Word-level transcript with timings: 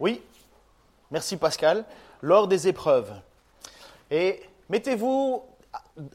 Oui, 0.00 0.22
merci 1.10 1.36
Pascal, 1.36 1.84
lors 2.22 2.48
des 2.48 2.68
épreuves. 2.68 3.12
Et 4.10 4.42
mettez-vous 4.68 5.42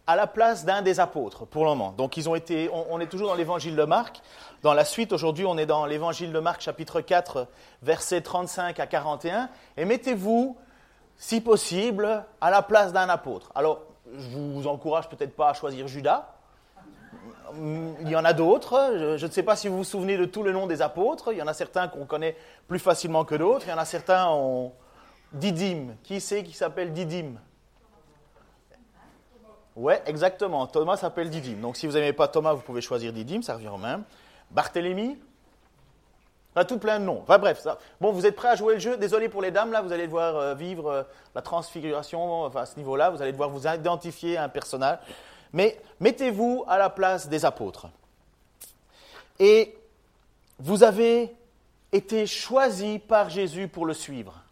à 0.07 0.15
la 0.15 0.27
place 0.27 0.65
d'un 0.65 0.81
des 0.81 0.99
apôtres 0.99 1.45
pour 1.45 1.63
le 1.63 1.69
moment. 1.71 1.93
Donc 1.93 2.19
on, 2.27 2.35
est 2.35 3.07
toujours 3.07 3.29
dans 3.29 3.35
l'évangile 3.35 3.75
de 3.75 3.83
Marc. 3.83 4.21
Dans 4.61 4.73
la 4.73 4.85
suite, 4.85 5.13
aujourd'hui, 5.13 5.45
on 5.45 5.57
est 5.57 5.65
dans 5.65 5.85
l'évangile 5.85 6.31
de 6.31 6.39
Marc, 6.39 6.61
chapitre 6.61 7.01
4, 7.01 7.47
versets 7.81 8.21
35 8.21 8.79
à 8.79 8.87
41. 8.87 9.49
Et 9.77 9.85
mettez-vous, 9.85 10.57
si 11.17 11.41
possible, 11.41 12.25
à 12.41 12.49
la 12.49 12.61
place 12.61 12.91
d'un 12.91 13.09
apôtre. 13.09 13.51
Alors, 13.55 13.81
je 14.13 14.37
vous 14.37 14.67
encourage 14.67 15.07
peut-être 15.07 15.35
pas 15.35 15.49
à 15.49 15.53
choisir 15.53 15.87
Judas, 15.87 16.33
il 18.01 18.09
y 18.09 18.15
en 18.15 18.25
a 18.25 18.33
d'autres. 18.33 19.15
Je 19.17 19.25
ne 19.25 19.31
sais 19.31 19.43
pas 19.43 19.55
si 19.55 19.67
vous 19.67 19.77
vous 19.77 19.83
souvenez 19.83 20.17
de 20.17 20.25
tout 20.25 20.43
le 20.43 20.51
nom 20.51 20.67
des 20.67 20.81
apôtres. 20.81 21.31
Il 21.31 21.37
y 21.37 21.41
en 21.41 21.47
a 21.47 21.53
certains 21.53 21.87
qu'on 21.87 22.05
connaît 22.05 22.35
plus 22.67 22.79
facilement 22.79 23.25
que 23.25 23.35
d'autres. 23.35 23.65
Il 23.67 23.69
y 23.69 23.73
en 23.73 23.77
a 23.77 23.85
certains, 23.85 24.27
on... 24.29 24.71
Didyme. 25.31 25.95
Qui 26.03 26.21
c'est 26.21 26.43
qui 26.43 26.53
s'appelle 26.53 26.91
Didyme? 26.91 27.39
Ouais, 29.75 30.01
exactement. 30.07 30.65
Thomas 30.67 30.97
s'appelle 30.97 31.29
Didyme. 31.29 31.61
Donc 31.61 31.77
si 31.77 31.87
vous 31.87 31.93
n'aimez 31.93 32.13
pas 32.13 32.27
Thomas, 32.27 32.53
vous 32.53 32.61
pouvez 32.61 32.81
choisir 32.81 33.13
Didyme, 33.13 33.43
ça 33.43 33.53
revient 33.53 33.69
au 33.69 33.77
même. 33.77 34.03
Barthélemy? 34.51 35.19
A 36.55 36.65
tout 36.65 36.79
plein 36.79 36.99
de 36.99 37.05
noms. 37.05 37.19
Enfin 37.21 37.37
bref. 37.37 37.65
Bon, 38.01 38.11
vous 38.11 38.25
êtes 38.25 38.35
prêts 38.35 38.49
à 38.49 38.55
jouer 38.55 38.73
le 38.73 38.79
jeu? 38.79 38.97
Désolé 38.97 39.29
pour 39.29 39.41
les 39.41 39.51
dames, 39.51 39.71
là, 39.71 39.81
vous 39.81 39.93
allez 39.93 40.07
devoir 40.07 40.35
euh, 40.35 40.55
vivre 40.55 40.89
euh, 40.89 41.03
la 41.35 41.41
transfiguration 41.41 42.43
enfin, 42.43 42.61
à 42.61 42.65
ce 42.65 42.75
niveau-là. 42.77 43.11
Vous 43.11 43.21
allez 43.21 43.31
devoir 43.31 43.49
vous 43.49 43.67
identifier 43.67 44.35
à 44.35 44.43
un 44.43 44.49
personnage. 44.49 44.97
Mais 45.53 45.79
mettez-vous 45.99 46.63
à 46.67 46.77
la 46.77 46.89
place 46.89 47.27
des 47.27 47.45
apôtres. 47.45 47.87
Et 49.39 49.75
vous 50.59 50.83
avez 50.83 51.33
été 51.91 52.27
choisi 52.27 52.99
par 52.99 53.29
Jésus 53.29 53.67
pour 53.67 53.85
le 53.85 53.93
suivre. 53.93 54.43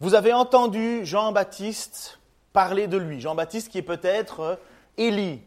Vous 0.00 0.14
avez 0.14 0.32
entendu 0.32 1.04
Jean-Baptiste 1.04 2.18
parler 2.52 2.86
de 2.86 2.96
lui. 2.96 3.20
Jean-Baptiste 3.20 3.70
qui 3.70 3.78
est 3.78 3.82
peut-être 3.82 4.40
euh, 4.40 4.56
Élie. 4.96 5.42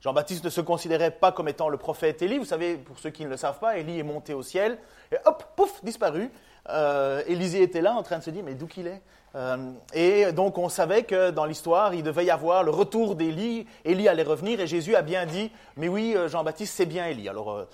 Jean-Baptiste 0.00 0.44
ne 0.44 0.50
se 0.50 0.60
considérait 0.60 1.10
pas 1.10 1.32
comme 1.32 1.48
étant 1.48 1.68
le 1.68 1.78
prophète 1.78 2.20
Élie. 2.20 2.38
Vous 2.38 2.44
savez, 2.44 2.76
pour 2.76 2.98
ceux 2.98 3.10
qui 3.10 3.24
ne 3.24 3.30
le 3.30 3.36
savent 3.36 3.58
pas, 3.58 3.78
Élie 3.78 3.98
est 3.98 4.02
monté 4.02 4.34
au 4.34 4.42
ciel 4.42 4.78
et 5.12 5.16
hop, 5.24 5.44
pouf, 5.56 5.82
disparu. 5.82 6.30
Euh, 6.68 7.22
Élisée 7.26 7.62
était 7.62 7.80
là 7.80 7.94
en 7.94 8.02
train 8.02 8.18
de 8.18 8.22
se 8.22 8.30
dire, 8.30 8.42
mais 8.44 8.54
d'où 8.54 8.66
qu'il 8.66 8.86
est? 8.86 9.00
Euh, 9.34 9.72
Et 9.92 10.32
donc 10.32 10.58
on 10.58 10.68
savait 10.68 11.04
que 11.04 11.30
dans 11.30 11.44
l'histoire, 11.44 11.94
il 11.94 12.02
devait 12.02 12.24
y 12.24 12.30
avoir 12.30 12.62
le 12.62 12.70
retour 12.70 13.14
d'Élie, 13.14 13.66
Élie 13.84 14.08
allait 14.08 14.22
revenir, 14.22 14.60
et 14.60 14.66
Jésus 14.66 14.96
a 14.96 15.02
bien 15.02 15.26
dit, 15.26 15.50
mais 15.76 15.88
oui, 15.88 16.14
euh, 16.16 16.28
Jean-Baptiste, 16.28 16.74
c'est 16.76 16.86
bien 16.86 17.06
Élie. 17.06 17.28
Alors, 17.28 17.66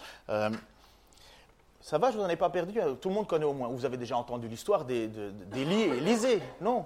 ça 1.80 1.98
va, 1.98 2.10
je 2.10 2.18
vous 2.18 2.22
en 2.22 2.28
ai 2.28 2.36
pas 2.36 2.50
perdu, 2.50 2.78
tout 3.00 3.08
le 3.08 3.14
monde 3.14 3.26
connaît 3.26 3.44
au 3.44 3.52
moins, 3.52 3.68
vous 3.68 3.84
avez 3.84 3.96
déjà 3.96 4.16
entendu 4.16 4.48
l'histoire 4.48 4.84
d'Élie 4.84 5.82
et 5.82 5.96
Élisée, 5.98 6.40
non? 6.60 6.84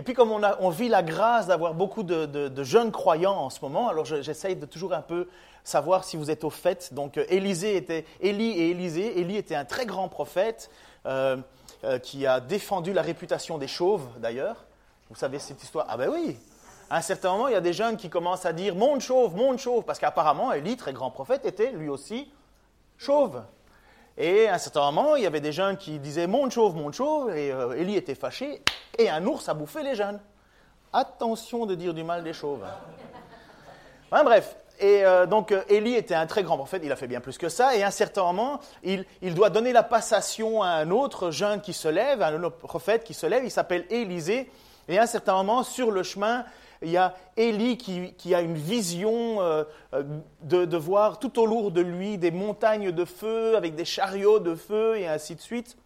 Et 0.00 0.02
puis 0.02 0.14
comme 0.14 0.32
on, 0.32 0.70
vit 0.70 0.88
la 0.88 1.02
grâce 1.02 1.46
d'avoir 1.46 1.74
beaucoup 1.74 2.02
de, 2.02 2.64
jeunes 2.64 2.90
croyants 2.90 3.36
en 3.36 3.50
ce 3.50 3.60
moment, 3.60 3.90
alors 3.90 4.06
j'essaye 4.06 4.56
de 4.56 4.64
toujours 4.64 4.94
un 4.94 5.02
peu 5.02 5.28
savoir 5.62 6.04
si 6.04 6.16
vous 6.16 6.30
êtes 6.30 6.42
au 6.42 6.48
fait. 6.48 6.94
Donc 6.94 7.18
Élisée 7.28 7.76
était, 7.76 8.06
Élie 8.22 8.50
et 8.50 8.70
Élisée, 8.70 9.20
Élie 9.20 9.36
était 9.36 9.54
un 9.54 9.66
très 9.66 9.84
grand 9.84 10.08
prophète, 10.08 10.70
euh, 11.04 11.36
euh, 11.84 11.98
qui 11.98 12.26
a 12.26 12.40
défendu 12.40 12.92
la 12.92 13.02
réputation 13.02 13.56
des 13.56 13.68
chauves, 13.68 14.06
d'ailleurs. 14.18 14.64
Vous 15.08 15.16
savez 15.16 15.38
cette 15.38 15.62
histoire? 15.62 15.86
Ah 15.88 15.96
ben 15.96 16.10
oui 16.10 16.36
À 16.90 16.98
un 16.98 17.00
certain 17.00 17.32
moment, 17.32 17.48
il 17.48 17.54
y 17.54 17.56
a 17.56 17.60
des 17.60 17.72
jeunes 17.72 17.96
qui 17.96 18.10
commencent 18.10 18.44
à 18.44 18.52
dire 18.52 18.74
monde 18.74 19.00
chauve, 19.00 19.34
monde 19.34 19.58
chauve, 19.58 19.84
parce 19.84 19.98
qu'apparemment, 19.98 20.52
Élie, 20.52 20.76
très 20.76 20.92
grand 20.92 21.10
prophète, 21.10 21.46
était 21.46 21.72
lui 21.72 21.88
aussi 21.88 22.30
chauve. 22.98 23.42
Et 24.18 24.48
à 24.48 24.54
un 24.54 24.58
certain 24.58 24.90
moment, 24.90 25.16
il 25.16 25.22
y 25.22 25.26
avait 25.26 25.40
des 25.40 25.52
jeunes 25.52 25.78
qui 25.78 25.98
disaient 25.98 26.26
monde 26.26 26.50
chauve, 26.50 26.76
monde 26.76 26.92
chauve, 26.92 27.34
et 27.34 27.50
euh, 27.50 27.72
Élie 27.72 27.96
était 27.96 28.14
fâché, 28.14 28.62
et 28.98 29.08
un 29.08 29.24
ours 29.24 29.48
a 29.48 29.54
bouffé 29.54 29.82
les 29.82 29.94
jeunes. 29.94 30.20
Attention 30.92 31.64
de 31.64 31.74
dire 31.74 31.94
du 31.94 32.04
mal 32.04 32.22
des 32.22 32.34
chauves. 32.34 32.66
Enfin, 34.10 34.24
bref, 34.24 34.56
et 34.80 35.04
euh, 35.04 35.26
donc 35.26 35.52
euh, 35.52 35.62
Élie 35.68 35.94
était 35.94 36.14
un 36.14 36.26
très 36.26 36.42
grand 36.42 36.56
prophète, 36.56 36.82
il 36.84 36.90
a 36.90 36.96
fait 36.96 37.06
bien 37.06 37.20
plus 37.20 37.38
que 37.38 37.48
ça, 37.48 37.76
et 37.76 37.82
à 37.82 37.88
un 37.88 37.92
certain 37.92 38.22
moment, 38.24 38.60
il, 38.82 39.04
doit 39.34 39.50
donner 39.50 39.72
la 39.72 39.82
passation 39.82 40.62
à 40.62 40.68
un 40.68 40.90
autre 40.90 41.30
jeune 41.30 41.60
qui 41.60 41.72
se 41.72 41.88
lève, 41.88 42.22
un 42.22 42.42
autre 42.42 42.56
prophète 42.56 43.04
qui 43.04 43.14
se 43.14 43.26
lève, 43.26 43.44
il 43.44 43.50
s'appelle 43.50 43.84
Élisée, 43.90 44.50
et 44.88 44.98
à 44.98 45.02
un 45.02 45.06
certain 45.06 45.34
moment, 45.34 45.62
sur 45.62 45.90
le 45.90 46.02
chemin, 46.02 46.44
il 46.82 46.90
y 46.90 46.96
a 46.96 47.14
Élie 47.36 47.76
qui, 47.76 48.34
a 48.34 48.40
une 48.40 48.56
vision 48.56 49.42
euh, 49.42 49.64
de, 50.42 50.64
de, 50.64 50.76
voir 50.78 51.18
tout 51.18 51.38
au 51.38 51.44
lourd 51.44 51.70
de 51.70 51.82
lui 51.82 52.16
des 52.16 52.30
montagnes 52.30 52.90
de 52.90 53.04
feu 53.04 53.56
avec 53.56 53.74
des 53.74 53.84
chariots 53.84 54.38
de 54.38 54.54
feu 54.54 54.96
et 54.96 55.06
ainsi 55.06 55.34
de 55.34 55.40
suite. 55.40 55.76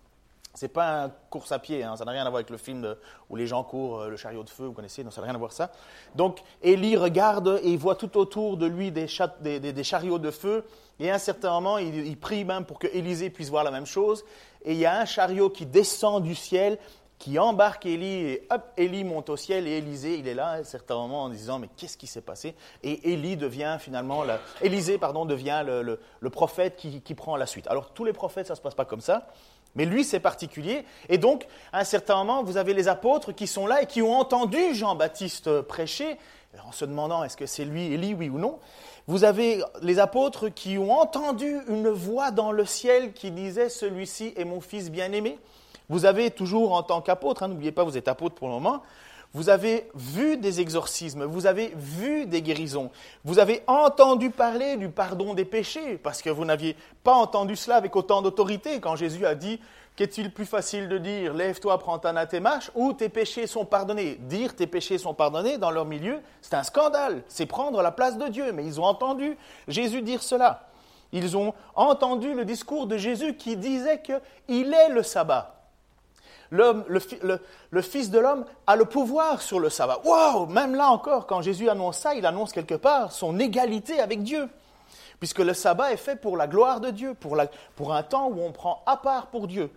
C'est 0.55 0.69
pas 0.69 1.05
un 1.05 1.09
course 1.31 1.51
à 1.51 1.59
pied, 1.59 1.83
hein, 1.83 1.97
ça 1.97 2.05
n'a 2.05 2.13
rien 2.13 2.23
à 2.25 2.31
voir 2.31 2.37
avec 2.37 2.51
le 2.51 2.59
film 2.59 2.95
où 3.29 3.35
les 3.35 3.49
gens 3.49 3.65
courent 3.65 4.03
euh, 4.03 4.09
le 4.09 4.17
chariot 4.17 4.45
de 4.45 4.51
feu, 4.51 4.67
vous 4.67 4.73
connaissez, 4.73 5.03
non, 5.03 5.11
ça 5.11 5.21
n'a 5.21 5.27
rien 5.27 5.35
à 5.35 5.39
voir 5.39 5.53
ça. 5.53 5.73
Donc 6.15 6.39
Élie 6.63 6.97
regarde 6.97 7.61
et 7.65 7.71
il 7.71 7.79
voit 7.79 7.97
tout 7.97 8.17
autour 8.17 8.57
de 8.57 8.67
lui 8.67 8.93
des, 8.93 9.09
chariots 9.09 10.19
de 10.19 10.31
feu, 10.31 10.65
et 11.01 11.11
à 11.11 11.15
un 11.15 11.19
certain 11.19 11.51
moment, 11.51 11.79
il, 11.79 12.17
prie 12.17 12.45
même 12.45 12.65
pour 12.65 12.79
que 12.79 12.87
Élisée 12.87 13.31
puisse 13.31 13.51
voir 13.51 13.65
la 13.65 13.73
même 13.73 13.87
chose, 13.87 14.25
et 14.65 14.73
il 14.73 14.79
y 14.79 14.87
a 14.87 15.01
un 15.01 15.05
chariot 15.05 15.51
qui 15.51 15.67
descend 15.67 16.23
du 16.23 16.37
ciel, 16.37 16.79
qui 17.19 17.37
embarque 17.37 17.87
Élie, 17.87 18.27
et 18.27 18.47
hop, 18.51 18.63
Élie 18.77 19.03
monte 19.03 19.31
au 19.31 19.37
ciel, 19.37 19.67
et 19.67 19.79
Élisée, 19.79 20.19
il 20.19 20.29
est 20.29 20.35
là 20.35 20.51
à 20.51 20.57
un 20.59 20.65
certain 20.65 20.95
moment 20.95 21.25
en 21.25 21.31
disant, 21.31 21.59
mais 21.59 21.69
qu'est-ce 21.77 21.97
qui 21.97 22.07
s'est 22.07 22.21
passé? 22.21 22.55
Et 22.85 23.13
Élie 23.13 23.37
devient 23.37 23.79
finalement, 23.81 24.23
Élisée, 24.63 24.99
pardon, 24.99 25.25
devient 25.25 25.65
le, 25.67 26.31
prophète 26.31 26.77
qui, 26.77 27.01
qui 27.01 27.15
prend 27.15 27.35
la 27.35 27.47
suite. 27.47 27.67
Alors 27.67 27.91
tous 27.91 28.05
les 28.05 28.13
prophètes, 28.13 28.47
ça 28.47 28.53
ne 28.53 28.57
se 28.57 28.63
passe 28.63 28.77
pas 28.77 28.85
comme 28.85 29.01
ça. 29.01 29.27
Mais 29.75 29.85
lui, 29.85 30.05
c'est 30.05 30.21
particulier. 30.21 30.85
Et 31.09 31.19
donc, 31.19 31.47
à 31.73 31.81
un 31.81 31.85
certain 31.85 32.17
moment, 32.17 32.43
vous 32.43 32.57
avez 32.57 32.75
les 32.75 32.89
apôtres 32.89 33.33
qui 33.33 33.47
sont 33.47 33.67
là 33.67 33.83
et 33.83 33.87
qui 33.87 34.03
ont 34.03 34.13
entendu 34.13 34.75
Jean-Baptiste 34.75 35.63
prêcher, 35.63 36.17
en 36.67 36.73
se 36.73 36.85
demandant 36.85 37.25
est-ce 37.25 37.37
que 37.37 37.47
c'est 37.47 37.65
lui, 37.65 37.93
Élie, 37.93 38.15
oui 38.15 38.29
ou 38.29 38.39
non. 38.39 38.59
Vous 39.07 39.25
avez 39.25 39.63
les 39.83 39.99
apôtres 39.99 40.49
qui 40.49 40.79
ont 40.79 40.93
entendu 40.93 41.59
une 41.69 41.89
voix 41.89 42.31
dans 42.31 42.53
le 42.53 42.65
ciel 42.65 43.13
qui 43.13 43.31
disait 43.31 43.69
Celui-ci 43.69 44.33
est 44.37 44.45
mon 44.45 44.61
fils 44.61 44.91
bien-aimé. 44.91 45.39
Vous 45.89 46.07
avez 46.07 46.31
toujours 46.31 46.73
en 46.73 46.83
tant 46.83 47.03
qu'apôtre, 47.03 47.43
hein, 47.43 47.49
n'oubliez 47.49 47.73
pas, 47.73 47.85
vous 47.85 47.99
êtes 47.99 48.09
apôtre 48.09 48.35
pour 48.35 48.49
le 48.49 48.55
moment, 48.55 48.83
vous 49.35 49.49
avez 49.49 49.91
vu 49.95 50.37
des 50.37 50.61
exorcismes, 50.61 51.25
vous 51.25 51.47
avez 51.47 51.75
vu 51.77 52.25
des 52.27 52.41
guérisons, 52.41 52.91
vous 53.25 53.41
avez 53.41 53.63
entendu 53.67 54.31
parler 54.31 54.77
du 54.77 54.89
pardon 54.89 55.35
des 55.35 55.45
péchés, 55.45 55.99
parce 55.99 56.23
que 56.23 56.31
vous 56.31 56.45
n'aviez 56.45 56.77
pas 57.03 57.15
entendu 57.15 57.57
cela 57.57 57.77
avec 57.77 57.95
autant 57.97 58.23
d'autorité 58.23 58.81
quand 58.81 58.97
Jésus 58.97 59.27
a 59.27 59.35
dit 59.35 59.61
Qu'est-il 59.97 60.33
plus 60.33 60.45
facile 60.45 60.89
de 60.89 60.99
dire 60.99 61.35
Lève-toi, 61.35 61.79
prends 61.79 62.01
ta 62.01 62.13
marche 62.41 62.71
ou 62.75 62.93
tes 62.93 63.09
péchés 63.09 63.47
sont 63.47 63.65
pardonnés 63.65 64.17
Dire 64.23 64.57
tes 64.57 64.67
péchés 64.67 64.99
sont 64.99 65.15
pardonnés 65.15 65.57
dans 65.57 65.71
leur 65.71 65.85
milieu, 65.85 66.21
c'est 66.43 66.55
un 66.55 66.65
scandale, 66.65 67.23
c'est 67.29 67.47
prendre 67.47 67.81
la 67.81 67.93
place 67.93 68.19
de 68.19 68.27
Dieu. 68.27 68.51
Mais 68.51 68.65
ils 68.65 68.81
ont 68.81 68.85
entendu 68.85 69.37
Jésus 69.69 70.03
dire 70.03 70.23
cela. 70.23 70.69
Ils 71.13 71.37
ont 71.37 71.55
entendu 71.77 72.35
le 72.35 72.45
discours 72.45 72.89
de 72.89 72.97
Jésus 72.97 73.37
qui 73.37 73.57
disait 73.57 74.03
qu'il 74.03 74.75
est 74.75 74.89
le 74.89 75.05
sabbat 75.05 75.54
le, 76.55 77.83
Fils 77.83 78.11
de 78.11 78.19
l'homme 78.19 78.45
a 78.67 78.77
le 78.77 78.85
pouvoir 78.85 79.43
sur 79.43 79.59
le 79.61 79.71
sabbat. 79.71 80.01
Waouh 80.05 80.47
Même 80.47 80.75
là 80.75 80.89
encore, 80.91 81.27
quand 81.27 81.43
Jésus 81.43 81.69
annonce 81.69 81.99
ça, 81.99 82.15
il 82.15 82.27
annonce 82.27 82.53
quelque 82.53 82.75
part 82.75 83.13
son 83.13 83.39
égalité 83.39 84.01
avec 84.01 84.23
Dieu. 84.23 84.49
Puisque 85.19 85.41
le 85.41 85.55
sabbat 85.55 85.93
est 85.93 85.97
fait 85.99 86.17
pour 86.17 86.37
la 86.37 86.47
gloire 86.47 86.81
de 86.81 86.91
Dieu, 86.91 87.15
pour, 87.15 87.37
pour 87.77 87.95
un 87.95 88.03
temps 88.03 88.29
où 88.29 88.41
on 88.41 88.53
prend 88.53 88.83
à 88.87 88.97
part 88.97 89.29
pour 89.29 89.47
Dieu. 89.47 89.71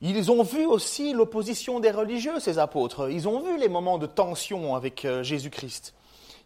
Ils 0.00 0.32
ont 0.32 0.42
vu 0.42 0.66
aussi 0.66 1.12
l'opposition 1.12 1.78
des 1.78 1.90
religieux, 1.90 2.40
ces 2.40 2.58
apôtres. 2.58 3.08
Ils 3.10 3.28
ont 3.28 3.40
vu 3.40 3.56
les 3.56 3.68
moments 3.68 3.98
de 3.98 4.06
tension 4.06 4.74
avec 4.74 5.04
euh, 5.04 5.22
Jésus-Christ. 5.22 5.94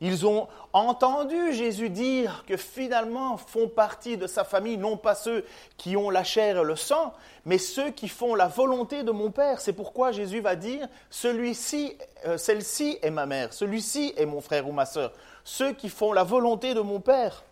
Ils 0.01 0.27
ont 0.27 0.47
entendu 0.73 1.55
Jésus 1.55 1.89
dire 1.89 2.45
que 2.47 2.57
finalement 2.57 3.37
font 3.37 3.69
partie 3.69 4.17
de 4.17 4.27
sa 4.27 4.45
famille 4.45 4.77
non 4.77 4.97
pas 4.97 5.15
ceux 5.15 5.45
qui 5.79 5.97
ont 5.97 6.11
la 6.11 6.23
chair 6.23 6.59
et 6.59 6.65
le 6.65 6.77
sang, 6.77 7.15
mais 7.47 7.59
ceux 7.59 7.91
qui 7.91 8.09
font 8.09 8.35
la 8.35 8.47
volonté 8.47 9.03
de 9.03 9.11
mon 9.11 9.31
Père. 9.31 9.61
C'est 9.61 9.73
pourquoi 9.73 10.13
Jésus 10.13 10.41
va 10.41 10.55
dire, 10.55 10.87
celui-ci, 11.09 11.97
euh, 12.27 12.37
celle-ci 12.37 12.99
est 13.01 13.11
ma 13.11 13.25
mère, 13.25 13.53
celui-ci 13.53 14.13
est 14.17 14.27
mon 14.27 14.41
frère 14.41 14.69
ou 14.69 14.73
ma 14.73 14.85
sœur, 14.85 15.13
ceux 15.45 15.73
qui 15.73 15.89
font 15.89 16.13
la 16.13 16.25
volonté 16.25 16.75
de 16.75 16.81
mon 16.81 17.01
Père. 17.01 17.43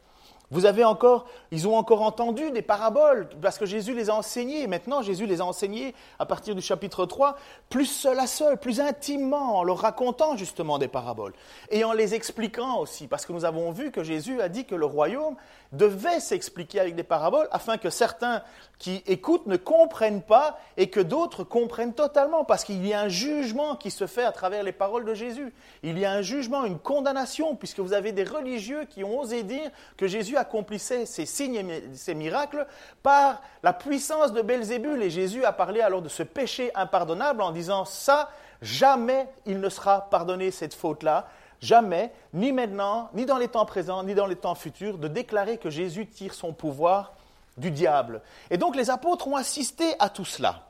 Vous 0.54 0.66
avez 0.66 0.84
encore, 0.84 1.26
ils 1.50 1.66
ont 1.66 1.76
encore 1.76 2.02
entendu 2.02 2.52
des 2.52 2.62
paraboles, 2.62 3.28
parce 3.42 3.58
que 3.58 3.66
Jésus 3.66 3.92
les 3.92 4.08
a 4.08 4.14
enseignées. 4.14 4.68
Maintenant, 4.68 5.02
Jésus 5.02 5.26
les 5.26 5.40
a 5.40 5.44
enseignées 5.44 5.96
à 6.20 6.26
partir 6.26 6.54
du 6.54 6.60
chapitre 6.60 7.06
3, 7.06 7.36
plus 7.70 7.86
seul 7.86 8.20
à 8.20 8.28
seul, 8.28 8.56
plus 8.56 8.80
intimement, 8.80 9.58
en 9.58 9.64
leur 9.64 9.78
racontant 9.78 10.36
justement 10.36 10.78
des 10.78 10.86
paraboles. 10.86 11.32
Et 11.70 11.82
en 11.82 11.92
les 11.92 12.14
expliquant 12.14 12.78
aussi, 12.78 13.08
parce 13.08 13.26
que 13.26 13.32
nous 13.32 13.44
avons 13.44 13.72
vu 13.72 13.90
que 13.90 14.04
Jésus 14.04 14.40
a 14.40 14.48
dit 14.48 14.64
que 14.64 14.76
le 14.76 14.86
royaume 14.86 15.34
devait 15.76 16.20
s'expliquer 16.20 16.80
avec 16.80 16.94
des 16.94 17.02
paraboles, 17.02 17.48
afin 17.50 17.78
que 17.78 17.90
certains 17.90 18.42
qui 18.78 19.02
écoutent 19.06 19.46
ne 19.46 19.56
comprennent 19.56 20.22
pas 20.22 20.58
et 20.76 20.88
que 20.88 21.00
d'autres 21.00 21.44
comprennent 21.44 21.94
totalement, 21.94 22.44
parce 22.44 22.64
qu'il 22.64 22.86
y 22.86 22.92
a 22.92 23.00
un 23.00 23.08
jugement 23.08 23.76
qui 23.76 23.90
se 23.90 24.06
fait 24.06 24.24
à 24.24 24.32
travers 24.32 24.62
les 24.62 24.72
paroles 24.72 25.04
de 25.04 25.14
Jésus. 25.14 25.52
Il 25.82 25.98
y 25.98 26.04
a 26.04 26.12
un 26.12 26.22
jugement, 26.22 26.64
une 26.64 26.78
condamnation, 26.78 27.54
puisque 27.56 27.80
vous 27.80 27.92
avez 27.92 28.12
des 28.12 28.24
religieux 28.24 28.84
qui 28.84 29.04
ont 29.04 29.20
osé 29.20 29.42
dire 29.42 29.70
que 29.96 30.06
Jésus 30.06 30.36
accomplissait 30.36 31.06
ses 31.06 31.26
signes 31.26 31.56
et 31.56 31.82
ses 31.94 32.14
miracles 32.14 32.66
par 33.02 33.42
la 33.62 33.72
puissance 33.72 34.32
de 34.32 34.42
Belzébul. 34.42 35.02
Et 35.02 35.10
Jésus 35.10 35.44
a 35.44 35.52
parlé 35.52 35.80
alors 35.80 36.02
de 36.02 36.08
ce 36.08 36.22
péché 36.22 36.70
impardonnable 36.74 37.42
en 37.42 37.52
disant 37.52 37.84
ça, 37.84 38.30
jamais 38.62 39.28
il 39.46 39.60
ne 39.60 39.68
sera 39.68 40.08
pardonné 40.10 40.50
cette 40.50 40.74
faute-là. 40.74 41.28
Jamais, 41.64 42.12
ni 42.34 42.52
maintenant, 42.52 43.08
ni 43.14 43.24
dans 43.24 43.38
les 43.38 43.48
temps 43.48 43.64
présents, 43.64 44.02
ni 44.02 44.14
dans 44.14 44.26
les 44.26 44.36
temps 44.36 44.54
futurs, 44.54 44.98
de 44.98 45.08
déclarer 45.08 45.56
que 45.56 45.70
Jésus 45.70 46.06
tire 46.06 46.34
son 46.34 46.52
pouvoir 46.52 47.14
du 47.56 47.70
diable. 47.70 48.20
Et 48.50 48.58
donc 48.58 48.76
les 48.76 48.90
apôtres 48.90 49.28
ont 49.28 49.36
assisté 49.36 49.94
à 49.98 50.10
tout 50.10 50.26
cela. 50.26 50.68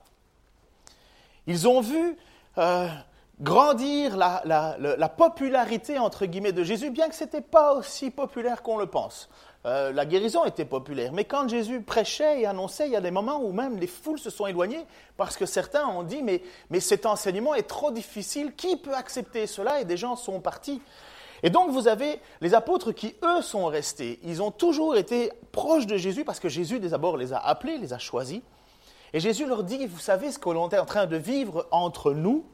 Ils 1.49 1.67
ont 1.67 1.81
vu 1.81 2.17
euh, 2.58 2.87
grandir 3.41 4.17
la, 4.17 4.41
la, 4.44 5.08
popularité, 5.08 5.99
entre 5.99 6.26
guillemets, 6.26 6.52
de 6.52 6.62
Jésus, 6.62 6.91
bien 6.91 7.08
que 7.08 7.17
ce 7.17 7.25
n'était 7.25 7.40
pas 7.40 7.75
aussi 7.75 8.12
populaire 8.12 8.62
qu'on 8.62 8.79
le 8.79 8.87
pense. 8.87 9.29
Euh, 9.66 9.93
la 9.93 10.05
guérison 10.05 10.44
était 10.44 10.66
populaire, 10.66 11.12
mais 11.12 11.25
quand 11.25 11.49
Jésus 11.49 11.81
prêchait 11.81 12.43
et 12.43 12.46
annonçait, 12.46 12.87
il 12.87 12.93
y 12.93 12.96
a 12.96 13.00
des 13.00 13.11
moments 13.11 13.40
où 13.43 13.50
même 13.50 13.78
les 13.78 13.87
foules 13.87 14.19
se 14.19 14.28
sont 14.28 14.46
éloignées, 14.46 14.84
parce 15.16 15.38
que 15.38 15.46
certains 15.46 15.87
ont 15.87 16.02
dit, 16.02 16.22
mais, 16.22 16.43
mais 16.69 16.81
cet 16.81 17.06
enseignement 17.06 17.55
est 17.55 17.66
trop 17.66 17.90
difficile, 17.90 18.55
qui 18.55 18.76
peut 18.76 18.94
accepter 18.94 19.46
cela? 19.46 19.81
Et 19.81 19.87
des 19.87 19.96
gens 19.96 20.16
sont 20.16 20.40
partis. 20.40 20.82
Et 21.43 21.49
donc 21.49 21.70
vous 21.70 21.88
avez 21.88 22.20
les 22.43 22.52
apôtres 22.52 22.93
qui, 22.93 23.14
eux, 23.22 23.40
sont 23.40 23.64
restés. 23.66 24.19
Ils 24.22 24.43
ont 24.43 24.50
toujours 24.50 24.96
été 24.96 25.32
proches 25.50 25.87
de 25.87 25.96
Jésus, 25.96 26.25
parce 26.25 26.40
que 26.40 26.50
Jésus, 26.50 26.78
d'abord, 26.78 27.16
les 27.16 27.32
a 27.32 27.38
appelés, 27.38 27.78
les 27.78 27.94
a 27.94 27.99
choisis. 27.99 28.43
Et 29.14 29.20
Jésus 29.20 29.46
leur 29.46 29.64
dit, 29.64 29.87
vous 29.87 29.99
savez 29.99 30.31
ce 30.31 30.38
que 30.38 30.50
l'on 30.50 30.69
est 30.69 30.78
en 30.78 30.84
train 30.84 31.06
de 31.06 31.16
vivre 31.16 31.66
entre 31.70 32.12
nous, 32.12 32.44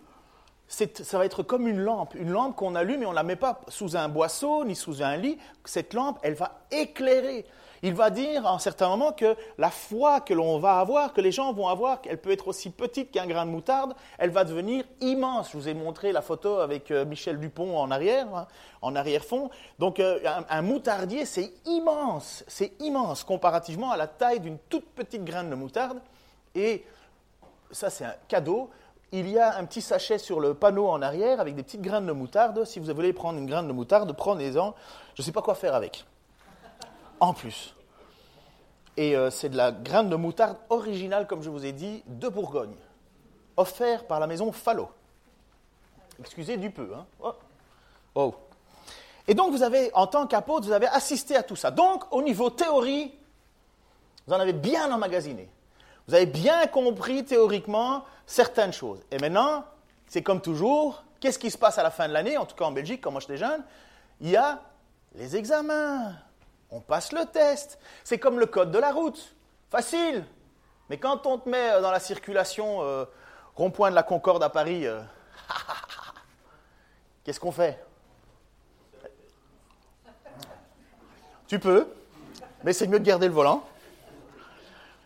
ça 0.70 1.18
va 1.18 1.24
être 1.26 1.42
comme 1.42 1.66
une 1.66 1.80
lampe, 1.80 2.14
une 2.14 2.30
lampe 2.30 2.54
qu'on 2.54 2.76
allume 2.76 3.02
et 3.02 3.06
on 3.06 3.10
ne 3.10 3.16
la 3.16 3.24
met 3.24 3.36
pas 3.36 3.60
sous 3.66 3.96
un 3.96 4.08
boisseau 4.08 4.64
ni 4.64 4.76
sous 4.76 5.02
un 5.02 5.16
lit. 5.16 5.36
Cette 5.64 5.94
lampe, 5.94 6.18
elle 6.22 6.34
va 6.34 6.60
éclairer. 6.70 7.44
Il 7.82 7.94
va 7.94 8.10
dire 8.10 8.46
à 8.46 8.52
un 8.52 8.58
certain 8.58 8.88
moment 8.88 9.12
que 9.12 9.36
la 9.56 9.70
foi 9.70 10.20
que 10.20 10.34
l'on 10.34 10.58
va 10.58 10.78
avoir, 10.78 11.12
que 11.12 11.20
les 11.20 11.32
gens 11.32 11.52
vont 11.52 11.66
avoir, 11.66 12.00
elle 12.06 12.18
peut 12.18 12.30
être 12.30 12.46
aussi 12.48 12.70
petite 12.70 13.10
qu'un 13.10 13.26
grain 13.26 13.46
de 13.46 13.50
moutarde, 13.50 13.94
elle 14.18 14.30
va 14.30 14.44
devenir 14.44 14.84
immense. 15.00 15.50
Je 15.50 15.56
vous 15.56 15.68
ai 15.68 15.74
montré 15.74 16.12
la 16.12 16.20
photo 16.22 16.58
avec 16.58 16.90
euh, 16.90 17.04
Michel 17.04 17.40
Dupont 17.40 17.78
en 17.78 17.90
arrière, 17.90 18.32
hein, 18.34 18.46
en 18.82 18.94
arrière-fond. 18.94 19.50
Donc 19.78 19.98
euh, 19.98 20.20
un, 20.48 20.62
moutardier, 20.62 21.24
c'est 21.24 21.52
immense, 21.64 22.44
c'est 22.46 22.72
immense 22.80 23.24
comparativement 23.24 23.90
à 23.90 23.96
la 23.96 24.06
taille 24.06 24.40
d'une 24.40 24.58
toute 24.68 24.86
petite 24.90 25.24
graine 25.24 25.48
de 25.48 25.54
moutarde. 25.54 26.00
Et 26.54 26.84
ça, 27.70 27.88
c'est 27.88 28.04
un 28.04 28.14
cadeau 28.28 28.70
il 29.12 29.28
y 29.28 29.38
a 29.38 29.56
un 29.56 29.64
petit 29.64 29.80
sachet 29.80 30.18
sur 30.18 30.40
le 30.40 30.54
panneau 30.54 30.88
en 30.88 31.02
arrière 31.02 31.40
avec 31.40 31.54
des 31.56 31.62
petites 31.62 31.82
graines 31.82 32.06
de 32.06 32.12
moutarde. 32.12 32.64
Si 32.64 32.78
vous 32.78 32.92
voulez 32.94 33.12
prendre 33.12 33.38
une 33.38 33.46
graine 33.46 33.66
de 33.66 33.72
moutarde, 33.72 34.12
prenez-en. 34.12 34.74
Je 35.14 35.22
ne 35.22 35.24
sais 35.24 35.32
pas 35.32 35.42
quoi 35.42 35.54
faire 35.54 35.74
avec. 35.74 36.04
En 37.18 37.34
plus. 37.34 37.74
Et 38.96 39.16
euh, 39.16 39.30
c'est 39.30 39.48
de 39.48 39.56
la 39.56 39.72
graine 39.72 40.08
de 40.08 40.16
moutarde 40.16 40.56
originale, 40.68 41.26
comme 41.26 41.42
je 41.42 41.50
vous 41.50 41.64
ai 41.64 41.72
dit, 41.72 42.02
de 42.06 42.28
Bourgogne. 42.28 42.74
Offert 43.56 44.06
par 44.06 44.20
la 44.20 44.26
maison 44.26 44.52
Fallot. 44.52 44.90
Excusez 46.20 46.56
du 46.56 46.70
peu. 46.70 46.90
Hein. 46.94 47.06
Oh. 47.22 47.32
oh. 48.14 48.34
Et 49.26 49.34
donc, 49.34 49.52
vous 49.52 49.62
avez, 49.62 49.90
en 49.94 50.06
tant 50.06 50.26
qu'apôtre, 50.26 50.66
vous 50.66 50.72
avez 50.72 50.86
assisté 50.86 51.36
à 51.36 51.42
tout 51.42 51.56
ça. 51.56 51.70
Donc, 51.70 52.04
au 52.12 52.22
niveau 52.22 52.50
théorie, 52.50 53.12
vous 54.26 54.34
en 54.34 54.40
avez 54.40 54.52
bien 54.52 54.92
emmagasiné. 54.92 55.48
Vous 56.06 56.14
avez 56.14 56.26
bien 56.26 56.66
compris 56.66 57.24
théoriquement 57.24 58.04
certaines 58.30 58.72
choses. 58.72 59.00
Et 59.10 59.18
maintenant, 59.18 59.64
c'est 60.06 60.22
comme 60.22 60.40
toujours, 60.40 61.02
qu'est-ce 61.18 61.38
qui 61.38 61.50
se 61.50 61.58
passe 61.58 61.78
à 61.78 61.82
la 61.82 61.90
fin 61.90 62.06
de 62.06 62.12
l'année, 62.12 62.36
en 62.36 62.46
tout 62.46 62.54
cas 62.54 62.64
en 62.64 62.70
Belgique, 62.70 63.00
quand 63.02 63.10
moi 63.10 63.20
j'étais 63.20 63.36
jeune 63.36 63.62
Il 64.20 64.30
y 64.30 64.36
a 64.36 64.62
les 65.16 65.36
examens. 65.36 66.12
On 66.70 66.80
passe 66.80 67.10
le 67.10 67.26
test. 67.26 67.80
C'est 68.04 68.18
comme 68.18 68.38
le 68.38 68.46
code 68.46 68.70
de 68.70 68.78
la 68.78 68.92
route. 68.92 69.34
Facile. 69.68 70.24
Mais 70.88 70.98
quand 70.98 71.26
on 71.26 71.38
te 71.38 71.48
met 71.48 71.80
dans 71.80 71.90
la 71.90 71.98
circulation 71.98 72.82
euh, 72.82 73.04
rond-point 73.56 73.90
de 73.90 73.96
la 73.96 74.04
Concorde 74.04 74.42
à 74.44 74.48
Paris, 74.48 74.86
euh, 74.86 75.00
qu'est-ce 77.24 77.40
qu'on 77.40 77.52
fait? 77.52 77.84
Tu 81.48 81.58
peux, 81.58 81.92
mais 82.62 82.72
c'est 82.72 82.86
mieux 82.86 83.00
de 83.00 83.04
garder 83.04 83.26
le 83.26 83.34
volant. 83.34 83.64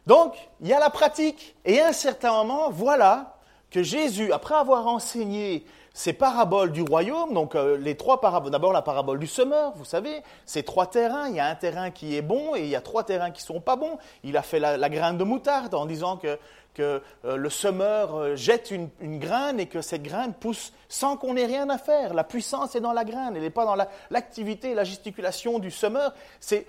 Donc, 0.06 0.34
il 0.60 0.68
y 0.68 0.72
a 0.72 0.78
la 0.78 0.90
pratique. 0.90 1.56
Et 1.64 1.80
à 1.80 1.88
un 1.88 1.92
certain 1.92 2.32
moment, 2.32 2.70
voilà 2.70 3.38
que 3.70 3.82
Jésus, 3.82 4.32
après 4.32 4.54
avoir 4.54 4.86
enseigné 4.86 5.64
ces 5.96 6.12
paraboles 6.12 6.72
du 6.72 6.82
royaume, 6.82 7.32
donc 7.32 7.54
euh, 7.54 7.76
les 7.76 7.96
trois 7.96 8.20
paraboles, 8.20 8.50
d'abord 8.50 8.72
la 8.72 8.82
parabole 8.82 9.20
du 9.20 9.28
semeur, 9.28 9.72
vous 9.76 9.84
savez, 9.84 10.22
ces 10.44 10.64
trois 10.64 10.86
terrains, 10.86 11.28
il 11.28 11.36
y 11.36 11.40
a 11.40 11.46
un 11.46 11.54
terrain 11.54 11.92
qui 11.92 12.16
est 12.16 12.22
bon 12.22 12.56
et 12.56 12.62
il 12.62 12.68
y 12.68 12.74
a 12.74 12.80
trois 12.80 13.04
terrains 13.04 13.30
qui 13.30 13.42
sont 13.42 13.60
pas 13.60 13.76
bons. 13.76 13.96
Il 14.24 14.36
a 14.36 14.42
fait 14.42 14.58
la, 14.58 14.88
graine 14.88 15.18
de 15.18 15.24
moutarde 15.24 15.72
en 15.72 15.86
disant 15.86 16.16
que, 16.16 16.36
que 16.74 17.00
euh, 17.24 17.36
le 17.36 17.48
semeur 17.48 18.16
euh, 18.16 18.34
jette 18.34 18.72
une, 18.72 18.90
graine 19.18 19.60
et 19.60 19.66
que 19.66 19.82
cette 19.82 20.02
graine 20.02 20.34
pousse 20.34 20.72
sans 20.88 21.16
qu'on 21.16 21.36
ait 21.36 21.46
rien 21.46 21.70
à 21.70 21.78
faire. 21.78 22.12
La 22.12 22.24
puissance 22.24 22.74
est 22.74 22.80
dans 22.80 22.92
la 22.92 23.04
graine, 23.04 23.36
elle 23.36 23.42
n'est 23.42 23.50
pas 23.50 23.64
dans 23.64 23.76
l'activité 24.10 24.72
et 24.72 24.74
la 24.74 24.84
gesticulation 24.84 25.60
du 25.60 25.70
semeur. 25.70 26.12
C'est 26.40 26.66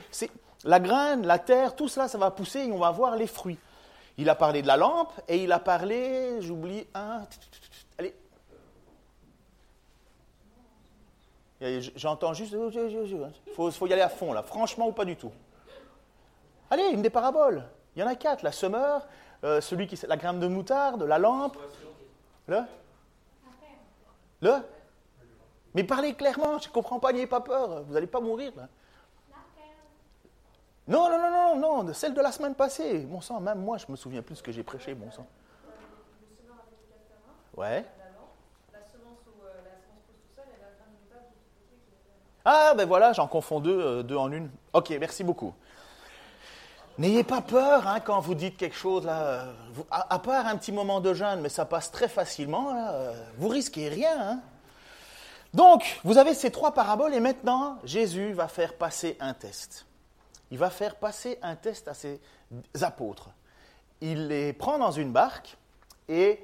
la 0.66 0.80
graine, 0.80 1.26
la 1.26 1.38
terre, 1.38 1.76
tout 1.76 1.88
cela, 1.88 2.08
ça 2.08 2.18
va 2.18 2.32
pousser 2.32 2.62
et 2.62 2.72
on 2.72 2.80
va 2.80 2.90
voir 2.90 3.16
les 3.16 3.28
fruits. 3.28 3.60
Il 4.18 4.30
a 4.30 4.36
parlé 4.36 4.62
de 4.62 4.68
la 4.68 4.78
lampe 4.78 5.14
et 5.28 5.44
il 5.44 5.52
a 5.52 5.60
parlé, 5.60 6.42
j'oublie 6.42 6.88
un. 6.96 7.24
Allez. 8.00 8.16
J'entends 11.96 12.34
juste. 12.34 12.54
Il 12.54 13.54
faut, 13.54 13.70
faut, 13.72 13.88
y 13.88 13.94
aller 13.94 14.02
à 14.02 14.10
fond, 14.10 14.34
là. 14.34 14.42
Franchement 14.42 14.88
ou 14.88 14.92
pas 14.92 15.06
du 15.06 15.16
tout. 15.16 15.32
Allez, 16.72 16.90
une 16.92 17.02
des 17.02 17.10
paraboles. 17.10 17.64
Il 17.96 18.00
y 18.00 18.04
en 18.04 18.08
a 18.08 18.16
quatre. 18.16 18.42
La 18.42 18.52
semeur, 18.52 19.06
euh, 19.44 19.62
celui 19.62 19.88
qui. 19.88 20.00
La 20.08 20.18
graine 20.18 20.40
de 20.40 20.48
moutarde, 20.48 21.04
la 21.04 21.20
lampe. 21.20 21.58
Le? 22.48 22.62
Le? 24.42 24.56
Mais 25.76 25.84
parlez 25.84 26.14
clairement, 26.14 26.58
je 26.58 26.70
ne 26.70 26.74
comprends 26.74 27.00
pas, 27.00 27.12
n'ayez 27.12 27.28
pas 27.28 27.42
peur. 27.42 27.84
Vous 27.84 27.94
n'allez 27.94 28.08
pas 28.08 28.22
mourir. 28.22 28.54
Non, 30.88 31.10
non, 31.10 31.18
non, 31.18 31.58
non, 31.58 31.84
non, 31.84 31.94
celle 31.94 32.14
de 32.14 32.22
la 32.22 32.32
semaine 32.32 32.54
passée. 32.54 33.00
Bon 33.00 33.20
sang, 33.20 33.40
même 33.40 33.60
moi, 33.60 33.78
je 33.78 33.86
me 33.90 33.96
souviens 33.96 34.22
plus 34.22 34.36
ce 34.36 34.44
que 34.44 34.52
j'ai 34.52 34.64
prêché, 34.64 34.94
bon 34.94 35.10
sang. 35.12 35.26
Ouais. 37.56 37.86
Ah, 42.48 42.74
ben 42.78 42.86
voilà, 42.86 43.12
j'en 43.14 43.28
confonds 43.28 43.60
deux, 43.60 43.80
euh, 43.82 44.04
deux 44.04 44.16
en 44.16 44.32
une. 44.32 44.52
Ok, 44.74 44.92
merci 45.00 45.24
beaucoup. 45.24 45.56
N'ayez 47.00 47.24
pas 47.24 47.42
peur 47.42 47.88
hein, 47.88 48.00
quand 48.00 48.20
vous 48.20 48.36
dites 48.36 48.56
quelque 48.56 48.76
chose, 48.76 49.04
là, 49.04 49.22
euh, 49.22 49.54
à, 49.90 50.20
part 50.20 50.46
un 50.46 50.56
petit 50.56 50.72
moment 50.72 51.02
de 51.02 51.14
jeûne, 51.16 51.42
mais 51.42 51.50
ça 51.50 51.66
passe 51.66 51.92
très 51.92 52.08
facilement, 52.08 52.72
euh, 52.76 53.14
vous 53.38 53.48
risquez 53.48 53.90
rien. 53.90 54.16
Hein. 54.20 54.40
Donc, 55.56 56.00
vous 56.04 56.20
avez 56.20 56.36
ces 56.36 56.52
trois 56.52 56.74
paraboles 56.74 57.16
et 57.16 57.20
maintenant, 57.20 57.80
Jésus 57.84 58.34
va 58.34 58.48
faire 58.48 58.76
passer 58.76 59.18
un 59.20 59.34
test 59.34 59.88
il 60.52 60.58
va 60.58 60.70
faire 60.70 60.96
passer 60.96 61.40
un 61.42 61.56
test 61.56 61.88
à 61.88 61.94
ses 61.94 62.20
apôtres. 62.82 63.30
Il 64.02 64.28
les 64.28 64.54
prend 64.54 64.78
dans 64.78 64.92
une 64.92 65.12
barque 65.12 65.58
et 66.08 66.40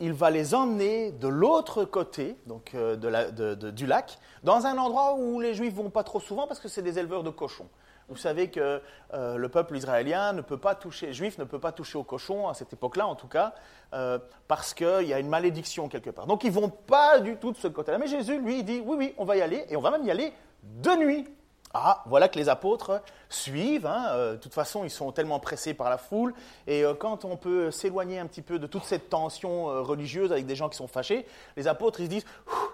il 0.00 0.12
va 0.12 0.30
les 0.30 0.54
emmener 0.54 1.12
de 1.12 1.28
l'autre 1.28 1.84
côté 1.84 2.36
euh, 2.74 3.70
du 3.70 3.86
lac, 3.86 4.18
dans 4.42 4.66
un 4.66 4.76
endroit 4.76 5.14
où 5.14 5.40
les 5.40 5.54
Juifs 5.54 5.74
vont 5.74 5.90
pas 5.90 6.02
trop 6.02 6.18
souvent 6.18 6.46
parce 6.46 6.58
que 6.58 6.68
c'est 6.68 6.82
des 6.82 6.98
éleveurs 6.98 7.22
de 7.22 7.30
cochons. 7.30 7.68
Vous 8.08 8.16
savez 8.16 8.50
que 8.50 8.82
euh, 9.14 9.36
le 9.36 9.48
peuple 9.48 9.76
israélien 9.76 10.32
ne 10.32 10.42
peut 10.42 10.58
pas 10.58 10.74
toucher, 10.74 11.12
juif 11.12 11.38
ne 11.38 11.44
peut 11.44 11.58
pas 11.58 11.72
toucher 11.72 11.96
aux 11.98 12.04
cochons 12.04 12.48
à 12.48 12.54
cette 12.54 12.72
époque-là 12.72 13.06
en 13.06 13.14
tout 13.14 13.28
cas, 13.28 13.54
euh, 13.94 14.18
parce 14.48 14.74
qu'il 14.74 15.06
y 15.06 15.14
a 15.14 15.18
une 15.18 15.28
malédiction 15.28 15.88
quelque 15.88 16.10
part. 16.10 16.26
Donc 16.26 16.44
ils 16.44 16.52
vont 16.52 16.68
pas 16.68 17.20
du 17.20 17.36
tout 17.36 17.52
de 17.52 17.56
ce 17.56 17.68
côté-là. 17.68 17.98
Mais 17.98 18.08
Jésus, 18.08 18.38
lui, 18.38 18.64
dit 18.64 18.82
oui, 18.84 18.96
oui, 18.98 19.14
on 19.18 19.24
va 19.24 19.36
y 19.36 19.40
aller 19.40 19.64
et 19.68 19.76
on 19.76 19.80
va 19.80 19.90
même 19.90 20.04
y 20.04 20.10
aller 20.10 20.32
de 20.62 20.90
nuit. 20.96 21.26
Ah, 21.74 22.02
voilà 22.06 22.28
que 22.28 22.38
les 22.38 22.48
apôtres 22.48 23.00
suivent. 23.30 23.86
Hein, 23.86 24.08
euh, 24.10 24.32
de 24.32 24.36
toute 24.36 24.52
façon, 24.52 24.84
ils 24.84 24.90
sont 24.90 25.10
tellement 25.12 25.40
pressés 25.40 25.74
par 25.74 25.88
la 25.88 25.98
foule. 25.98 26.34
Et 26.66 26.84
euh, 26.84 26.94
quand 26.94 27.24
on 27.24 27.36
peut 27.36 27.70
s'éloigner 27.70 28.18
un 28.18 28.26
petit 28.26 28.42
peu 28.42 28.58
de 28.58 28.66
toute 28.66 28.84
cette 28.84 29.08
tension 29.08 29.70
euh, 29.70 29.80
religieuse 29.80 30.32
avec 30.32 30.46
des 30.46 30.54
gens 30.54 30.68
qui 30.68 30.76
sont 30.76 30.88
fâchés, 30.88 31.26
les 31.56 31.66
apôtres, 31.66 32.00
ils 32.00 32.06
se 32.06 32.10
disent 32.10 32.26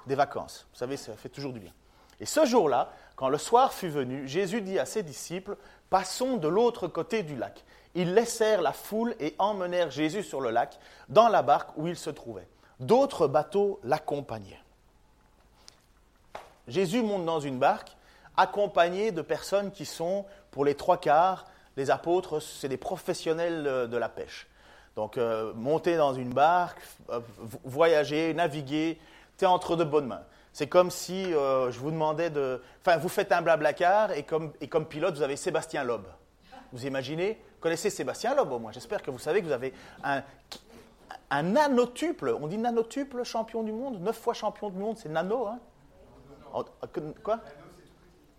des 0.07 0.17
vacances. 0.17 0.67
Vous 0.73 0.79
savez, 0.79 0.97
ça 0.97 1.13
fait 1.15 1.29
toujours 1.29 1.53
du 1.53 1.61
bien. 1.61 1.73
Et 2.21 2.27
ce 2.27 2.45
jour-là, 2.45 2.93
Quand 3.15 3.29
le 3.29 3.39
soir 3.39 3.73
fut 3.73 3.89
venu, 3.89 4.29
Jésus 4.29 4.61
dit 4.61 4.79
à 4.79 4.87
ses 4.87 5.03
disciples, 5.03 5.57
Passons 5.91 6.37
de 6.37 6.47
l'autre 6.47 6.87
côté 6.87 7.23
du 7.23 7.35
lac. 7.35 7.65
Ils 7.95 8.15
laissèrent 8.15 8.63
la 8.63 8.73
foule 8.73 9.17
et 9.19 9.35
emmenèrent 9.39 9.91
Jésus 9.91 10.23
sur 10.23 10.41
le 10.41 10.51
lac, 10.51 10.79
dans 11.09 11.29
la 11.29 11.43
barque 11.43 11.71
où 11.77 11.89
il 11.89 11.97
se 11.97 12.11
trouvait. 12.11 12.47
D'autres 12.79 13.27
bateaux 13.27 13.81
l'accompagnaient. 13.83 14.63
Jésus 16.69 17.03
monte 17.03 17.25
dans 17.25 17.41
une 17.41 17.59
barque, 17.59 17.97
accompagné 18.39 19.13
de 19.13 19.21
personnes 19.21 19.71
qui 19.71 19.85
sont, 19.85 20.25
pour 20.51 20.65
les 20.65 20.75
trois 20.75 20.97
quarts, 20.97 21.45
les 21.77 21.91
apôtres, 21.91 22.41
c'est 22.41 22.69
des 22.69 22.79
professionnels 22.79 23.89
de 23.91 23.97
la 23.97 24.09
pêche. 24.09 24.49
Donc, 24.97 25.17
euh, 25.17 25.53
monter 25.55 25.97
dans 25.97 26.13
une 26.13 26.31
barque, 26.31 26.81
euh, 27.11 27.21
voyager, 27.63 28.35
naviguer, 28.35 28.99
tu 29.37 29.47
entre 29.47 29.77
de 29.77 29.85
bonnes 29.85 30.07
mains. 30.09 30.25
C'est 30.53 30.67
comme 30.67 30.91
si 30.91 31.33
euh, 31.33 31.71
je 31.71 31.79
vous 31.79 31.93
demandais 31.93 32.31
de. 32.31 32.61
Enfin, 32.81 32.97
vous 32.97 33.09
faites 33.09 33.31
un 33.31 33.41
blablacar 33.41 34.11
et 34.11 34.25
comme, 34.25 34.53
et 34.61 34.67
comme 34.67 34.87
pilote, 34.87 35.15
vous 35.15 35.23
avez 35.23 35.37
Sébastien 35.37 35.85
Loeb. 35.85 36.03
Vous 36.73 36.85
imaginez 36.85 37.35
Vous 37.35 37.61
connaissez 37.61 37.91
Sébastien 37.91 38.35
Loeb 38.35 38.51
au 38.51 38.59
moins 38.59 38.73
J'espère 38.73 39.01
que 39.01 39.13
vous 39.13 39.21
savez 39.21 39.41
que 39.41 39.47
vous 39.47 39.53
avez 39.53 39.73
un, 40.03 40.23
un 41.31 41.43
nanotuple. 41.45 42.37
On 42.41 42.49
dit 42.49 42.59
nanotuple 42.59 43.23
champion 43.23 43.63
du 43.63 43.71
monde? 43.71 44.01
Neuf 44.03 44.19
fois 44.19 44.35
champion 44.35 44.69
du 44.69 44.79
monde, 44.79 44.97
c'est 44.99 45.09
nano, 45.09 45.47
hein? 45.47 45.61
Quoi? 47.23 47.39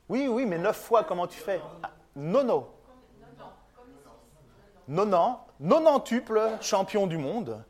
Oui, 0.10 0.28
oui, 0.28 0.46
mais 0.46 0.58
neuf 0.58 0.78
fois, 0.78 1.04
comment 1.04 1.28
tu 1.28 1.40
fais? 1.40 1.62
Ah, 1.84 1.92
Nono. 2.16 2.68
Nonan, 4.88 5.46
nonantuple 5.60 6.42
champion 6.62 7.06
du 7.06 7.18
monde. 7.18 7.64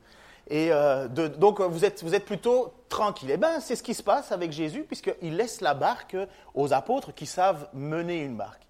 Et 0.48 0.72
euh, 0.72 1.10
donc 1.10 1.60
vous 1.60 1.84
êtes, 1.84 2.02
vous 2.02 2.16
êtes 2.16 2.26
plutôt 2.26 2.74
tranquille. 2.88 3.30
Eh 3.30 3.38
bien, 3.38 3.60
c'est 3.60 3.76
ce 3.76 3.84
qui 3.84 3.94
se 3.94 4.02
passe 4.02 4.32
avec 4.32 4.54
Jésus, 4.54 4.84
puisqu'il 4.84 5.36
laisse 5.36 5.60
la 5.60 5.74
barque 5.74 6.16
aux 6.56 6.74
apôtres 6.74 7.14
qui 7.14 7.26
savent 7.26 7.68
mener 7.74 8.24
une 8.24 8.38
barque. 8.38 8.66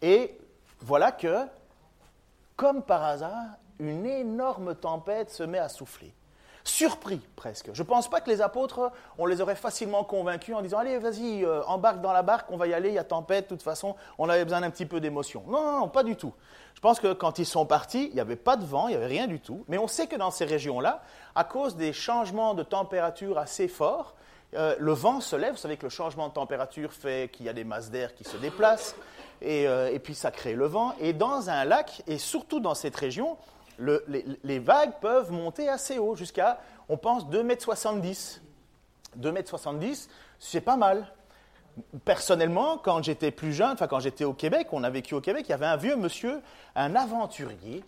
Et 0.00 0.38
voilà 0.80 1.12
que, 1.12 1.46
comme 2.56 2.82
par 2.82 3.04
hasard, 3.04 3.58
une 3.78 4.06
énorme 4.06 4.74
tempête 4.74 5.30
se 5.30 5.42
met 5.42 5.58
à 5.58 5.68
souffler. 5.68 6.14
Surpris 6.66 7.20
presque. 7.36 7.70
Je 7.74 7.82
ne 7.82 7.86
pense 7.86 8.08
pas 8.08 8.22
que 8.22 8.30
les 8.30 8.40
apôtres, 8.40 8.90
on 9.18 9.26
les 9.26 9.42
aurait 9.42 9.54
facilement 9.54 10.02
convaincus 10.02 10.54
en 10.54 10.62
disant 10.62 10.78
Allez, 10.78 10.98
vas-y, 10.98 11.44
euh, 11.44 11.62
embarque 11.66 12.00
dans 12.00 12.12
la 12.12 12.22
barque, 12.22 12.50
on 12.50 12.56
va 12.56 12.66
y 12.66 12.72
aller, 12.72 12.88
il 12.88 12.94
y 12.94 12.98
a 12.98 13.04
tempête, 13.04 13.44
de 13.44 13.48
toute 13.50 13.62
façon, 13.62 13.96
on 14.16 14.30
avait 14.30 14.44
besoin 14.44 14.62
d'un 14.62 14.70
petit 14.70 14.86
peu 14.86 14.98
d'émotion. 14.98 15.44
Non, 15.46 15.80
non, 15.80 15.88
pas 15.88 16.02
du 16.02 16.16
tout. 16.16 16.32
Je 16.74 16.80
pense 16.80 17.00
que 17.00 17.12
quand 17.12 17.38
ils 17.38 17.44
sont 17.44 17.66
partis, 17.66 18.08
il 18.08 18.14
n'y 18.14 18.20
avait 18.20 18.36
pas 18.36 18.56
de 18.56 18.64
vent, 18.64 18.88
il 18.88 18.92
n'y 18.92 18.96
avait 18.96 19.06
rien 19.06 19.26
du 19.26 19.40
tout. 19.40 19.64
Mais 19.68 19.76
on 19.76 19.88
sait 19.88 20.06
que 20.06 20.16
dans 20.16 20.30
ces 20.30 20.46
régions-là, 20.46 21.02
à 21.34 21.44
cause 21.44 21.76
des 21.76 21.92
changements 21.92 22.54
de 22.54 22.62
température 22.62 23.36
assez 23.38 23.68
forts, 23.68 24.14
euh, 24.54 24.74
le 24.78 24.92
vent 24.92 25.20
se 25.20 25.36
lève. 25.36 25.52
Vous 25.52 25.58
savez 25.58 25.76
que 25.76 25.84
le 25.84 25.90
changement 25.90 26.28
de 26.28 26.34
température 26.34 26.94
fait 26.94 27.30
qu'il 27.30 27.44
y 27.44 27.48
a 27.50 27.52
des 27.52 27.64
masses 27.64 27.90
d'air 27.90 28.14
qui 28.14 28.24
se 28.24 28.38
déplacent, 28.38 28.96
et, 29.42 29.68
euh, 29.68 29.92
et, 29.92 29.98
puis 29.98 30.14
ça 30.14 30.30
crée 30.30 30.54
le 30.54 30.66
vent. 30.66 30.94
Et 30.98 31.12
dans 31.12 31.50
un 31.50 31.64
lac, 31.64 32.02
et 32.06 32.16
surtout 32.16 32.60
dans 32.60 32.74
cette 32.74 32.96
région, 32.96 33.36
les, 33.78 34.58
vagues 34.58 34.94
peuvent 35.00 35.30
monter 35.32 35.68
assez 35.68 35.98
haut, 35.98 36.14
jusqu'à, 36.14 36.60
on 36.88 36.96
pense, 36.96 37.26
2,70 37.26 38.40
m. 39.16 39.34
2,70 39.34 39.84
m, 39.84 39.94
c'est 40.38 40.60
pas 40.60 40.76
mal. 40.76 41.06
Personnellement, 42.04 42.78
quand 42.78 43.02
j'étais 43.02 43.30
plus 43.30 43.52
jeune, 43.52 43.72
enfin 43.72 43.88
quand 43.88 44.00
j'étais 44.00 44.24
au 44.24 44.32
Québec, 44.32 44.68
on 44.72 44.84
a 44.84 44.90
vécu 44.90 45.14
au 45.14 45.20
Québec, 45.20 45.46
il 45.48 45.50
y 45.50 45.54
avait 45.54 45.66
un 45.66 45.76
vieux 45.76 45.96
monsieur, 45.96 46.40
un 46.76 46.94
aventurier, 46.94 47.84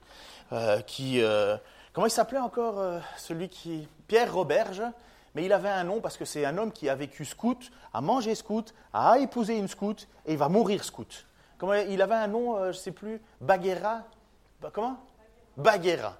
euh, 0.52 0.80
qui... 0.80 1.22
Euh, 1.22 1.56
comment 1.92 2.06
il 2.06 2.10
s'appelait 2.10 2.38
encore 2.38 2.80
euh, 2.80 2.98
celui 3.16 3.48
qui... 3.48 3.88
Pierre 4.08 4.32
Roberge, 4.32 4.82
mais 5.34 5.44
il 5.44 5.52
avait 5.52 5.68
un 5.68 5.84
nom 5.84 6.00
parce 6.00 6.16
que 6.16 6.24
c'est 6.24 6.44
un 6.44 6.58
homme 6.58 6.72
qui 6.72 6.88
a 6.88 6.94
vécu 6.94 7.24
scout, 7.24 7.70
a 7.92 8.00
mangé 8.00 8.34
scout, 8.34 8.74
a 8.92 9.18
épousé 9.18 9.56
une 9.56 9.68
scout, 9.68 10.08
et 10.26 10.32
il 10.32 10.38
va 10.38 10.48
mourir 10.48 10.82
scout. 10.84 11.26
Il 11.88 12.02
avait 12.02 12.14
un 12.14 12.28
nom, 12.28 12.62
je 12.64 12.68
ne 12.68 12.72
sais 12.72 12.92
plus, 12.92 13.20
Baguera, 13.40 14.02
comment? 14.72 14.98
Baguera. 15.56 16.16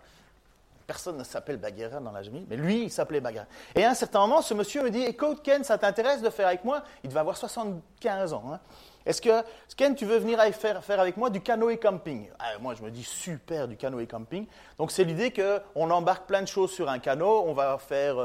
Personne 0.86 1.18
ne 1.18 1.24
s'appelle 1.24 1.56
Baguera 1.56 1.98
dans 1.98 2.12
la 2.12 2.22
famille, 2.22 2.46
mais 2.48 2.56
lui, 2.56 2.84
il 2.84 2.90
s'appelait 2.90 3.20
Baguera. 3.20 3.46
Et 3.74 3.84
à 3.84 3.90
un 3.90 3.94
certain 3.94 4.20
moment, 4.20 4.40
ce 4.40 4.54
monsieur 4.54 4.82
me 4.82 4.90
dit 4.90 5.02
Écoute, 5.02 5.42
Ken, 5.42 5.64
ça 5.64 5.78
t'intéresse 5.78 6.22
de 6.22 6.30
faire 6.30 6.46
avec 6.46 6.64
moi? 6.64 6.82
Il 7.02 7.08
devait 7.08 7.20
avoir 7.20 7.36
75 7.36 8.32
ans. 8.32 8.44
Hein. 8.52 8.60
Est-ce 9.06 9.22
que, 9.22 9.42
Ken, 9.76 9.94
tu 9.94 10.04
veux 10.04 10.18
venir 10.18 10.40
faire, 10.52 11.00
avec 11.00 11.16
moi 11.16 11.30
du 11.30 11.40
canoë 11.40 11.78
camping? 11.78 12.28
Ah, 12.40 12.58
Moi, 12.60 12.74
je 12.74 12.82
me 12.82 12.90
dis 12.90 13.04
super, 13.04 13.68
du 13.68 13.76
canoë 13.76 14.06
camping. 14.08 14.46
Donc, 14.78 14.90
c'est 14.90 15.04
l'idée 15.04 15.32
qu'on 15.32 15.90
embarque 15.90 16.26
plein 16.26 16.42
de 16.42 16.48
choses 16.48 16.72
sur 16.72 16.88
un 16.88 16.98
canot. 16.98 17.44
On 17.46 17.52
va 17.52 17.78
faire 17.78 18.16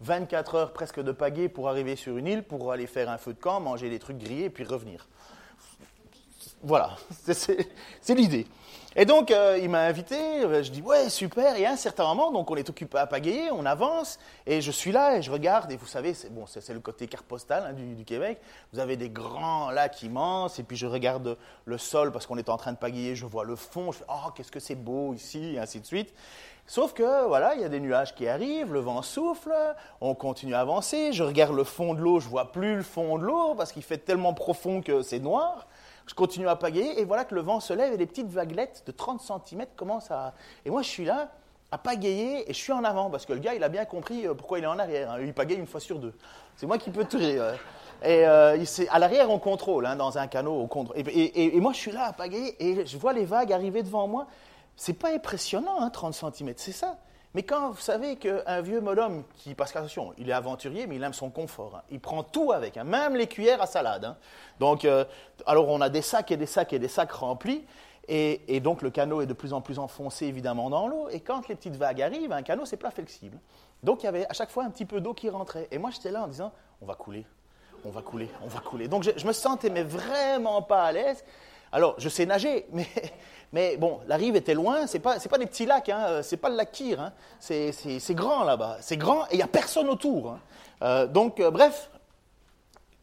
24 0.00 0.54
euh, 0.54 0.58
heures 0.58 0.72
presque 0.72 1.00
de 1.00 1.12
pagaie 1.12 1.48
pour 1.48 1.68
arriver 1.68 1.94
sur 1.94 2.16
une 2.16 2.26
île, 2.26 2.42
pour 2.42 2.72
aller 2.72 2.88
faire 2.88 3.08
un 3.08 3.18
feu 3.18 3.34
de 3.34 3.38
camp, 3.38 3.60
manger 3.60 3.88
des 3.88 4.00
trucs 4.00 4.18
grillés, 4.18 4.46
et 4.46 4.50
puis 4.50 4.64
revenir. 4.64 5.06
Voilà, 6.62 6.96
c'est 7.22 8.14
l'idée. 8.14 8.48
Et 8.98 9.04
donc, 9.04 9.30
euh, 9.30 9.58
il 9.60 9.68
m'a 9.68 9.82
invité, 9.82 10.16
euh, 10.16 10.62
je 10.62 10.70
dis, 10.70 10.80
ouais, 10.80 11.10
super. 11.10 11.54
Et 11.56 11.66
à 11.66 11.72
un 11.72 11.76
certain 11.76 12.04
moment, 12.04 12.32
donc 12.32 12.50
on 12.50 12.56
est 12.56 12.70
occupé 12.70 12.96
à 12.96 13.06
pagayer, 13.06 13.50
on 13.50 13.66
avance, 13.66 14.18
et 14.46 14.62
je 14.62 14.70
suis 14.70 14.90
là 14.90 15.18
et 15.18 15.22
je 15.22 15.30
regarde, 15.30 15.70
et 15.70 15.76
vous 15.76 15.86
savez, 15.86 16.14
c'est 16.14 16.32
bon, 16.32 16.46
c'est 16.46 16.72
le 16.72 16.80
côté 16.80 17.06
carte 17.06 17.26
postale 17.26 17.64
hein, 17.68 17.74
du, 17.74 18.04
Québec. 18.06 18.40
Vous 18.72 18.78
avez 18.78 18.96
des 18.96 19.10
grands 19.10 19.70
lacs 19.70 20.02
immenses, 20.02 20.58
et 20.58 20.62
puis 20.62 20.78
je 20.78 20.86
regarde 20.86 21.36
le 21.66 21.76
sol 21.76 22.10
parce 22.10 22.26
qu'on 22.26 22.38
est 22.38 22.48
en 22.48 22.56
train 22.56 22.72
de 22.72 22.78
pagayer, 22.78 23.14
je 23.14 23.26
vois 23.26 23.44
le 23.44 23.54
fond, 23.54 23.92
je 23.92 23.98
fais, 23.98 24.04
oh, 24.08 24.30
qu'est-ce 24.34 24.50
que 24.50 24.60
c'est 24.60 24.74
beau 24.74 25.12
ici, 25.12 25.56
et 25.56 25.58
ainsi 25.58 25.78
de 25.78 25.84
suite. 25.84 26.14
Sauf 26.66 26.94
que, 26.94 27.26
voilà, 27.26 27.54
il 27.54 27.60
y 27.60 27.64
a 27.64 27.68
des 27.68 27.80
nuages 27.80 28.14
qui 28.14 28.26
arrivent, 28.26 28.72
le 28.72 28.80
vent 28.80 29.02
souffle, 29.02 29.52
on 30.00 30.14
continue 30.14 30.54
à 30.54 30.60
avancer, 30.60 31.12
je 31.12 31.22
regarde 31.22 31.54
le 31.54 31.64
fond 31.64 31.92
de 31.92 32.00
l'eau, 32.00 32.18
je 32.18 32.30
vois 32.30 32.50
plus 32.50 32.76
le 32.76 32.82
fond 32.82 33.18
de 33.18 33.24
l'eau 33.24 33.54
parce 33.56 33.72
qu'il 33.72 33.82
fait 33.82 33.98
tellement 33.98 34.32
profond 34.32 34.80
que 34.80 35.02
c'est 35.02 35.20
noir. 35.20 35.66
Je 36.06 36.14
continue 36.14 36.48
à 36.48 36.56
pagayer 36.56 37.00
et 37.00 37.04
voilà 37.04 37.24
que 37.24 37.34
le 37.34 37.40
vent 37.40 37.60
se 37.60 37.72
lève 37.72 37.92
et 37.92 37.96
les 37.96 38.06
petites 38.06 38.28
vaguelettes 38.28 38.84
de 38.86 38.92
30 38.92 39.20
cm 39.20 39.66
commencent 39.76 40.10
à... 40.10 40.34
Et 40.64 40.70
moi, 40.70 40.82
je 40.82 40.88
suis 40.88 41.04
là 41.04 41.30
à 41.72 41.78
pagayer 41.78 42.48
et 42.48 42.52
je 42.52 42.58
suis 42.58 42.72
en 42.72 42.84
avant 42.84 43.10
parce 43.10 43.26
que 43.26 43.32
le 43.32 43.40
gars, 43.40 43.54
il 43.54 43.64
a 43.64 43.68
bien 43.68 43.84
compris 43.84 44.26
euh, 44.26 44.34
pourquoi 44.34 44.58
il 44.58 44.64
est 44.64 44.68
en 44.68 44.78
arrière. 44.78 45.12
Hein. 45.12 45.18
Il 45.20 45.34
pagaye 45.34 45.58
une 45.58 45.66
fois 45.66 45.80
sur 45.80 45.98
deux. 45.98 46.14
C'est 46.56 46.66
moi 46.66 46.78
qui 46.78 46.90
peux 46.90 47.04
tirer. 47.04 47.38
Et 48.02 48.26
euh, 48.26 48.56
à 48.90 48.98
l'arrière, 48.98 49.30
on 49.30 49.38
contrôle 49.38 49.84
hein, 49.86 49.96
dans 49.96 50.16
un 50.16 50.26
canot. 50.28 50.54
Au 50.54 50.66
contre... 50.66 50.92
et, 50.96 51.60
moi, 51.60 51.72
je 51.72 51.78
suis 51.78 51.92
là 51.92 52.06
à 52.06 52.12
pagayer 52.12 52.54
et 52.60 52.86
je 52.86 52.96
vois 52.96 53.12
les 53.12 53.24
vagues 53.24 53.52
arriver 53.52 53.82
devant 53.82 54.06
moi. 54.06 54.26
C'est 54.76 54.92
pas 54.92 55.12
impressionnant, 55.12 55.88
30 55.90 56.22
hein, 56.22 56.32
cm, 56.32 56.54
c'est 56.56 56.72
ça. 56.72 56.98
Mais 57.36 57.42
quand 57.42 57.68
vous 57.68 57.80
savez 57.82 58.16
qu'un 58.16 58.62
vieux 58.62 58.80
molhomme 58.80 59.22
qui, 59.34 59.54
parce 59.54 59.70
qu'attention, 59.70 60.14
il 60.16 60.30
est 60.30 60.32
aventurier, 60.32 60.86
mais 60.86 60.96
il 60.96 61.02
aime 61.02 61.12
son 61.12 61.28
confort, 61.28 61.76
hein. 61.76 61.82
il 61.90 62.00
prend 62.00 62.22
tout 62.22 62.50
avec, 62.50 62.78
hein, 62.78 62.84
même 62.84 63.14
les 63.14 63.26
cuillères 63.26 63.60
à 63.60 63.66
salade. 63.66 64.06
Hein. 64.06 64.16
Donc, 64.58 64.86
euh, 64.86 65.04
alors 65.44 65.68
on 65.68 65.82
a 65.82 65.90
des 65.90 66.00
sacs 66.00 66.30
et 66.30 66.38
des 66.38 66.46
sacs 66.46 66.72
et 66.72 66.78
des 66.78 66.88
sacs 66.88 67.12
remplis, 67.12 67.62
et, 68.08 68.58
donc 68.60 68.80
le 68.80 68.88
canot 68.88 69.20
est 69.20 69.26
de 69.26 69.34
plus 69.34 69.52
en 69.52 69.60
plus 69.60 69.78
enfoncé 69.78 70.24
évidemment 70.24 70.70
dans 70.70 70.88
l'eau, 70.88 71.10
et 71.10 71.20
quand 71.20 71.46
les 71.48 71.56
petites 71.56 71.76
vagues 71.76 72.00
arrivent, 72.00 72.32
un 72.32 72.40
canot 72.40 72.64
c'est 72.64 72.78
pas 72.78 72.90
flexible. 72.90 73.38
Donc 73.82 74.02
il 74.02 74.06
y 74.06 74.08
avait 74.08 74.26
à 74.30 74.32
chaque 74.32 74.50
fois 74.50 74.64
un 74.64 74.70
petit 74.70 74.86
peu 74.86 75.02
d'eau 75.02 75.12
qui 75.12 75.28
rentrait, 75.28 75.68
et 75.70 75.76
moi 75.76 75.90
j'étais 75.90 76.12
là 76.12 76.22
en 76.22 76.28
disant, 76.28 76.52
on 76.80 76.86
va 76.86 76.94
couler, 76.94 77.26
on 77.84 77.90
va 77.90 78.00
couler, 78.00 78.30
on 78.42 78.48
va 78.48 78.60
couler. 78.60 78.88
Donc 78.88 79.02
je, 79.02 79.10
je 79.14 79.26
me 79.26 79.34
sentais 79.34 79.68
vraiment 79.82 80.62
pas 80.62 80.84
à 80.84 80.92
l'aise. 80.92 81.22
Alors 81.72 81.94
je 81.98 82.08
sais 82.08 82.26
nager, 82.26 82.66
mais 82.72 82.86
mais 83.52 83.76
bon, 83.76 84.00
la 84.06 84.16
rive 84.16 84.36
était 84.36 84.54
loin, 84.54 84.86
ce 84.86 84.94
n'est 84.94 85.02
pas, 85.02 85.18
pas 85.18 85.38
des 85.38 85.46
petits 85.46 85.66
lacs, 85.66 85.88
hein, 85.88 86.04
euh, 86.08 86.22
c'est 86.22 86.36
pas 86.36 86.48
le 86.48 86.56
lac 86.56 86.72
Kyr, 86.72 87.00
hein, 87.00 87.12
c'est 87.40 88.14
grand 88.14 88.44
là-bas, 88.44 88.78
c'est 88.80 88.96
grand 88.96 89.24
et 89.26 89.34
il 89.34 89.36
n'y 89.36 89.42
a 89.42 89.48
personne 89.48 89.88
autour. 89.88 90.32
Hein. 90.32 90.40
Euh, 90.82 91.06
donc, 91.06 91.40
euh, 91.40 91.50
bref, 91.50 91.90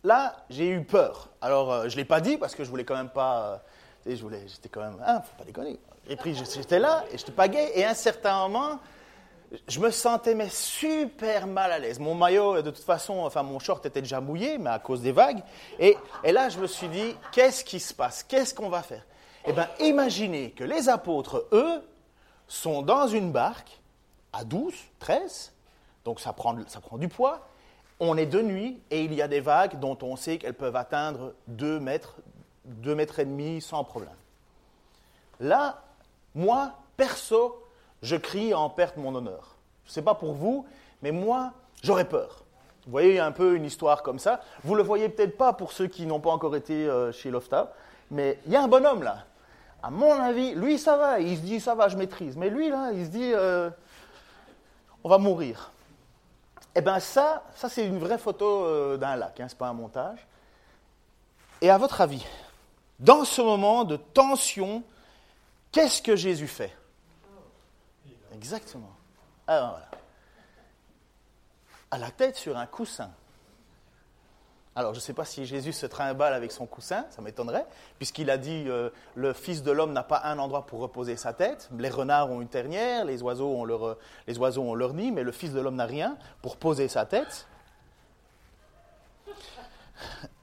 là, 0.03 0.35
j'ai 0.49 0.69
eu 0.69 0.83
peur. 0.83 1.29
Alors, 1.41 1.89
je 1.89 1.95
ne 1.95 2.01
l'ai 2.01 2.05
pas 2.05 2.21
dit 2.21 2.37
parce 2.37 2.55
que 2.55 2.63
je 2.63 2.69
voulais 2.69 2.83
quand 2.83 2.95
même 2.95 3.09
pas. 3.09 3.63
je 4.05 4.21
voulais, 4.21 4.43
j'étais 4.47 4.69
quand 4.69 4.81
même. 4.81 5.01
Hein, 5.05 5.21
faut 5.21 5.37
pas 5.37 5.45
déconner. 5.45 5.79
Et 6.07 6.17
puis, 6.17 6.35
j'étais 6.35 6.79
là 6.79 7.05
et 7.11 7.17
je 7.17 7.25
te 7.25 7.31
pagais 7.31 7.71
et 7.79 7.85
à 7.85 7.91
un 7.91 7.95
certain 7.95 8.47
moment, 8.47 8.79
je 9.67 9.79
me 9.79 9.91
sentais 9.91 10.35
mais 10.35 10.49
super 10.49 11.47
mal 11.47 11.71
à 11.71 11.79
l'aise. 11.79 11.99
Mon 11.99 12.15
maillot, 12.15 12.61
de 12.61 12.71
toute 12.71 12.83
façon, 12.83 13.19
enfin 13.19 13.43
mon 13.43 13.59
short 13.59 13.85
était 13.85 14.01
déjà 14.01 14.19
mouillé, 14.19 14.57
mais 14.57 14.71
à 14.71 14.79
cause 14.79 15.01
des 15.01 15.11
vagues. 15.11 15.43
Et, 15.79 15.95
là, 16.23 16.49
je 16.49 16.59
me 16.59 16.67
suis 16.67 16.87
dit, 16.87 17.15
qu'est-ce 17.31 17.63
qui 17.63 17.79
se 17.79 17.93
passe? 17.93 18.23
Qu'est-ce 18.23 18.53
qu'on 18.53 18.69
va 18.69 18.81
faire? 18.81 19.05
Eh 19.45 19.53
bien, 19.53 19.67
imaginez 19.79 20.51
que 20.51 20.63
les 20.63 20.89
apôtres, 20.89 21.45
eux, 21.51 21.81
sont 22.47 22.81
dans 22.81 23.07
une 23.07 23.31
barque 23.31 23.79
à 24.31 24.43
12, 24.43 24.73
13, 24.99 25.53
donc 26.05 26.19
ça 26.19 26.33
prend, 26.33 26.55
ça 26.67 26.81
prend 26.81 26.97
du 26.97 27.07
poids. 27.07 27.47
On 27.99 28.17
est 28.17 28.25
de 28.25 28.41
nuit 28.41 28.81
et 28.89 29.03
il 29.03 29.13
y 29.13 29.21
a 29.21 29.27
des 29.27 29.39
vagues 29.39 29.79
dont 29.79 29.97
on 30.01 30.15
sait 30.15 30.37
qu'elles 30.37 30.55
peuvent 30.55 30.75
atteindre 30.75 31.33
2 31.47 31.79
mètres, 31.79 32.15
2 32.65 32.95
mètres 32.95 33.19
et 33.19 33.25
demi 33.25 33.61
sans 33.61 33.83
problème. 33.83 34.15
Là, 35.39 35.83
moi, 36.33 36.73
perso, 36.97 37.62
je 38.03 38.15
crie 38.15 38.53
en 38.53 38.69
perte 38.69 38.97
mon 38.97 39.15
honneur. 39.15 39.55
Je 39.85 39.89
ne 39.89 39.93
sais 39.93 40.01
pas 40.03 40.13
pour 40.13 40.33
vous, 40.33 40.67
mais 41.01 41.11
moi, 41.11 41.53
j'aurais 41.81 42.07
peur. 42.07 42.43
Vous 42.85 42.91
voyez 42.91 43.19
un 43.19 43.31
peu 43.31 43.55
une 43.55 43.65
histoire 43.65 44.03
comme 44.03 44.19
ça. 44.19 44.41
Vous 44.63 44.73
ne 44.73 44.77
le 44.77 44.83
voyez 44.83 45.09
peut-être 45.09 45.37
pas 45.37 45.53
pour 45.53 45.71
ceux 45.71 45.87
qui 45.87 46.05
n'ont 46.05 46.19
pas 46.19 46.29
encore 46.29 46.55
été 46.55 46.87
euh, 46.87 47.11
chez 47.11 47.31
Lofta, 47.31 47.73
mais 48.11 48.37
il 48.45 48.51
y 48.51 48.55
a 48.55 48.61
un 48.61 48.67
bonhomme 48.67 49.01
là 49.01 49.25
à 49.83 49.89
mon 49.89 50.13
avis, 50.13 50.55
lui, 50.55 50.79
ça 50.79 50.95
va. 50.95 51.19
Il 51.19 51.35
se 51.35 51.41
dit, 51.41 51.59
ça 51.59 51.75
va, 51.75 51.89
je 51.89 51.97
maîtrise. 51.97 52.37
Mais 52.37 52.49
lui, 52.49 52.69
là, 52.69 52.91
il 52.93 53.05
se 53.05 53.09
dit, 53.09 53.31
euh, 53.33 53.69
on 55.03 55.09
va 55.09 55.17
mourir. 55.17 55.71
Eh 56.73 56.79
bien, 56.79 56.99
ça, 57.01 57.43
ça 57.53 57.67
c'est 57.67 57.85
une 57.85 57.99
vraie 57.99 58.17
photo 58.17 58.65
euh, 58.65 58.97
d'un 58.97 59.17
lac, 59.17 59.39
hein, 59.39 59.49
ce 59.49 59.53
n'est 59.53 59.57
pas 59.57 59.67
un 59.67 59.73
montage. 59.73 60.25
Et 61.61 61.69
à 61.69 61.77
votre 61.77 61.99
avis, 61.99 62.25
dans 62.99 63.25
ce 63.25 63.41
moment 63.41 63.83
de 63.83 63.97
tension, 63.97 64.83
qu'est-ce 65.73 66.01
que 66.01 66.15
Jésus 66.15 66.47
fait? 66.47 66.75
Exactement. 68.33 68.91
Alors 69.47 69.71
voilà. 69.71 69.89
À 71.91 71.97
la 71.97 72.11
tête 72.11 72.35
sur 72.35 72.57
un 72.57 72.65
coussin. 72.65 73.11
Alors, 74.75 74.93
je 74.93 74.97
ne 74.97 75.01
sais 75.01 75.13
pas 75.13 75.25
si 75.25 75.45
Jésus 75.45 75.71
se 75.71 75.85
trimballe 75.85 76.33
avec 76.33 76.51
son 76.51 76.65
coussin, 76.65 77.05
ça 77.11 77.21
m'étonnerait, 77.21 77.67
puisqu'il 77.99 78.31
a 78.31 78.37
dit 78.37 78.65
euh, 78.67 78.89
le 79.13 79.33
Fils 79.33 79.61
de 79.61 79.71
l'homme 79.71 79.93
n'a 79.93 80.01
pas 80.01 80.21
un 80.23 80.39
endroit 80.39 80.65
pour 80.65 80.79
reposer 80.79 81.15
sa 81.15 81.31
tête. 81.31 81.69
Les 81.77 81.89
renards 81.89 82.31
ont 82.31 82.41
une 82.41 82.47
ternière, 82.47 83.05
les 83.05 83.21
oiseaux 83.21 83.49
ont 83.49 83.65
leur, 83.65 83.85
euh, 83.85 83.99
les 84.25 84.39
oiseaux 84.39 84.63
ont 84.63 84.73
leur 84.73 84.95
nid, 84.95 85.11
mais 85.11 85.21
le 85.21 85.31
Fils 85.31 85.53
de 85.53 85.59
l'homme 85.59 85.75
n'a 85.75 85.85
rien 85.85 86.17
pour 86.41 86.57
poser 86.57 86.87
sa 86.87 87.05
tête. 87.05 87.47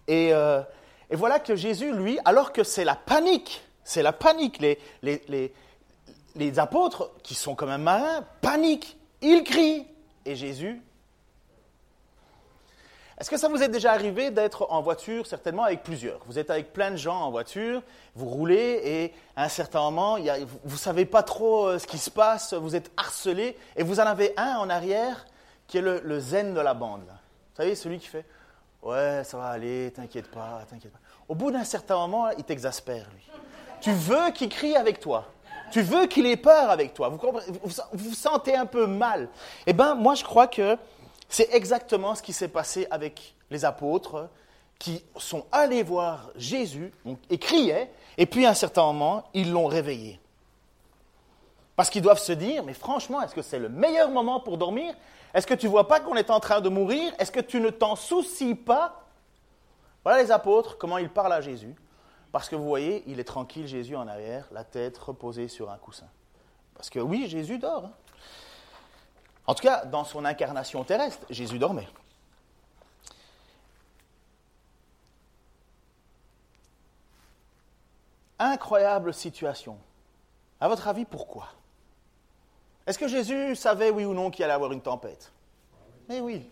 Et, 0.07 0.33
euh, 0.33 0.63
et, 1.11 1.17
voilà 1.17 1.41
que 1.41 1.57
Jésus, 1.57 1.93
lui, 1.93 2.19
alors 2.25 2.53
que 2.53 2.63
c'est 2.63 2.85
la 2.85 2.95
panique, 2.95 3.63
c'est 3.83 4.03
la 4.03 4.13
panique, 4.13 4.61
les, 4.61 4.79
les, 5.03 5.23
les, 5.27 5.53
les 6.37 6.59
apôtres, 6.59 7.11
qui 7.23 7.35
sont 7.35 7.55
comme 7.55 7.71
un 7.71 7.79
marin, 7.79 8.25
paniquent, 8.41 8.97
ils 9.21 9.45
crient. 9.45 9.87
Et 10.25 10.37
Jésus 10.37 10.83
est-ce 13.21 13.29
que 13.29 13.37
ça 13.37 13.49
vous 13.49 13.63
est 13.63 13.69
déjà 13.69 13.93
arrivé 13.93 14.31
d'être 14.31 14.67
en 14.71 14.81
voiture, 14.81 15.27
certainement 15.27 15.65
avec 15.65 15.83
plusieurs? 15.83 16.21
Vous 16.25 16.39
êtes 16.39 16.49
avec 16.49 16.73
plein 16.73 16.91
de 16.91 16.97
gens 16.97 17.21
en 17.21 17.31
voiture, 17.31 17.83
vous 18.15 18.25
roulez 18.25 18.81
et 18.83 19.15
à 19.37 19.45
un 19.45 19.49
certain 19.51 19.83
moment, 19.83 20.17
vous 20.17 20.75
ne 20.75 20.81
savez 20.81 21.05
pas 21.05 21.23
trop 21.23 21.67
euh, 21.67 21.79
ce 21.79 21.87
qui 21.87 21.99
se 21.99 22.09
passe, 22.09 22.55
vous 22.55 22.75
êtes 22.75 22.91
harcelé 22.97 23.59
et 23.77 23.83
vous 23.83 24.01
en 24.01 24.05
avez 24.05 24.33
un 24.39 24.57
en 24.57 24.71
arrière 24.71 25.27
qui 25.67 25.77
est 25.77 25.83
le, 25.83 26.19
zen 26.19 26.55
de 26.55 26.61
la 26.61 26.73
bande. 26.73 27.05
Vous 27.05 27.57
savez, 27.59 27.75
celui 27.75 27.99
qui 27.99 28.07
fait 28.07 28.25
Ouais, 28.83 29.21
ça 29.25 29.37
va 29.37 29.49
aller, 29.49 29.93
t'inquiète 29.95 30.31
pas, 30.31 30.63
t'inquiète 30.71 30.91
pas. 30.91 30.99
Au 31.29 31.35
bout 31.35 31.51
d'un 31.51 31.65
certain 31.65 31.97
moment, 31.97 32.31
il 32.31 32.45
t'exaspère, 32.45 33.07
lui. 33.15 33.29
Tu 33.83 33.93
veux 33.93 34.31
qu'il 34.31 34.49
crie 34.49 34.77
avec 34.77 34.99
toi. 34.99 35.27
Tu 35.71 35.83
veux 35.83 36.07
qu'il 36.07 36.27
ait 36.27 36.37
peur 36.37 36.71
avec 36.71 36.95
toi. 36.95 37.09
Vous, 37.09 37.21
vous 37.93 38.15
sentez 38.15 38.57
un 38.57 38.67
peu 38.67 38.87
mal. 38.87 39.29
Eh 39.67 39.73
bien, 39.73 39.95
moi, 39.95 40.15
je 40.15 40.25
crois 40.25 40.47
que 40.47 40.77
c'est 41.29 41.53
exactement 41.55 42.15
ce 42.15 42.23
qui 42.23 42.33
s'est 42.33 42.49
passé 42.49 42.87
avec 42.91 43.35
les 43.51 43.65
apôtres 43.65 44.29
qui 44.79 45.05
sont 45.17 45.45
allés 45.53 45.83
voir 45.83 46.31
Jésus 46.37 46.91
et 47.29 47.39
criaient, 47.39 47.93
et 48.17 48.25
puis 48.25 48.47
à 48.47 48.51
un 48.51 48.55
certain 48.55 48.83
moment, 48.85 49.25
ils 49.35 49.53
l'ont 49.53 49.67
réveillé. 49.67 50.19
Parce 51.77 51.91
qu'ils 51.91 52.03
doivent 52.03 52.19
se 52.19 52.33
dire, 52.33 52.65
mais 52.65 52.73
franchement, 52.73 53.21
est-ce 53.23 53.35
que 53.35 53.43
c'est 53.43 53.59
le 53.59 53.69
meilleur 53.69 54.11
moment 54.11 54.41
pour 54.41 54.57
dormir? 54.57 54.95
Est-ce 55.35 55.47
que 55.47 55.55
tu 55.55 55.67
vois 55.69 55.87
pas 55.87 56.01
qu'on 56.01 56.17
est 56.17 56.31
en 56.31 56.41
train 56.41 56.61
de 56.61 56.69
mourir? 56.69 57.13
Est-ce 57.19 57.31
que 57.31 57.41
tu 57.41 57.61
ne 57.61 57.71
t'en 57.71 57.95
soucies 57.95 58.55
pas? 58.55 59.05
Voilà 60.03 60.23
les 60.23 60.31
apôtres, 60.31 60.79
comment 60.79 60.99
ils 60.99 61.11
parlent 61.11 61.35
à 61.35 61.41
Jésus. 61.41 61.75
Parce 62.33 62.49
que 62.49 62.57
vous 62.57 62.65
voyez, 62.65 63.03
il 63.07 63.19
est 63.19 63.25
tranquille, 63.25 63.67
Jésus 63.67 63.97
en 63.97 64.07
arrière, 64.07 64.47
la 64.53 64.65
tête 64.65 64.97
reposée 64.99 65.49
sur 65.49 65.71
un 65.71 65.79
coussin. 65.79 66.09
Parce 66.75 66.89
que 66.91 67.01
oui, 67.01 67.29
Jésus 67.29 67.59
dort. 67.59 67.87
Hein. 67.87 67.93
En 69.47 69.55
tout 69.55 69.63
cas, 69.63 69.85
dans 69.85 70.05
son 70.05 70.25
incarnation 70.25 70.85
terrestre, 70.85 71.27
Jésus 71.29 71.59
dormait. 71.59 71.89
Incroyable 78.39 79.13
situation. 79.13 79.77
À 80.61 80.69
votre 80.69 80.87
avis, 80.89 81.05
pourquoi? 81.05 81.49
Est-ce 82.87 82.99
que 82.99 83.09
Jésus 83.09 83.57
savait, 83.57 83.91
oui 83.91 84.05
ou 84.05 84.15
non, 84.15 84.31
qu'il 84.31 84.45
allait 84.45 84.55
avoir 84.55 84.73
une 84.73 84.81
tempête? 84.81 85.33
Mais 86.09 86.21
oui, 86.21 86.49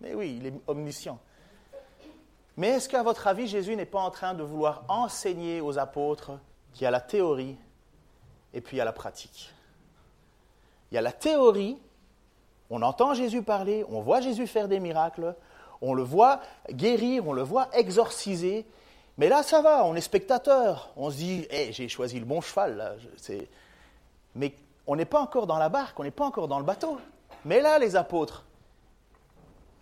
mais 0.00 0.14
oui, 0.14 0.36
il 0.38 0.46
est 0.46 0.54
omniscient. 0.66 1.18
Mais 2.56 2.68
est-ce 2.68 2.88
qu'à 2.88 3.02
votre 3.02 3.26
avis, 3.26 3.46
Jésus 3.46 3.76
n'est 3.76 3.86
pas 3.86 4.00
en 4.00 4.10
train 4.10 4.34
de 4.34 4.42
vouloir 4.42 4.84
enseigner 4.88 5.60
aux 5.60 5.78
apôtres 5.78 6.32
qu'il 6.72 6.84
y 6.84 6.86
a 6.86 6.90
la 6.90 7.00
théorie 7.00 7.56
et 8.52 8.60
puis 8.60 8.76
il 8.76 8.78
y 8.78 8.82
a 8.82 8.84
la 8.84 8.92
pratique? 8.92 9.52
Il 10.90 10.96
y 10.96 10.98
a 10.98 11.00
la 11.00 11.12
théorie 11.12 11.78
on 12.74 12.80
entend 12.80 13.12
Jésus 13.12 13.42
parler, 13.42 13.84
on 13.90 14.00
voit 14.00 14.22
Jésus 14.22 14.46
faire 14.46 14.66
des 14.66 14.80
miracles, 14.80 15.34
on 15.82 15.92
le 15.92 16.02
voit 16.02 16.40
guérir, 16.70 17.28
on 17.28 17.34
le 17.34 17.42
voit 17.42 17.68
exorciser. 17.74 18.64
Mais 19.18 19.28
là, 19.28 19.42
ça 19.42 19.60
va, 19.60 19.84
on 19.84 19.94
est 19.94 20.00
spectateur. 20.00 20.88
On 20.96 21.10
se 21.10 21.16
dit, 21.16 21.46
hey, 21.50 21.70
j'ai 21.74 21.86
choisi 21.88 22.18
le 22.18 22.24
bon 22.24 22.40
cheval. 22.40 22.78
Là. 22.78 22.94
Mais 24.34 24.54
on 24.86 24.96
n'est 24.96 25.04
pas 25.04 25.20
encore 25.20 25.46
dans 25.46 25.58
la 25.58 25.68
barque, 25.68 26.00
on 26.00 26.02
n'est 26.02 26.10
pas 26.10 26.24
encore 26.24 26.48
dans 26.48 26.58
le 26.58 26.64
bateau. 26.64 26.98
Mais 27.44 27.60
là, 27.60 27.78
les 27.78 27.94
apôtres, 27.94 28.42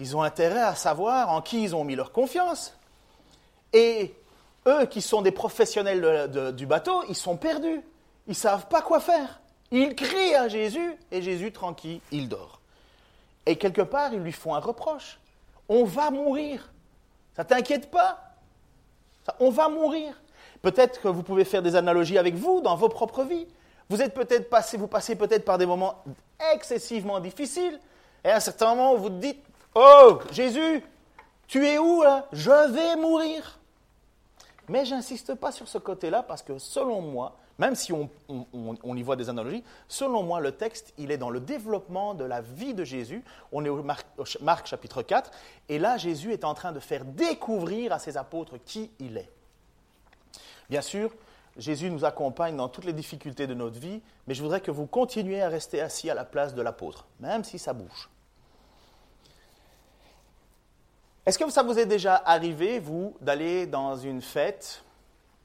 ils 0.01 0.17
ont 0.17 0.23
intérêt 0.23 0.63
à 0.63 0.75
savoir 0.75 1.29
en 1.29 1.43
qui 1.43 1.63
ils 1.63 1.77
ont 1.77 1.85
mis 1.85 1.95
leur 1.95 2.11
confiance. 2.11 2.75
Et 3.73 4.15
eux 4.67 4.87
qui 4.87 5.03
sont 5.03 5.21
des 5.21 5.31
professionnels 5.31 6.55
du 6.57 6.67
bateau, 6.67 7.05
ils 7.09 7.15
sont 7.15 7.37
perdus. 7.37 7.83
Ils 8.27 8.31
ne 8.31 8.35
savent 8.35 8.67
pas 8.67 8.81
quoi 8.81 8.99
faire. 8.99 9.41
Ils 9.71 9.95
crient 9.95 10.35
à 10.35 10.49
Jésus 10.49 10.97
et 11.13 11.21
Jésus, 11.21 11.53
tranquille, 11.53 12.01
il 12.11 12.29
dort. 12.29 12.61
Et 13.45 13.57
quelque 13.57 13.83
part, 13.83 14.13
ils 14.13 14.21
lui 14.21 14.33
font 14.33 14.55
un 14.55 14.59
reproche. 14.59 15.21
On 15.69 15.85
va 15.85 16.11
mourir. 16.11 16.73
Ça 17.37 17.45
t'inquiète 17.45 17.91
pas? 17.91 18.35
On 19.39 19.51
va 19.51 19.69
mourir. 19.69 20.21
Peut-être 20.63 21.01
que 21.01 21.09
vous 21.09 21.23
pouvez 21.23 21.45
faire 21.45 21.63
des 21.63 21.77
analogies 21.77 22.19
avec 22.19 22.35
vous 22.35 22.63
dans 22.63 22.75
vos 22.75 22.89
propres 22.89 23.23
vies. 23.23 23.47
Vous 23.91 24.01
êtes 24.01 24.15
peut-être 24.15 24.49
passé, 24.49 24.77
vous 24.77 24.89
passez 24.89 25.15
peut-être 25.15 25.45
par 25.45 25.59
des 25.59 25.67
moments 25.67 26.03
excessivement 26.55 27.21
difficiles. 27.21 27.79
Et 28.25 28.31
à 28.31 28.37
un 28.37 28.41
certain 28.41 28.75
moment, 28.75 28.95
vous 28.95 29.11
dites 29.11 29.45
Oh, 29.75 30.21
Jésus, 30.33 30.83
tu 31.47 31.67
es 31.67 31.79
où 31.79 32.03
là 32.03 32.27
Je 32.33 32.73
vais 32.73 32.97
mourir. 32.97 33.59
Mais 34.69 34.85
j'insiste 34.85 35.35
pas 35.35 35.53
sur 35.53 35.69
ce 35.69 35.79
côté-là 35.79 36.23
parce 36.23 36.43
que 36.43 36.59
selon 36.59 37.01
moi, 37.01 37.37
même 37.59 37.75
si 37.75 37.93
on, 37.93 38.09
y 38.97 39.03
voit 39.03 39.17
des 39.17 39.29
analogies, 39.29 39.63
selon 39.87 40.23
moi, 40.23 40.41
le 40.41 40.53
texte, 40.53 40.95
il 40.97 41.11
est 41.11 41.19
dans 41.19 41.29
le 41.29 41.41
développement 41.41 42.15
de 42.15 42.25
la 42.25 42.41
vie 42.41 42.73
de 42.73 42.85
Jésus. 42.85 43.23
On 43.53 43.65
est 43.65 43.69
au 43.69 43.83
Marc, 43.83 44.07
Marc 44.41 44.67
chapitre 44.67 45.03
4, 45.03 45.31
et 45.69 45.79
là, 45.79 45.99
Jésus 45.99 46.33
est 46.33 46.45
en 46.45 46.55
train 46.55 46.73
de 46.73 46.81
faire 46.81 47.05
découvrir 47.05 47.93
à 47.93 47.99
ses 47.99 48.17
apôtres 48.17 48.57
qui 48.65 48.91
il 48.99 49.19
est. 49.19 49.31
Bien 50.71 50.81
sûr, 50.81 51.13
Jésus 51.59 51.91
nous 51.91 52.07
accompagne 52.07 52.57
dans 52.57 52.69
toutes 52.69 52.87
les 52.87 52.95
difficultés 52.95 53.47
de 53.47 53.55
notre 53.55 53.79
vie, 53.79 54.01
mais 54.27 54.33
je 54.33 54.43
voudrais 54.43 54.63
que 54.63 54.71
vous 54.71 54.87
continuiez 54.87 55.43
à 55.43 55.51
rester 55.51 55.83
assis 55.83 56.09
à 56.09 56.15
la 56.15 56.25
place 56.25 56.55
de 56.55 56.63
l'apôtre, 56.63 57.07
même 57.19 57.45
si 57.45 57.59
ça 57.59 57.75
bouge. 57.75 58.09
Est-ce 61.27 61.39
que 61.39 61.51
ça 61.51 61.63
vous 61.63 61.79
est 61.79 61.87
déjà 61.87 62.17
arrivé, 62.25 62.79
vous, 62.79 63.15
d'aller 63.21 63.67
dans 63.67 63.97
une 63.97 64.23
fête 64.23 64.83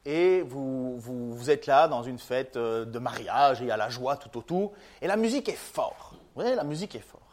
et 0.05 0.41
vous, 0.41 0.97
vous, 0.99 1.49
êtes 1.49 1.65
là 1.65 1.87
dans 1.87 2.03
une 2.03 2.19
fête 2.19 2.57
euh, 2.57 2.85
de 2.85 2.99
mariage, 2.99 3.61
et 3.61 3.65
il 3.65 3.67
y 3.67 3.71
a 3.71 3.77
la 3.77 3.89
joie 3.89 4.17
tout 4.17 4.37
autour, 4.37 4.71
et 5.01 5.07
la 5.07 5.17
musique 5.17 5.49
est 5.49 5.57
forte. 5.57 6.13
Vous 6.13 6.41
voyez, 6.41 6.55
la 6.55 6.63
musique 6.63 6.93
est 6.93 6.99
forte. 6.99 7.23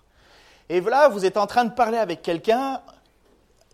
Et 0.70 0.81
voilà, 0.81 1.09
vous 1.09 1.26
êtes 1.26 1.37
en 1.37 1.46
train 1.46 1.66
de 1.66 1.72
parler 1.72 1.98
avec 1.98 2.22
quelqu'un, 2.22 2.81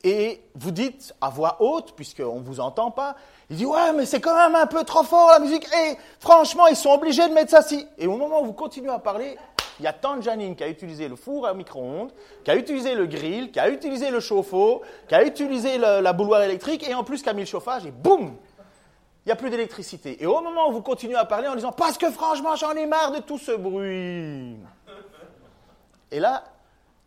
et 0.02 0.42
vous 0.54 0.72
dites 0.72 1.14
à 1.20 1.30
voix 1.30 1.56
haute, 1.60 1.94
puisqu'on 1.94 2.40
ne 2.40 2.44
vous 2.44 2.60
entend 2.60 2.90
pas, 2.90 3.14
il 3.50 3.56
dit 3.56 3.66
Ouais, 3.66 3.92
mais 3.92 4.04
c'est 4.04 4.20
quand 4.20 4.36
même 4.36 4.56
un 4.56 4.66
peu 4.66 4.84
trop 4.84 5.04
fort 5.04 5.30
la 5.30 5.38
musique, 5.38 5.66
et 5.72 5.96
franchement, 6.18 6.66
ils 6.66 6.76
sont 6.76 6.90
obligés 6.90 7.28
de 7.28 7.34
mettre 7.34 7.50
ça 7.50 7.62
ci. 7.62 7.86
Et 7.98 8.06
au 8.06 8.16
moment 8.16 8.42
où 8.42 8.46
vous 8.46 8.52
continuez 8.52 8.90
à 8.90 8.98
parler, 8.98 9.36
il 9.78 9.84
y 9.84 9.86
a 9.86 9.94
Janine 10.20 10.56
qui 10.56 10.64
a 10.64 10.68
utilisé 10.68 11.08
le 11.08 11.16
four 11.16 11.46
à 11.46 11.54
micro-ondes, 11.54 12.12
qui 12.44 12.50
a 12.50 12.56
utilisé 12.56 12.94
le 12.94 13.06
grill, 13.06 13.50
qui 13.50 13.60
a 13.60 13.68
utilisé 13.68 14.10
le 14.10 14.20
chauffe-eau, 14.20 14.82
qui 15.08 15.14
a 15.14 15.24
utilisé 15.24 15.78
la 15.78 16.12
bouloire 16.12 16.42
électrique, 16.42 16.88
et 16.88 16.94
en 16.94 17.04
plus 17.04 17.22
qui 17.22 17.28
a 17.28 17.32
mis 17.32 17.42
le 17.42 17.46
chauffage, 17.46 17.86
et 17.86 17.90
boum 17.90 18.36
il 19.28 19.32
n'y 19.32 19.32
a 19.34 19.36
plus 19.36 19.50
d'électricité. 19.50 20.22
Et 20.22 20.26
au 20.26 20.40
moment 20.40 20.70
où 20.70 20.72
vous 20.72 20.80
continuez 20.80 21.14
à 21.14 21.26
parler 21.26 21.48
en 21.48 21.54
disant 21.54 21.70
Parce 21.70 21.98
que 21.98 22.10
franchement, 22.10 22.56
j'en 22.56 22.72
ai 22.72 22.86
marre 22.86 23.12
de 23.12 23.18
tout 23.18 23.36
ce 23.36 23.52
bruit. 23.52 24.56
Et 26.10 26.18
là, 26.18 26.44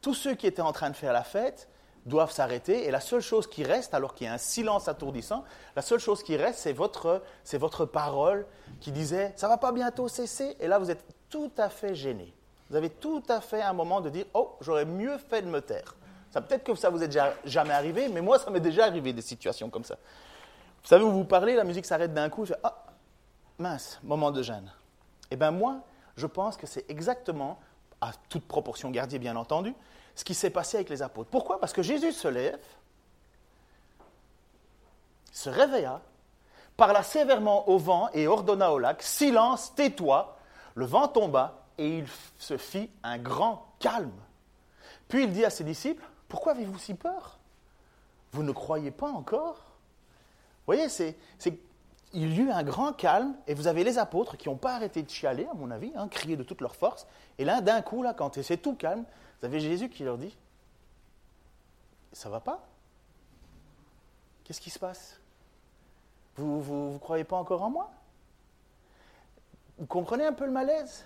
tous 0.03 0.13
ceux 0.13 0.35
qui 0.35 0.45
étaient 0.45 0.61
en 0.61 0.71
train 0.71 0.91
de 0.91 0.95
faire 0.95 1.13
la 1.13 1.23
fête 1.23 1.67
doivent 2.05 2.31
s'arrêter. 2.31 2.85
Et 2.85 2.91
la 2.91 2.99
seule 2.99 3.21
chose 3.21 3.47
qui 3.47 3.63
reste, 3.63 3.95
alors 3.95 4.13
qu'il 4.13 4.27
y 4.27 4.29
a 4.29 4.33
un 4.33 4.37
silence 4.37 4.87
attourdissant, 4.87 5.43
la 5.75 5.81
seule 5.81 5.97
chose 5.97 6.21
qui 6.21 6.37
reste, 6.37 6.59
c'est 6.59 6.73
votre, 6.73 7.23
votre 7.53 7.85
parole 7.85 8.45
qui 8.79 8.91
disait 8.91 9.33
Ça 9.35 9.47
va 9.47 9.57
pas 9.57 9.71
bientôt 9.71 10.07
cesser. 10.07 10.55
Et 10.59 10.67
là, 10.67 10.77
vous 10.77 10.91
êtes 10.91 11.03
tout 11.27 11.51
à 11.57 11.69
fait 11.69 11.95
gêné. 11.95 12.35
Vous 12.71 12.77
avez 12.77 12.89
tout 12.89 13.21
à 13.27 13.41
fait 13.41 13.61
un 13.61 13.73
moment 13.73 13.99
de 13.99 14.09
dire 14.09 14.25
Oh, 14.33 14.55
j'aurais 14.61 14.85
mieux 14.85 15.17
fait 15.17 15.41
de 15.41 15.47
me 15.47 15.59
taire. 15.59 15.93
Ça 16.29 16.39
peut-être 16.39 16.63
que 16.63 16.73
ça 16.73 16.89
vous 16.89 17.03
est 17.03 17.19
jamais 17.43 17.73
arrivé, 17.73 18.07
mais 18.07 18.21
moi, 18.21 18.39
ça 18.39 18.49
m'est 18.49 18.61
déjà 18.61 18.85
arrivé 18.85 19.11
des 19.11 19.21
situations 19.21 19.69
comme 19.69 19.83
ça. 19.83 19.95
Vous 20.81 20.87
savez 20.87 21.03
où 21.03 21.11
vous 21.11 21.25
parlez, 21.25 21.55
la 21.55 21.65
musique 21.65 21.85
s'arrête 21.85 22.13
d'un 22.13 22.29
coup, 22.29 22.45
je 22.45 22.53
fais 22.53 22.59
Ah, 22.63 22.85
mince, 23.59 23.99
moment 24.03 24.31
de 24.31 24.41
gêne. 24.41 24.71
Eh 25.29 25.35
bien, 25.35 25.51
moi, 25.51 25.81
je 26.15 26.25
pense 26.27 26.55
que 26.55 26.65
c'est 26.65 26.89
exactement, 26.89 27.59
à 27.99 28.13
toute 28.29 28.47
proportion 28.47 28.89
gardée 28.89 29.19
bien 29.19 29.35
entendu, 29.35 29.75
ce 30.15 30.23
qui 30.23 30.33
s'est 30.33 30.49
passé 30.49 30.77
avec 30.77 30.89
les 30.89 31.01
apôtres. 31.01 31.29
Pourquoi? 31.29 31.59
Parce 31.59 31.73
que 31.73 31.81
Jésus 31.81 32.13
se 32.13 32.29
lève, 32.29 32.57
se 35.33 35.49
réveilla, 35.49 35.99
parla 36.77 37.03
sévèrement 37.03 37.67
au 37.67 37.77
vent 37.77 38.07
et 38.13 38.29
ordonna 38.29 38.71
au 38.71 38.79
lac 38.79 39.03
Silence, 39.03 39.75
tais-toi. 39.75 40.37
Le 40.75 40.85
vent 40.85 41.09
tomba 41.09 41.60
et 41.77 41.99
il 41.99 42.05
se 42.37 42.57
fit 42.57 42.89
un 43.03 43.17
grand 43.17 43.73
calme. 43.79 44.11
Puis 45.07 45.23
il 45.23 45.33
dit 45.33 45.45
à 45.45 45.49
ses 45.49 45.63
disciples 45.63 46.03
Pourquoi 46.27 46.53
avez-vous 46.53 46.79
si 46.79 46.93
peur? 46.93 47.39
Vous 48.31 48.43
ne 48.43 48.51
croyez 48.51 48.91
pas 48.91 49.09
encore? 49.09 49.71
Voyez, 50.65 50.89
c'est, 50.89 51.17
il 52.13 52.33
y 52.33 52.39
eut 52.39 52.51
un 52.51 52.63
grand 52.63 52.93
calme, 52.93 53.35
et 53.47 53.53
vous 53.53 53.67
avez 53.67 53.83
les 53.83 53.97
apôtres 53.97 54.37
qui 54.37 54.47
n'ont 54.47 54.57
pas 54.57 54.75
arrêté 54.75 55.01
de 55.03 55.09
chialer, 55.09 55.47
à 55.51 55.53
mon 55.53 55.71
avis, 55.71 55.91
hein, 55.95 56.07
crier 56.07 56.37
de 56.37 56.43
toute 56.43 56.61
leur 56.61 56.75
force. 56.75 57.07
Et 57.37 57.45
là, 57.45 57.61
d'un 57.61 57.81
coup, 57.81 58.03
là, 58.03 58.13
quand 58.13 58.41
c'est 58.41 58.57
tout 58.57 58.75
calme, 58.75 59.03
vous 59.39 59.45
avez 59.45 59.59
Jésus 59.59 59.89
qui 59.89 60.03
leur 60.03 60.17
dit 60.17 60.37
Ça 62.13 62.29
va 62.29 62.39
pas? 62.39 62.65
Qu'est-ce 64.43 64.61
qui 64.61 64.69
se 64.69 64.79
passe? 64.79 65.19
Vous 66.35 66.57
ne 66.57 66.61
vous, 66.61 66.91
vous 66.93 66.99
croyez 66.99 67.23
pas 67.23 67.37
encore 67.37 67.63
en 67.63 67.69
moi? 67.69 67.91
Vous 69.77 69.85
comprenez 69.85 70.25
un 70.25 70.33
peu 70.33 70.45
le 70.45 70.51
malaise? 70.51 71.05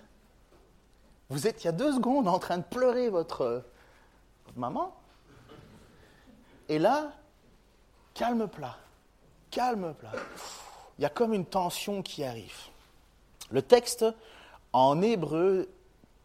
Vous 1.29 1.47
êtes 1.47 1.63
il 1.63 1.65
y 1.65 1.69
a 1.69 1.73
deux 1.73 1.93
secondes 1.93 2.27
en 2.27 2.39
train 2.39 2.57
de 2.57 2.63
pleurer 2.63 3.09
votre, 3.09 3.63
votre 4.45 4.57
maman. 4.57 4.95
Et 6.69 6.79
là, 6.79 7.11
calme 8.13 8.47
plat. 8.47 8.77
Calme 9.51 9.93
plat. 9.93 10.11
Il 10.97 11.01
y 11.01 11.05
a 11.05 11.09
comme 11.09 11.33
une 11.33 11.45
tension 11.45 12.01
qui 12.01 12.23
arrive. 12.23 12.57
Le 13.51 13.61
texte 13.61 14.05
en 14.73 15.01
hébreu, 15.01 15.69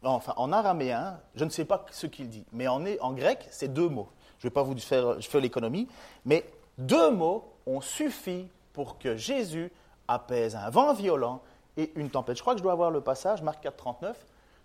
enfin 0.02 0.34
en 0.36 0.52
araméen, 0.52 1.20
je 1.34 1.44
ne 1.44 1.50
sais 1.50 1.64
pas 1.64 1.84
ce 1.90 2.06
qu'il 2.06 2.28
dit, 2.28 2.44
mais 2.52 2.68
en, 2.68 2.84
en 3.00 3.12
grec, 3.12 3.46
c'est 3.50 3.72
deux 3.72 3.88
mots. 3.88 4.08
Je 4.38 4.46
ne 4.46 4.50
vais 4.50 4.54
pas 4.54 4.62
vous 4.62 4.76
faire, 4.78 5.20
je 5.20 5.28
fais 5.28 5.40
l'économie, 5.40 5.86
mais 6.24 6.44
deux 6.78 7.10
mots 7.10 7.52
ont 7.66 7.80
suffi 7.80 8.48
pour 8.72 8.98
que 8.98 9.16
Jésus 9.16 9.70
apaise 10.08 10.56
un 10.56 10.70
vent 10.70 10.94
violent 10.94 11.42
et 11.76 11.92
une 11.94 12.10
tempête. 12.10 12.36
Je 12.36 12.42
crois 12.42 12.54
que 12.54 12.58
je 12.58 12.62
dois 12.62 12.72
avoir 12.72 12.90
le 12.90 13.00
passage, 13.00 13.42
Marc 13.42 13.62
4, 13.62 13.76
39. 13.76 14.16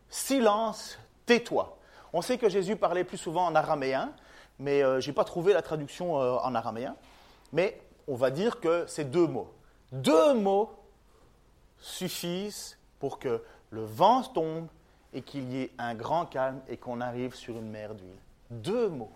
Silence, 0.10 0.98
tais-toi. 1.26 1.78
On 2.13 2.22
sait 2.22 2.38
que 2.38 2.50
Jésus 2.50 2.76
parlait 2.76 3.04
plus 3.04 3.18
souvent 3.18 3.46
en 3.46 3.56
araméen, 3.56 4.13
mais 4.60 4.84
euh, 4.84 5.02
je 5.02 5.08
n'ai 5.08 5.13
pas 5.13 5.24
trouvé 5.24 5.54
la 5.54 5.62
traduction 5.62 6.22
euh, 6.22 6.38
en 6.38 6.56
araméen. 6.56 6.96
Mais 7.52 7.80
on 8.08 8.15
va 8.15 8.32
dire 8.32 8.60
que 8.60 8.86
c'est 8.88 9.12
deux 9.12 9.28
mots. 9.28 9.52
Deux 9.91 10.34
mots 10.34 10.72
suffisent 11.80 12.78
pour 13.00 13.20
que 13.20 13.44
le 13.70 13.84
vent 13.84 14.24
tombe 14.24 14.68
et 15.13 15.22
qu'il 15.22 15.52
y 15.52 15.62
ait 15.62 15.72
un 15.78 15.96
grand 15.96 16.26
calme 16.26 16.62
et 16.68 16.78
qu'on 16.78 17.02
arrive 17.02 17.36
sur 17.36 17.58
une 17.58 17.70
mer 17.70 17.96
d'huile. 17.96 18.20
Deux 18.50 18.89
mots. 18.89 19.12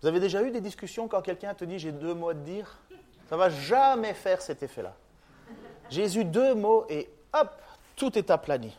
Vous 0.00 0.08
avez 0.08 0.20
déjà 0.20 0.42
eu 0.42 0.50
des 0.50 0.60
discussions 0.60 1.06
quand 1.06 1.22
quelqu'un 1.22 1.54
te 1.54 1.64
dit 1.64 1.78
j'ai 1.78 1.92
deux 1.92 2.14
mots 2.14 2.30
à 2.30 2.34
te 2.34 2.40
dire? 2.40 2.78
Ça 3.28 3.36
va 3.36 3.48
jamais 3.48 4.14
faire 4.14 4.42
cet 4.42 4.62
effet-là. 4.62 4.94
Jésus, 5.90 6.24
deux 6.24 6.54
mots 6.54 6.84
et 6.88 7.08
hop, 7.32 7.50
tout 7.96 8.18
est 8.18 8.30
aplani. 8.30 8.76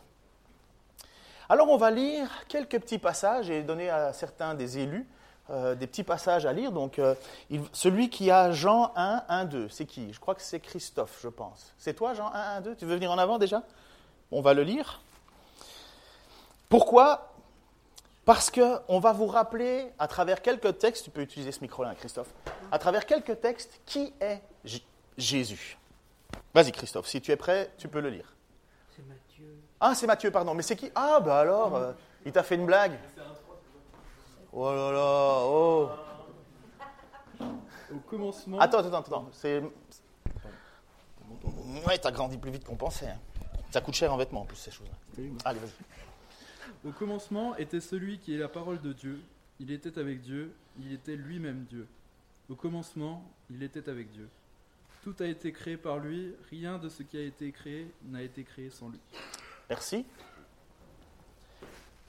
Alors 1.48 1.68
on 1.68 1.76
va 1.76 1.90
lire 1.90 2.28
quelques 2.48 2.80
petits 2.80 2.98
passages 2.98 3.50
et 3.50 3.62
donner 3.62 3.90
à 3.90 4.12
certains 4.12 4.54
des 4.54 4.78
élus 4.78 5.06
euh, 5.50 5.74
des 5.74 5.86
petits 5.86 6.04
passages 6.04 6.46
à 6.46 6.54
lire. 6.54 6.72
Donc 6.72 6.98
euh, 6.98 7.14
celui 7.74 8.08
qui 8.08 8.30
a 8.30 8.50
Jean 8.52 8.92
1, 8.96 9.24
1, 9.28 9.44
2, 9.44 9.68
c'est 9.68 9.84
qui? 9.84 10.10
Je 10.10 10.18
crois 10.18 10.34
que 10.34 10.40
c'est 10.40 10.58
Christophe, 10.58 11.18
je 11.22 11.28
pense. 11.28 11.74
C'est 11.76 11.92
toi 11.92 12.14
Jean 12.14 12.32
1, 12.32 12.56
1, 12.56 12.60
2 12.62 12.76
Tu 12.76 12.86
veux 12.86 12.94
venir 12.94 13.10
en 13.10 13.18
avant 13.18 13.38
déjà? 13.38 13.62
On 14.32 14.40
va 14.40 14.54
le 14.54 14.62
lire. 14.62 15.02
Pourquoi? 16.70 17.34
Parce 18.24 18.50
qu'on 18.50 18.98
va 19.00 19.12
vous 19.12 19.26
rappeler, 19.26 19.92
à 19.98 20.08
travers 20.08 20.40
quelques 20.40 20.78
textes, 20.78 21.04
tu 21.04 21.10
peux 21.10 21.20
utiliser 21.20 21.52
ce 21.52 21.60
micro-là, 21.60 21.94
Christophe, 21.94 22.32
à 22.72 22.78
travers 22.78 23.04
quelques 23.04 23.38
textes, 23.42 23.82
qui 23.84 24.14
est 24.20 24.40
Jésus. 25.18 25.76
Vas-y, 26.54 26.72
Christophe, 26.72 27.06
si 27.06 27.20
tu 27.20 27.32
es 27.32 27.36
prêt, 27.36 27.70
tu 27.76 27.86
peux 27.86 28.00
le 28.00 28.08
lire. 28.08 28.33
C'est 28.94 29.06
Matthieu. 29.06 29.56
Ah, 29.80 29.94
c'est 29.94 30.06
Matthieu, 30.06 30.30
pardon. 30.30 30.54
Mais 30.54 30.62
c'est 30.62 30.76
qui? 30.76 30.90
Ah, 30.94 31.20
bah 31.20 31.40
alors, 31.40 31.74
euh, 31.74 31.92
il 32.24 32.32
t'a 32.32 32.42
fait 32.42 32.54
une 32.54 32.66
blague 32.66 32.98
Oh 34.52 34.70
là 34.70 34.92
là, 34.92 35.40
oh 35.42 35.90
Au 37.92 37.98
commencement. 38.08 38.60
Attends, 38.60 38.78
attends, 38.78 39.00
attends. 39.00 39.28
C'est. 39.32 39.62
Ouais, 41.86 41.98
t'as 41.98 42.12
grandi 42.12 42.38
plus 42.38 42.52
vite 42.52 42.64
qu'on 42.64 42.76
pensait. 42.76 43.08
Hein. 43.08 43.18
Ça 43.72 43.80
coûte 43.80 43.94
cher 43.94 44.12
en 44.12 44.16
vêtements 44.16 44.42
en 44.42 44.44
plus, 44.44 44.56
ces 44.56 44.70
choses-là. 44.70 45.24
Allez, 45.44 45.58
vas-y. 45.58 46.88
Au 46.88 46.92
commencement 46.92 47.56
était 47.56 47.80
celui 47.80 48.18
qui 48.18 48.34
est 48.34 48.38
la 48.38 48.48
parole 48.48 48.80
de 48.80 48.92
Dieu. 48.92 49.20
Il 49.58 49.72
était 49.72 49.98
avec 49.98 50.20
Dieu, 50.20 50.54
il 50.78 50.92
était 50.92 51.16
lui-même 51.16 51.64
Dieu. 51.68 51.88
Au 52.48 52.54
commencement, 52.54 53.24
il 53.50 53.62
était 53.62 53.88
avec 53.88 54.12
Dieu. 54.12 54.28
Tout 55.04 55.14
a 55.20 55.26
été 55.26 55.52
créé 55.52 55.76
par 55.76 55.98
lui, 55.98 56.34
rien 56.48 56.78
de 56.78 56.88
ce 56.88 57.02
qui 57.02 57.18
a 57.18 57.20
été 57.20 57.52
créé 57.52 57.92
n'a 58.06 58.22
été 58.22 58.42
créé 58.42 58.70
sans 58.70 58.88
lui. 58.88 58.98
Merci. 59.68 60.06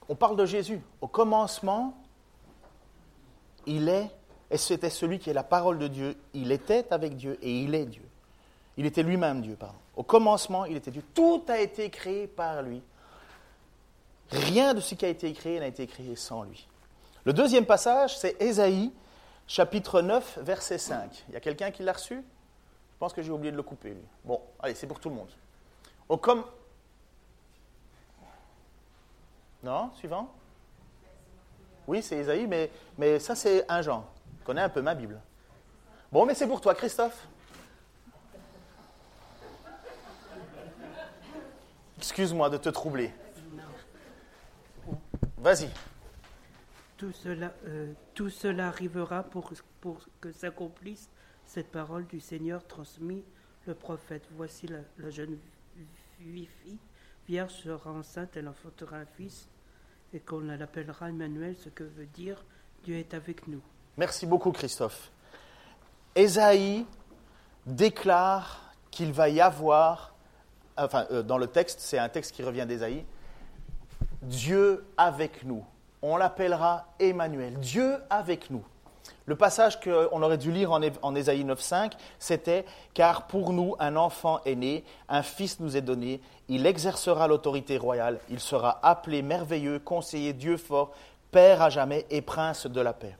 On 0.08 0.14
parle 0.14 0.34
de 0.34 0.46
Jésus. 0.46 0.80
Au 1.02 1.06
commencement, 1.06 2.02
il 3.66 3.90
est, 3.90 4.08
et 4.50 4.56
c'était 4.56 4.88
celui 4.88 5.18
qui 5.18 5.28
est 5.28 5.34
la 5.34 5.42
parole 5.42 5.78
de 5.78 5.88
Dieu. 5.88 6.16
Il 6.32 6.52
était 6.52 6.90
avec 6.90 7.16
Dieu 7.16 7.36
et 7.42 7.60
il 7.60 7.74
est 7.74 7.84
Dieu. 7.84 8.08
Il 8.78 8.86
était 8.86 9.02
lui-même 9.02 9.42
Dieu, 9.42 9.56
pardon. 9.56 9.76
Au 9.94 10.02
commencement, 10.02 10.64
il 10.64 10.78
était 10.78 10.90
Dieu. 10.90 11.02
Tout 11.12 11.44
a 11.48 11.60
été 11.60 11.90
créé 11.90 12.26
par 12.26 12.62
lui. 12.62 12.80
Rien 14.30 14.72
de 14.72 14.80
ce 14.80 14.94
qui 14.94 15.04
a 15.04 15.08
été 15.08 15.30
créé 15.34 15.60
n'a 15.60 15.66
été 15.66 15.86
créé 15.86 16.16
sans 16.16 16.44
lui. 16.44 16.66
Le 17.26 17.34
deuxième 17.34 17.66
passage, 17.66 18.16
c'est 18.16 18.40
Ésaïe, 18.40 18.90
chapitre 19.46 20.00
9, 20.00 20.38
verset 20.40 20.78
5. 20.78 21.26
Il 21.28 21.34
y 21.34 21.36
a 21.36 21.40
quelqu'un 21.40 21.70
qui 21.70 21.82
l'a 21.82 21.92
reçu? 21.92 22.24
Je 22.96 22.98
pense 22.98 23.12
que 23.12 23.20
j'ai 23.20 23.30
oublié 23.30 23.52
de 23.52 23.58
le 23.58 23.62
couper. 23.62 23.94
Bon, 24.24 24.40
allez, 24.58 24.74
c'est 24.74 24.86
pour 24.86 24.98
tout 24.98 25.10
le 25.10 25.16
monde. 25.16 25.28
Au 26.08 26.16
comme... 26.16 26.44
Non 29.62 29.90
Suivant 29.96 30.32
Oui, 31.86 32.02
c'est 32.02 32.16
Ésaïe, 32.16 32.46
mais, 32.96 33.18
ça, 33.18 33.34
c'est 33.34 33.70
un 33.70 33.82
Jean. 33.82 34.08
Je 34.40 34.44
connais 34.46 34.62
un 34.62 34.70
peu 34.70 34.80
ma 34.80 34.94
Bible. 34.94 35.20
Bon, 36.10 36.24
mais 36.24 36.34
c'est 36.34 36.46
pour 36.46 36.62
toi, 36.62 36.74
Christophe. 36.74 37.28
Excuse-moi 41.98 42.48
de 42.48 42.56
te 42.56 42.70
troubler. 42.70 43.12
Vas-y. 45.36 45.68
Tout 46.96 47.12
cela, 47.12 47.52
euh, 47.66 47.92
arrivera 48.58 49.22
pour, 49.22 49.52
pour 49.82 50.00
que 50.18 50.32
s'accomplisse 50.32 51.10
cette 51.46 51.70
parole 51.70 52.06
du 52.06 52.20
Seigneur 52.20 52.66
transmise 52.66 53.24
le 53.66 53.74
prophète. 53.74 54.22
Voici 54.36 54.66
la, 54.66 55.10
jeune 55.10 55.38
fille 56.18 56.48
vierge 57.26 57.52
sera 57.52 57.90
enceinte, 57.90 58.36
elle 58.36 58.48
enfantera 58.48 58.96
un 58.96 59.06
fils, 59.16 59.48
et 60.14 60.20
qu'on 60.20 60.40
l'appellera 60.40 61.08
Emmanuel, 61.08 61.56
ce 61.56 61.68
que 61.68 61.84
veut 61.84 62.06
dire 62.06 62.44
Dieu 62.84 62.96
est 62.96 63.14
avec 63.14 63.48
nous. 63.48 63.60
Merci 63.96 64.26
beaucoup, 64.26 64.52
Christophe. 64.52 65.10
Ésaïe 66.14 66.86
déclare 67.66 68.72
qu'il 68.90 69.12
va 69.12 69.28
y 69.28 69.40
avoir, 69.40 70.14
enfin, 70.76 71.06
euh, 71.10 71.22
dans 71.22 71.38
le 71.38 71.48
texte, 71.48 71.80
c'est 71.80 71.98
un 71.98 72.08
texte 72.08 72.32
qui 72.32 72.42
revient 72.42 72.64
d'Ésaïe, 72.66 73.04
Dieu 74.22 74.84
avec 74.96 75.44
nous. 75.44 75.64
On 76.02 76.16
l'appellera 76.16 76.94
Emmanuel, 76.98 77.58
Dieu 77.58 77.96
avec 78.08 78.50
nous. 78.50 78.64
Le 79.26 79.36
passage 79.36 79.80
qu'on 79.80 80.22
aurait 80.22 80.38
dû 80.38 80.52
lire 80.52 80.72
en, 80.72 81.14
Ésaïe 81.14 81.44
9.5, 81.44 81.92
c'était 82.18 82.64
Car 82.94 83.26
pour 83.26 83.52
nous 83.52 83.74
un 83.78 83.96
enfant 83.96 84.40
est 84.44 84.54
né, 84.54 84.84
un 85.08 85.22
fils 85.22 85.58
nous 85.60 85.76
est 85.76 85.82
donné, 85.82 86.20
il 86.48 86.66
exercera 86.66 87.26
l'autorité 87.26 87.76
royale, 87.76 88.20
il 88.30 88.40
sera 88.40 88.78
appelé 88.82 89.22
merveilleux, 89.22 89.78
conseiller, 89.78 90.32
Dieu 90.32 90.56
fort, 90.56 90.92
Père 91.32 91.60
à 91.60 91.70
jamais 91.70 92.06
et 92.08 92.22
prince 92.22 92.66
de 92.66 92.80
la 92.80 92.92
paix. 92.92 93.16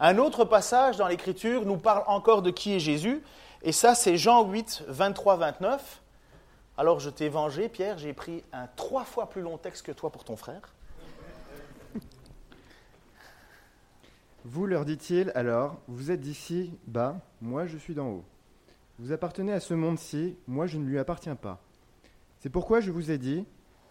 Un 0.00 0.18
autre 0.18 0.44
passage 0.44 0.96
dans 0.96 1.06
l'Écriture 1.06 1.64
nous 1.64 1.76
parle 1.76 2.02
encore 2.06 2.42
de 2.42 2.50
qui 2.50 2.74
est 2.74 2.80
Jésus, 2.80 3.22
et 3.62 3.72
ça 3.72 3.94
c'est 3.94 4.16
Jean 4.16 4.44
8, 4.44 4.84
23-29. 4.90 5.78
Alors 6.76 7.00
je 7.00 7.10
t'ai 7.10 7.28
vengé, 7.28 7.68
Pierre, 7.68 7.98
j'ai 7.98 8.12
pris 8.12 8.44
un 8.52 8.66
trois 8.76 9.04
fois 9.04 9.28
plus 9.28 9.42
long 9.42 9.56
texte 9.56 9.86
que 9.86 9.92
toi 9.92 10.10
pour 10.10 10.24
ton 10.24 10.36
frère. 10.36 10.60
Vous 14.50 14.64
leur 14.64 14.86
dit-il 14.86 15.30
alors, 15.34 15.78
vous 15.88 16.10
êtes 16.10 16.22
d'ici 16.22 16.72
bas, 16.86 17.20
moi 17.42 17.66
je 17.66 17.76
suis 17.76 17.94
d'en 17.94 18.08
haut. 18.08 18.24
Vous 18.98 19.12
appartenez 19.12 19.52
à 19.52 19.60
ce 19.60 19.74
monde-ci, 19.74 20.38
moi 20.46 20.66
je 20.66 20.78
ne 20.78 20.86
lui 20.86 20.98
appartiens 20.98 21.36
pas. 21.36 21.60
C'est 22.38 22.48
pourquoi 22.48 22.80
je 22.80 22.90
vous 22.90 23.10
ai 23.10 23.18
dit, 23.18 23.44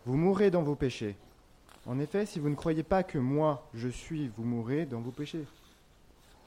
vous 0.07 0.17
mourrez 0.17 0.49
dans 0.49 0.63
vos 0.63 0.73
péchés. 0.73 1.15
En 1.85 1.99
effet, 1.99 2.25
si 2.25 2.39
vous 2.39 2.49
ne 2.49 2.55
croyez 2.55 2.81
pas 2.81 3.03
que 3.03 3.19
moi 3.19 3.69
je 3.75 3.87
suis, 3.87 4.29
vous 4.29 4.43
mourrez 4.43 4.87
dans 4.87 4.99
vos 4.99 5.11
péchés. 5.11 5.45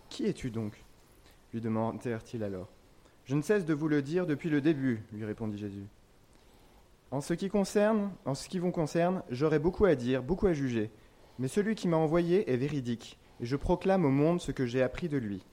Qui 0.08 0.24
es-tu 0.26 0.50
donc 0.50 0.82
lui 1.52 1.60
demandèrent-ils 1.60 2.42
alors. 2.42 2.68
Je 3.26 3.36
ne 3.36 3.42
cesse 3.42 3.64
de 3.64 3.74
vous 3.74 3.86
le 3.86 4.02
dire 4.02 4.26
depuis 4.26 4.50
le 4.50 4.60
début, 4.60 5.04
lui 5.12 5.24
répondit 5.24 5.58
Jésus. 5.58 5.86
En 7.12 7.20
ce 7.20 7.34
qui 7.34 7.48
concerne, 7.48 8.10
en 8.24 8.34
ce 8.34 8.48
qui 8.48 8.58
vous 8.58 8.72
concerne, 8.72 9.22
j'aurais 9.30 9.60
beaucoup 9.60 9.84
à 9.84 9.94
dire, 9.94 10.24
beaucoup 10.24 10.48
à 10.48 10.52
juger, 10.52 10.90
mais 11.38 11.46
celui 11.46 11.76
qui 11.76 11.86
m'a 11.86 11.96
envoyé 11.96 12.52
est 12.52 12.56
véridique, 12.56 13.19
et 13.40 13.46
je 13.46 13.56
proclame 13.56 14.04
au 14.04 14.10
monde 14.10 14.40
ce 14.40 14.52
que 14.52 14.66
j'ai 14.66 14.82
appris 14.82 15.08
de 15.08 15.16
lui. 15.16 15.44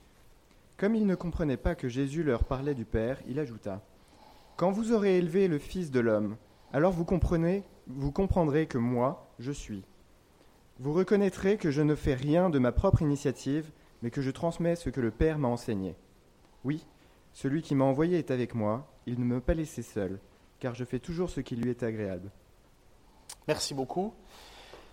Comme 0.76 0.94
ils 0.94 1.06
ne 1.06 1.14
comprenaient 1.14 1.56
pas 1.56 1.74
que 1.74 1.88
Jésus 1.88 2.22
leur 2.22 2.44
parlait 2.44 2.74
du 2.74 2.84
Père, 2.84 3.20
il 3.26 3.40
ajouta 3.40 3.82
Quand 4.56 4.70
vous 4.70 4.92
aurez 4.92 5.18
élevé 5.18 5.48
le 5.48 5.58
Fils 5.58 5.90
de 5.90 6.00
l'homme, 6.00 6.36
alors 6.72 6.92
vous 6.92 7.04
comprenez, 7.04 7.64
vous 7.86 8.12
comprendrez 8.12 8.66
que 8.66 8.78
moi, 8.78 9.32
je 9.38 9.52
suis. 9.52 9.84
Vous 10.78 10.92
reconnaîtrez 10.92 11.56
que 11.56 11.70
je 11.70 11.82
ne 11.82 11.94
fais 11.94 12.14
rien 12.14 12.50
de 12.50 12.58
ma 12.58 12.70
propre 12.70 13.02
initiative, 13.02 13.70
mais 14.02 14.10
que 14.10 14.22
je 14.22 14.30
transmets 14.30 14.76
ce 14.76 14.90
que 14.90 15.00
le 15.00 15.10
Père 15.10 15.38
m'a 15.38 15.48
enseigné. 15.48 15.96
Oui, 16.64 16.86
celui 17.32 17.62
qui 17.62 17.74
m'a 17.74 17.84
envoyé 17.84 18.18
est 18.18 18.30
avec 18.30 18.54
moi, 18.54 18.86
il 19.06 19.18
ne 19.18 19.24
m'a 19.24 19.40
pas 19.40 19.54
laissé 19.54 19.82
seul, 19.82 20.20
car 20.60 20.74
je 20.74 20.84
fais 20.84 20.98
toujours 20.98 21.30
ce 21.30 21.40
qui 21.40 21.56
lui 21.56 21.70
est 21.70 21.82
agréable. 21.82 22.30
Merci 23.48 23.74
beaucoup. 23.74 24.12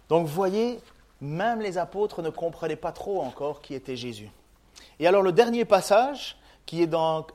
Donc, 0.09 0.27
voyez, 0.27 0.79
même 1.21 1.61
les 1.61 1.77
apôtres 1.77 2.21
ne 2.21 2.29
comprenaient 2.29 2.75
pas 2.75 2.91
trop 2.91 3.21
encore 3.21 3.61
qui 3.61 3.73
était 3.73 3.95
Jésus. 3.95 4.29
Et 4.99 5.07
alors, 5.07 5.21
le 5.21 5.31
dernier 5.31 5.65
passage, 5.65 6.37
qui 6.65 6.81
est 6.81 6.87
dans, 6.87 7.25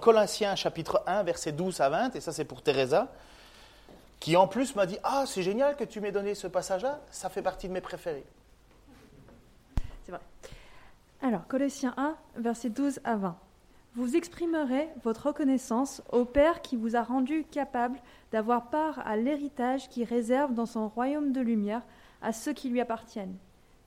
Colossiens 0.00 0.56
chapitre 0.56 1.02
1, 1.06 1.22
versets 1.22 1.52
12 1.52 1.80
à 1.80 1.88
20, 1.88 2.16
et 2.16 2.20
ça 2.20 2.32
c'est 2.32 2.44
pour 2.44 2.62
Teresa, 2.62 3.12
qui 4.18 4.36
en 4.36 4.46
plus 4.46 4.74
m'a 4.74 4.86
dit 4.86 4.98
Ah, 5.02 5.24
c'est 5.26 5.42
génial 5.42 5.76
que 5.76 5.84
tu 5.84 6.00
m'aies 6.00 6.12
donné 6.12 6.34
ce 6.34 6.46
passage-là, 6.46 7.00
ça 7.10 7.28
fait 7.28 7.42
partie 7.42 7.68
de 7.68 7.72
mes 7.72 7.80
préférés. 7.80 8.24
C'est 10.04 10.12
vrai. 10.12 10.20
Alors, 11.22 11.46
Colossiens 11.46 11.94
1, 11.96 12.16
versets 12.36 12.70
12 12.70 13.00
à 13.04 13.16
20. 13.16 13.36
Vous 13.96 14.14
exprimerez 14.14 14.88
votre 15.02 15.26
reconnaissance 15.26 16.00
au 16.12 16.24
Père 16.24 16.62
qui 16.62 16.76
vous 16.76 16.96
a 16.96 17.02
rendu 17.02 17.44
capable 17.50 17.98
d'avoir 18.30 18.70
part 18.70 19.00
à 19.04 19.16
l'héritage 19.16 19.88
qui 19.88 20.04
réserve 20.04 20.54
dans 20.54 20.66
son 20.66 20.88
royaume 20.88 21.32
de 21.32 21.40
lumière 21.40 21.82
à 22.22 22.32
ceux 22.32 22.52
qui 22.52 22.68
lui 22.68 22.80
appartiennent. 22.80 23.36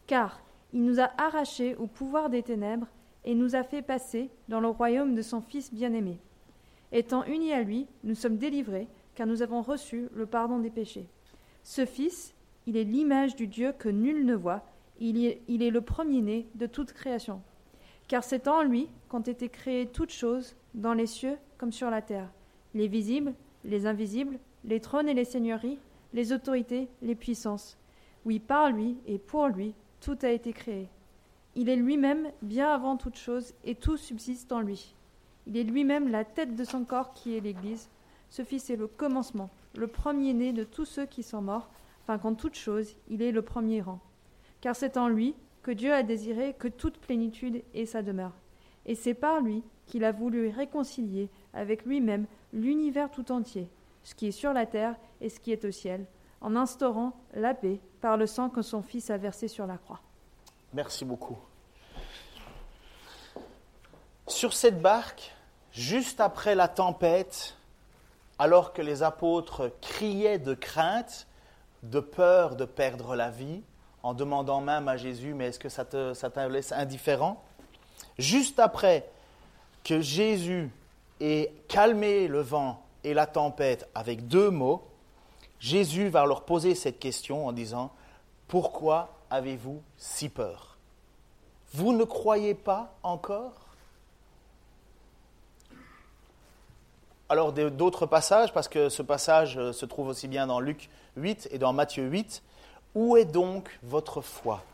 Car 0.08 0.42
il 0.74 0.84
nous 0.84 1.00
a 1.00 1.12
arrachés 1.18 1.76
au 1.76 1.88
pouvoir 1.88 2.30
des 2.30 2.44
ténèbres 2.44 2.88
et 3.26 3.36
nous 3.36 3.56
a 3.56 3.64
fait 3.64 3.82
passer 3.82 4.30
dans 4.50 4.60
le 4.60 4.68
royaume 4.68 5.16
de 5.16 5.22
son 5.22 5.42
Fils 5.42 5.74
bien-aimé. 5.74 6.18
Étant 6.92 7.24
unis 7.26 7.54
à 7.54 7.62
lui, 7.62 7.88
nous 8.04 8.16
sommes 8.16 8.38
délivrés, 8.38 8.88
car 9.16 9.28
nous 9.28 9.42
avons 9.42 9.62
reçu 9.62 10.10
le 10.14 10.26
pardon 10.26 10.60
des 10.60 10.70
péchés. 10.70 11.08
Ce 11.64 11.86
Fils, 11.86 12.34
il 12.68 12.78
est 12.78 12.84
l'image 12.84 13.36
du 13.36 13.48
Dieu 13.48 13.74
que 13.78 13.90
nul 13.90 14.26
ne 14.26 14.36
voit, 14.36 14.64
il 15.00 15.18
est, 15.26 15.70
le 15.70 15.82
premier-né 15.82 16.48
de 16.56 16.66
toute 16.66 16.94
création. 16.94 17.42
Car 18.08 18.24
c'est 18.24 18.48
en 18.48 18.64
lui 18.64 18.90
qu'ont 19.10 19.22
été 19.22 19.50
créées 19.50 19.88
toutes 19.88 20.12
choses, 20.12 20.56
dans 20.74 20.94
les 20.94 21.08
cieux 21.08 21.38
comme 21.58 21.72
sur 21.72 21.90
la 21.90 22.02
terre, 22.02 22.30
les 22.74 22.88
visibles, 22.88 23.34
les 23.64 23.86
invisibles, 23.86 24.40
les 24.66 24.80
trônes 24.80 25.10
et 25.10 25.14
les 25.14 25.26
seigneuries, 25.26 25.78
les 26.14 26.32
autorités, 26.32 26.88
les 27.02 27.16
puissances. 27.16 27.78
Oui, 28.26 28.40
par 28.40 28.72
lui 28.72 28.98
et 29.06 29.18
pour 29.18 29.48
lui, 29.48 29.74
tout 30.00 30.18
a 30.22 30.30
été 30.30 30.54
créé. 30.54 30.88
Il 31.56 31.70
est 31.70 31.76
lui-même 31.76 32.32
bien 32.42 32.70
avant 32.70 32.98
toute 32.98 33.18
chose, 33.18 33.54
et 33.64 33.76
tout 33.76 33.98
subsiste 33.98 34.52
en 34.52 34.62
lui. 34.62 34.96
Il 35.46 35.58
est 35.58 35.64
lui-même 35.64 36.10
la 36.10 36.24
tête 36.24 36.56
de 36.56 36.64
son 36.64 36.84
corps 36.84 37.14
qui 37.14 37.36
est 37.36 37.42
l'Église. 37.42 37.90
Ce 38.30 38.44
Fils 38.44 38.70
est 38.70 38.76
le 38.76 38.88
commencement, 38.88 39.50
le 39.76 39.88
premier-né 39.88 40.54
de 40.54 40.64
tous 40.64 40.86
ceux 40.86 41.06
qui 41.06 41.22
sont 41.22 41.42
morts, 41.42 41.70
afin 42.04 42.18
qu'en 42.18 42.34
toute 42.34 42.56
chose 42.56 42.96
il 43.10 43.22
est 43.22 43.32
le 43.32 43.42
premier 43.42 43.82
rang. 43.82 44.00
Car 44.62 44.76
c'est 44.76 44.98
en 44.98 45.08
lui 45.08 45.36
que 45.62 45.72
Dieu 45.72 45.94
a 45.94 46.04
désiré 46.04 46.56
que 46.58 46.68
toute 46.68 46.98
plénitude 46.98 47.64
ait 47.74 47.86
sa 47.86 48.02
demeure. 48.02 48.34
Et 48.86 48.96
c'est 48.96 49.14
par 49.14 49.42
lui 49.42 49.64
qu'il 49.86 50.04
a 50.04 50.12
voulu 50.12 50.48
réconcilier 50.50 51.30
avec 51.54 51.86
lui-même 51.86 52.26
l'univers 52.52 53.12
tout 53.12 53.32
entier, 53.32 53.68
ce 54.04 54.16
qui 54.16 54.28
est 54.28 54.32
sur 54.32 54.54
la 54.54 54.66
terre 54.66 54.96
et 55.22 55.30
ce 55.30 55.40
qui 55.40 55.52
est 55.52 55.66
au 55.66 55.72
ciel, 55.72 56.06
en 56.44 56.56
instaurant 56.56 57.14
la 57.34 57.54
paix 57.54 57.80
par 58.02 58.18
le 58.18 58.28
sang 58.28 58.50
que 58.50 58.62
son 58.62 58.84
Fils 58.84 59.10
a 59.10 59.18
versé 59.18 59.48
sur 59.48 59.66
la 59.66 59.78
croix. 59.78 60.00
Merci 60.74 61.06
beaucoup. 61.06 61.38
Sur 64.28 64.54
cette 64.54 64.82
barque, 64.82 65.34
juste 65.72 66.20
après 66.20 66.54
la 66.56 66.68
tempête, 66.68 67.56
alors 68.38 68.74
que 68.74 68.82
les 68.82 69.04
apôtres 69.04 69.72
criaient 69.82 70.40
de 70.40 70.54
crainte, 70.54 71.28
de 71.84 72.00
peur 72.00 72.56
de 72.56 72.66
perdre 72.66 73.16
la 73.16 73.30
vie, 73.30 73.62
en 74.02 74.14
demandant 74.14 74.60
même 74.60 74.88
à 74.88 74.98
Jésus, 74.98 75.34
mais 75.34 75.48
est-ce 75.48 75.60
que 75.60 75.70
ça 75.70 75.86
te, 75.86 76.14
ça 76.14 76.30
laisse 76.50 76.72
indifférent? 76.72 77.42
Juste 78.18 78.60
après 78.60 79.10
que 79.84 80.02
Jésus 80.02 80.70
ait 81.22 81.54
calmé 81.68 82.28
le 82.28 82.42
vent 82.42 82.84
et 83.04 83.14
la 83.14 83.26
tempête 83.26 83.90
avec 83.96 84.28
deux 84.28 84.50
mots, 84.50 84.84
Jésus 85.64 86.10
va 86.10 86.26
leur 86.26 86.42
poser 86.42 86.76
cette 86.76 87.00
question 87.00 87.48
en 87.48 87.54
disant, 87.54 87.94
pourquoi 88.50 89.14
avez-vous 89.30 89.82
si 89.96 90.28
peur? 90.28 90.78
Vous 91.74 91.94
ne 91.94 92.04
croyez 92.04 92.54
pas 92.54 92.94
encore? 93.02 93.54
Alors 97.30 97.54
d'autres 97.54 98.06
passages, 98.06 98.52
parce 98.52 98.68
que 98.68 98.90
ce 98.90 99.02
passage 99.02 99.58
euh, 99.58 99.72
se 99.72 99.86
trouve 99.86 100.10
aussi 100.10 100.28
bien 100.28 100.48
dans 100.48 100.60
Luc 100.60 100.90
8 101.16 101.48
et 101.50 101.60
dans 101.60 101.72
Matthieu 101.72 102.10
8, 102.10 102.44
où 102.94 103.16
est 103.16 103.24
donc 103.24 103.80
votre 103.84 104.20
foi? 104.20 104.66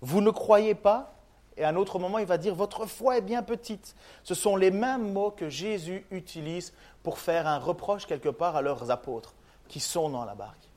Vous 0.00 0.20
ne 0.20 0.30
croyez 0.30 0.74
pas? 0.74 1.14
Et 1.56 1.62
à 1.62 1.68
un 1.68 1.76
autre 1.76 2.00
moment, 2.00 2.18
il 2.18 2.26
va 2.26 2.38
dire, 2.38 2.56
votre 2.56 2.86
foi 2.86 3.18
est 3.18 3.22
bien 3.22 3.44
petite. 3.44 3.94
Ce 4.24 4.34
sont 4.34 4.56
les 4.56 4.72
mêmes 4.72 5.12
mots 5.12 5.30
que 5.30 5.48
Jésus 5.48 6.04
utilise 6.10 6.74
pour 7.04 7.20
faire 7.20 7.46
un 7.46 7.60
reproche 7.60 8.06
quelque 8.06 8.30
part 8.30 8.56
à 8.56 8.62
leurs 8.62 8.90
apôtres 8.90 9.35
qui 9.68 9.80
sont 9.80 10.08
dans 10.08 10.24
la 10.24 10.34
barque. 10.34 10.68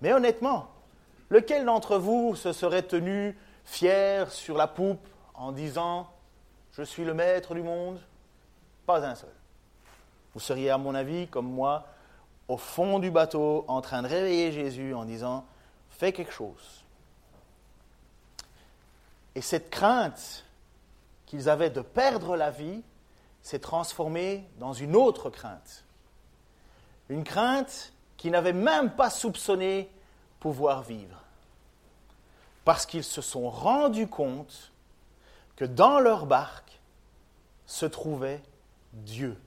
Mais 0.00 0.12
honnêtement, 0.12 0.68
lequel 1.28 1.64
d'entre 1.64 1.98
vous 1.98 2.36
se 2.36 2.52
serait 2.52 2.82
tenu 2.82 3.36
fier 3.64 4.30
sur 4.30 4.56
la 4.56 4.66
poupe 4.66 5.06
en 5.34 5.52
disant, 5.52 6.08
je 6.72 6.82
suis 6.82 7.04
le 7.04 7.14
maître 7.14 7.54
du 7.54 7.62
monde? 7.62 8.00
Pas 8.86 9.04
un 9.04 9.14
seul. 9.14 9.32
Vous 10.34 10.40
seriez, 10.40 10.70
à 10.70 10.78
mon 10.78 10.94
avis, 10.94 11.28
comme 11.28 11.50
moi, 11.50 11.86
au 12.48 12.56
fond 12.56 12.98
du 12.98 13.10
bateau, 13.10 13.64
en 13.68 13.80
train 13.80 14.02
de 14.02 14.08
réveiller 14.08 14.52
Jésus 14.52 14.94
en 14.94 15.04
disant, 15.04 15.44
fais 15.90 16.12
quelque 16.12 16.32
chose. 16.32 16.84
Et 19.34 19.40
cette 19.40 19.70
crainte 19.70 20.44
qu'ils 21.26 21.48
avaient 21.48 21.70
de 21.70 21.82
perdre 21.82 22.36
la 22.36 22.50
vie 22.50 22.82
s'est 23.42 23.58
transformée 23.58 24.48
dans 24.58 24.72
une 24.72 24.96
autre 24.96 25.30
crainte. 25.30 25.84
Une 27.08 27.24
crainte 27.24 27.92
qu'ils 28.18 28.32
n'avaient 28.32 28.52
même 28.52 28.90
pas 28.90 29.08
soupçonné 29.08 29.90
pouvoir 30.40 30.82
vivre. 30.82 31.24
Parce 32.64 32.84
qu'ils 32.84 33.04
se 33.04 33.22
sont 33.22 33.48
rendus 33.48 34.08
compte 34.08 34.72
que 35.56 35.64
dans 35.64 36.00
leur 36.00 36.26
barque 36.26 36.80
se 37.64 37.86
trouvait 37.86 38.42
Dieu. 38.92 39.40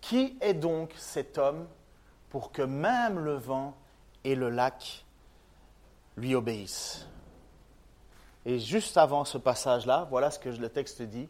Qui 0.00 0.36
est 0.40 0.54
donc 0.54 0.92
cet 0.96 1.38
homme 1.38 1.68
pour 2.30 2.50
que 2.50 2.62
même 2.62 3.18
le 3.18 3.34
vent 3.34 3.76
et 4.24 4.34
le 4.34 4.48
lac 4.48 5.04
lui 6.16 6.34
obéissent? 6.34 7.06
Et 8.46 8.58
juste 8.58 8.96
avant 8.96 9.26
ce 9.26 9.36
passage-là, 9.36 10.06
voilà 10.10 10.30
ce 10.30 10.38
que 10.38 10.48
le 10.48 10.68
texte 10.70 11.02
dit. 11.02 11.28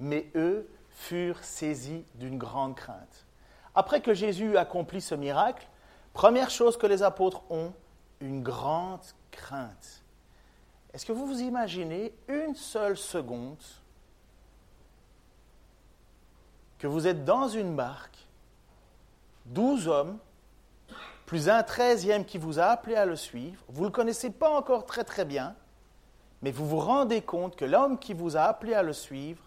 Mais 0.00 0.30
eux 0.34 0.66
furent 0.96 1.44
saisis 1.44 2.04
d'une 2.14 2.38
grande 2.38 2.74
crainte. 2.74 3.26
Après 3.74 4.00
que 4.00 4.14
Jésus 4.14 4.52
eut 4.52 4.56
accompli 4.56 5.00
ce 5.00 5.14
miracle, 5.14 5.68
première 6.14 6.50
chose 6.50 6.78
que 6.78 6.86
les 6.86 7.02
apôtres 7.02 7.42
ont, 7.50 7.72
une 8.20 8.42
grande 8.42 9.04
crainte. 9.30 10.02
Est-ce 10.94 11.04
que 11.04 11.12
vous 11.12 11.26
vous 11.26 11.42
imaginez 11.42 12.14
une 12.28 12.54
seule 12.54 12.96
seconde 12.96 13.62
que 16.78 16.86
vous 16.86 17.06
êtes 17.06 17.24
dans 17.26 17.48
une 17.48 17.76
barque, 17.76 18.26
douze 19.44 19.88
hommes, 19.88 20.18
plus 21.26 21.50
un 21.50 21.62
treizième 21.62 22.24
qui 22.24 22.38
vous 22.38 22.58
a 22.58 22.64
appelé 22.64 22.96
à 22.96 23.04
le 23.04 23.16
suivre, 23.16 23.62
vous 23.68 23.82
ne 23.82 23.88
le 23.88 23.92
connaissez 23.92 24.30
pas 24.30 24.48
encore 24.48 24.86
très 24.86 25.04
très 25.04 25.26
bien, 25.26 25.54
mais 26.40 26.50
vous 26.50 26.66
vous 26.66 26.78
rendez 26.78 27.20
compte 27.20 27.56
que 27.56 27.66
l'homme 27.66 27.98
qui 27.98 28.14
vous 28.14 28.38
a 28.38 28.42
appelé 28.42 28.72
à 28.72 28.82
le 28.82 28.94
suivre 28.94 29.45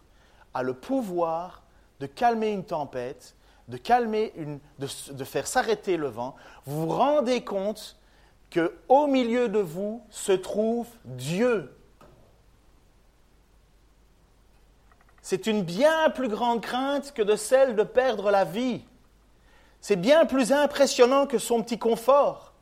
a 0.54 0.64
le 0.64 0.74
pouvoir 0.74 1.64
de 2.00 2.06
calmer 2.06 2.52
une 2.52 2.64
tempête, 2.64 3.36
de 3.68 5.24
faire 5.24 5.48
s'arrêter 5.48 5.98
le 5.98 6.08
vent. 6.08 6.36
Vous 6.66 6.82
vous 6.82 6.96
rendez 6.96 7.44
compte 7.44 7.98
que 8.50 8.76
au 8.88 9.08
milieu 9.08 9.48
de 9.48 9.60
vous 9.60 10.02
se 10.10 10.32
trouve 10.32 10.88
Dieu 11.06 11.72
c'est 15.30 15.46
une 15.46 15.62
bien 15.62 16.10
plus 16.10 16.28
grande 16.28 16.60
crainte 16.60 17.14
que 17.14 17.36
celle 17.36 17.76
de 17.76 17.84
perdre 17.84 18.32
la 18.32 18.46
vie. 18.46 18.84
C'est 19.80 19.96
bien 19.96 20.26
plus 20.26 20.52
impressionnant 20.52 21.28
que 21.28 21.38
son 21.38 21.62
petit 21.62 21.78
confort. 21.78 22.54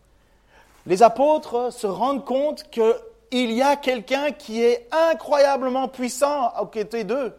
Les 0.86 1.02
apôtres 1.02 1.72
se 1.72 1.88
rendent 1.88 2.26
compte 2.26 2.70
qu'il 2.70 3.54
y 3.54 3.62
a 3.62 3.78
quelqu'un 3.78 4.34
qui 4.34 4.62
est 4.62 4.86
incroyablement 4.92 5.88
puissant 5.88 6.50
à 6.50 6.66
côté 6.66 7.06
d'eux, 7.06 7.34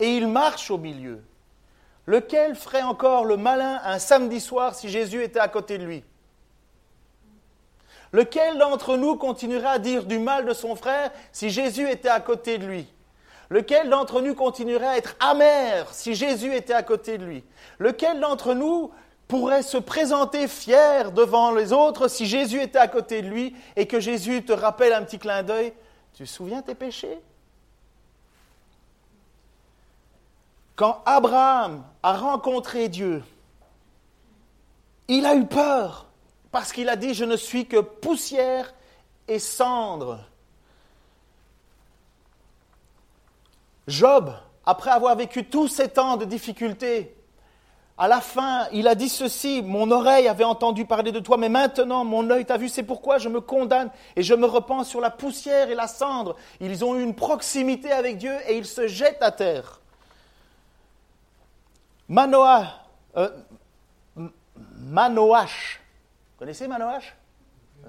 et 0.00 0.16
il 0.16 0.26
marche 0.26 0.70
au 0.70 0.78
milieu. 0.78 1.22
Lequel 2.06 2.56
ferait 2.56 2.82
encore 2.82 3.24
le 3.24 3.36
malin 3.36 3.80
un 3.84 3.98
samedi 3.98 4.40
soir 4.40 4.74
si 4.74 4.88
Jésus 4.88 5.22
était 5.22 5.38
à 5.38 5.48
côté 5.48 5.78
de 5.78 5.84
lui? 5.84 6.02
Lequel 8.12 8.58
d'entre 8.58 8.96
nous 8.96 9.14
continuerait 9.16 9.68
à 9.68 9.78
dire 9.78 10.04
du 10.04 10.18
mal 10.18 10.44
de 10.44 10.52
son 10.52 10.74
frère 10.74 11.12
si 11.30 11.50
Jésus 11.50 11.88
était 11.88 12.08
à 12.08 12.18
côté 12.18 12.58
de 12.58 12.66
lui? 12.66 12.86
Lequel 13.50 13.90
d'entre 13.90 14.20
nous 14.20 14.34
continuerait 14.34 14.86
à 14.86 14.96
être 14.96 15.16
amer 15.20 15.92
si 15.92 16.14
Jésus 16.14 16.54
était 16.54 16.72
à 16.72 16.82
côté 16.82 17.18
de 17.18 17.24
lui? 17.24 17.44
Lequel 17.78 18.18
d'entre 18.18 18.54
nous 18.54 18.90
pourrait 19.28 19.62
se 19.62 19.76
présenter 19.76 20.48
fier 20.48 21.12
devant 21.12 21.52
les 21.52 21.72
autres 21.72 22.08
si 22.08 22.26
Jésus 22.26 22.60
était 22.60 22.78
à 22.78 22.88
côté 22.88 23.22
de 23.22 23.28
lui 23.28 23.54
et 23.76 23.86
que 23.86 24.00
Jésus 24.00 24.44
te 24.44 24.52
rappelle 24.52 24.92
un 24.92 25.02
petit 25.02 25.18
clin 25.18 25.44
d'œil? 25.44 25.72
Tu 26.14 26.26
souviens 26.26 26.62
tes 26.62 26.74
péchés? 26.74 27.20
Quand 30.80 31.02
Abraham 31.04 31.84
a 32.02 32.14
rencontré 32.14 32.88
Dieu, 32.88 33.22
il 35.08 35.26
a 35.26 35.34
eu 35.34 35.44
peur 35.44 36.06
parce 36.50 36.72
qu'il 36.72 36.88
a 36.88 36.96
dit, 36.96 37.12
je 37.12 37.26
ne 37.26 37.36
suis 37.36 37.66
que 37.66 37.80
poussière 37.80 38.72
et 39.28 39.38
cendre. 39.38 40.20
Job, 43.88 44.32
après 44.64 44.90
avoir 44.90 45.16
vécu 45.16 45.44
tous 45.44 45.68
ces 45.68 45.90
temps 45.90 46.16
de 46.16 46.24
difficultés, 46.24 47.14
à 47.98 48.08
la 48.08 48.22
fin, 48.22 48.66
il 48.72 48.88
a 48.88 48.94
dit 48.94 49.10
ceci, 49.10 49.60
mon 49.60 49.90
oreille 49.90 50.28
avait 50.28 50.44
entendu 50.44 50.86
parler 50.86 51.12
de 51.12 51.20
toi, 51.20 51.36
mais 51.36 51.50
maintenant 51.50 52.06
mon 52.06 52.30
œil 52.30 52.46
t'a 52.46 52.56
vu, 52.56 52.70
c'est 52.70 52.84
pourquoi 52.84 53.18
je 53.18 53.28
me 53.28 53.42
condamne 53.42 53.90
et 54.16 54.22
je 54.22 54.32
me 54.32 54.46
repens 54.46 54.84
sur 54.84 55.02
la 55.02 55.10
poussière 55.10 55.68
et 55.68 55.74
la 55.74 55.88
cendre. 55.88 56.36
Ils 56.58 56.86
ont 56.86 56.96
eu 56.96 57.02
une 57.02 57.14
proximité 57.14 57.92
avec 57.92 58.16
Dieu 58.16 58.32
et 58.48 58.56
ils 58.56 58.64
se 58.64 58.86
jettent 58.86 59.22
à 59.22 59.30
terre. 59.30 59.79
Manoah, 62.10 62.66
euh, 63.16 63.30
Manoach, 64.74 65.80
connaissez 66.36 66.66
Manoach 66.66 67.16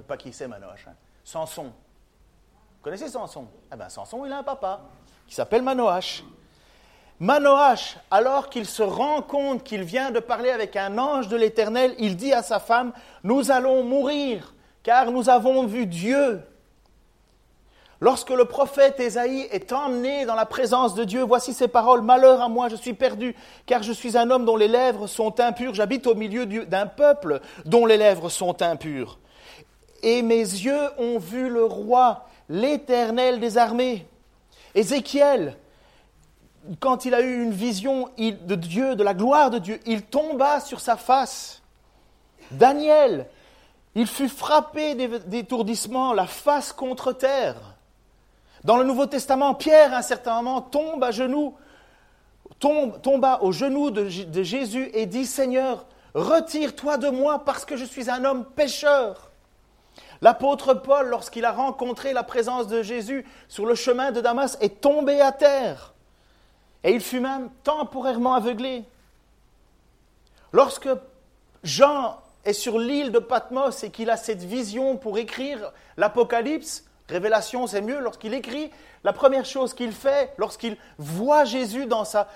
Pas 0.07 0.15
qui 0.15 0.31
c'est 0.31 0.47
Manoach, 0.47 0.85
hein. 0.87 0.93
Samson. 1.23 1.63
Vous 1.63 2.83
connaissez 2.83 3.07
Samson? 3.07 3.47
Eh 3.73 3.75
bien 3.75 3.89
Samson, 3.89 4.23
il 4.23 4.31
a 4.31 4.37
un 4.37 4.43
papa 4.43 4.81
qui 5.25 5.33
s'appelle 5.33 5.63
Manoach. 5.63 6.23
Manoach, 7.19 7.97
alors 8.11 8.51
qu'il 8.51 8.67
se 8.67 8.83
rend 8.83 9.23
compte 9.23 9.63
qu'il 9.63 9.81
vient 9.81 10.11
de 10.11 10.19
parler 10.19 10.51
avec 10.51 10.75
un 10.75 10.99
ange 10.99 11.27
de 11.27 11.35
l'Éternel, 11.35 11.95
il 11.97 12.15
dit 12.15 12.31
à 12.31 12.43
sa 12.43 12.59
femme, 12.59 12.93
nous 13.23 13.49
allons 13.49 13.83
mourir, 13.83 14.53
car 14.83 15.09
nous 15.09 15.29
avons 15.29 15.65
vu 15.65 15.87
Dieu. 15.87 16.43
Lorsque 18.03 18.31
le 18.31 18.45
prophète 18.45 18.99
Ésaïe 18.99 19.47
est 19.51 19.71
emmené 19.71 20.25
dans 20.25 20.33
la 20.33 20.47
présence 20.47 20.95
de 20.95 21.03
Dieu, 21.03 21.21
voici 21.21 21.53
ces 21.53 21.67
paroles, 21.67 22.01
Malheur 22.01 22.41
à 22.41 22.49
moi, 22.49 22.67
je 22.67 22.75
suis 22.75 22.95
perdu, 22.95 23.35
car 23.67 23.83
je 23.83 23.93
suis 23.93 24.17
un 24.17 24.31
homme 24.31 24.43
dont 24.43 24.55
les 24.55 24.67
lèvres 24.67 25.05
sont 25.05 25.39
impures, 25.39 25.75
j'habite 25.75 26.07
au 26.07 26.15
milieu 26.15 26.47
d'un 26.47 26.87
peuple 26.87 27.41
dont 27.65 27.85
les 27.85 27.97
lèvres 27.97 28.29
sont 28.29 28.63
impures. 28.63 29.19
Et 30.01 30.23
mes 30.23 30.39
yeux 30.39 30.89
ont 30.97 31.19
vu 31.19 31.47
le 31.47 31.63
roi, 31.63 32.25
l'Éternel 32.49 33.39
des 33.39 33.59
armées. 33.59 34.07
Ézéchiel, 34.73 35.55
quand 36.79 37.05
il 37.05 37.13
a 37.13 37.21
eu 37.21 37.43
une 37.43 37.51
vision 37.51 38.09
de 38.17 38.55
Dieu, 38.55 38.95
de 38.95 39.03
la 39.03 39.13
gloire 39.13 39.51
de 39.51 39.59
Dieu, 39.59 39.79
il 39.85 40.01
tomba 40.01 40.59
sur 40.59 40.79
sa 40.79 40.97
face. 40.97 41.61
Daniel, 42.49 43.27
il 43.93 44.07
fut 44.07 44.27
frappé 44.27 44.95
d'étourdissement, 44.95 46.13
la 46.13 46.25
face 46.25 46.73
contre 46.73 47.13
terre. 47.13 47.77
Dans 48.63 48.77
le 48.77 48.83
Nouveau 48.83 49.07
Testament, 49.07 49.55
Pierre, 49.55 49.93
à 49.93 49.97
un 49.97 50.01
certain 50.01 50.35
moment, 50.35 50.61
tombe 50.61 51.03
à 51.03 51.11
genoux, 51.11 51.55
tombe, 52.59 53.01
tomba 53.01 53.39
au 53.41 53.51
genou 53.51 53.89
de, 53.89 54.25
de 54.25 54.43
Jésus 54.43 54.89
et 54.93 55.07
dit 55.07 55.25
Seigneur, 55.25 55.85
retire-toi 56.13 56.97
de 56.97 57.09
moi 57.09 57.43
parce 57.43 57.65
que 57.65 57.75
je 57.75 57.85
suis 57.85 58.09
un 58.09 58.23
homme 58.23 58.45
pécheur. 58.45 59.31
L'apôtre 60.21 60.75
Paul, 60.75 61.07
lorsqu'il 61.07 61.45
a 61.45 61.51
rencontré 61.51 62.13
la 62.13 62.23
présence 62.23 62.67
de 62.67 62.83
Jésus 62.83 63.25
sur 63.47 63.65
le 63.65 63.73
chemin 63.73 64.11
de 64.11 64.21
Damas, 64.21 64.57
est 64.61 64.79
tombé 64.79 65.19
à 65.19 65.31
terre. 65.31 65.93
Et 66.83 66.93
il 66.93 67.01
fut 67.01 67.19
même 67.19 67.49
temporairement 67.63 68.35
aveuglé. 68.35 68.83
Lorsque 70.51 70.89
Jean 71.63 72.21
est 72.45 72.53
sur 72.53 72.77
l'île 72.77 73.11
de 73.11 73.19
Patmos 73.19 73.83
et 73.83 73.89
qu'il 73.89 74.09
a 74.11 74.17
cette 74.17 74.43
vision 74.43 74.97
pour 74.97 75.17
écrire 75.17 75.71
l'Apocalypse, 75.97 76.85
révélation 77.11 77.67
c'est 77.67 77.81
mieux, 77.81 77.99
lorsqu'il 77.99 78.33
écrit, 78.33 78.71
la 79.03 79.13
première 79.13 79.45
chose 79.45 79.73
qu'il 79.73 79.91
fait, 79.91 80.33
lorsqu'il 80.37 80.77
voit 80.97 81.43
Jésus 81.45 81.85
dans, 81.85 82.05
sa, 82.05 82.27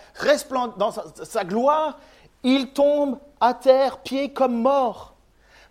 dans 0.77 0.91
sa, 0.91 1.43
gloire, 1.43 1.99
il 2.43 2.69
tombe 2.73 3.19
à 3.39 3.53
terre, 3.53 3.99
pied 3.99 4.33
comme 4.33 4.61
mort. 4.61 5.15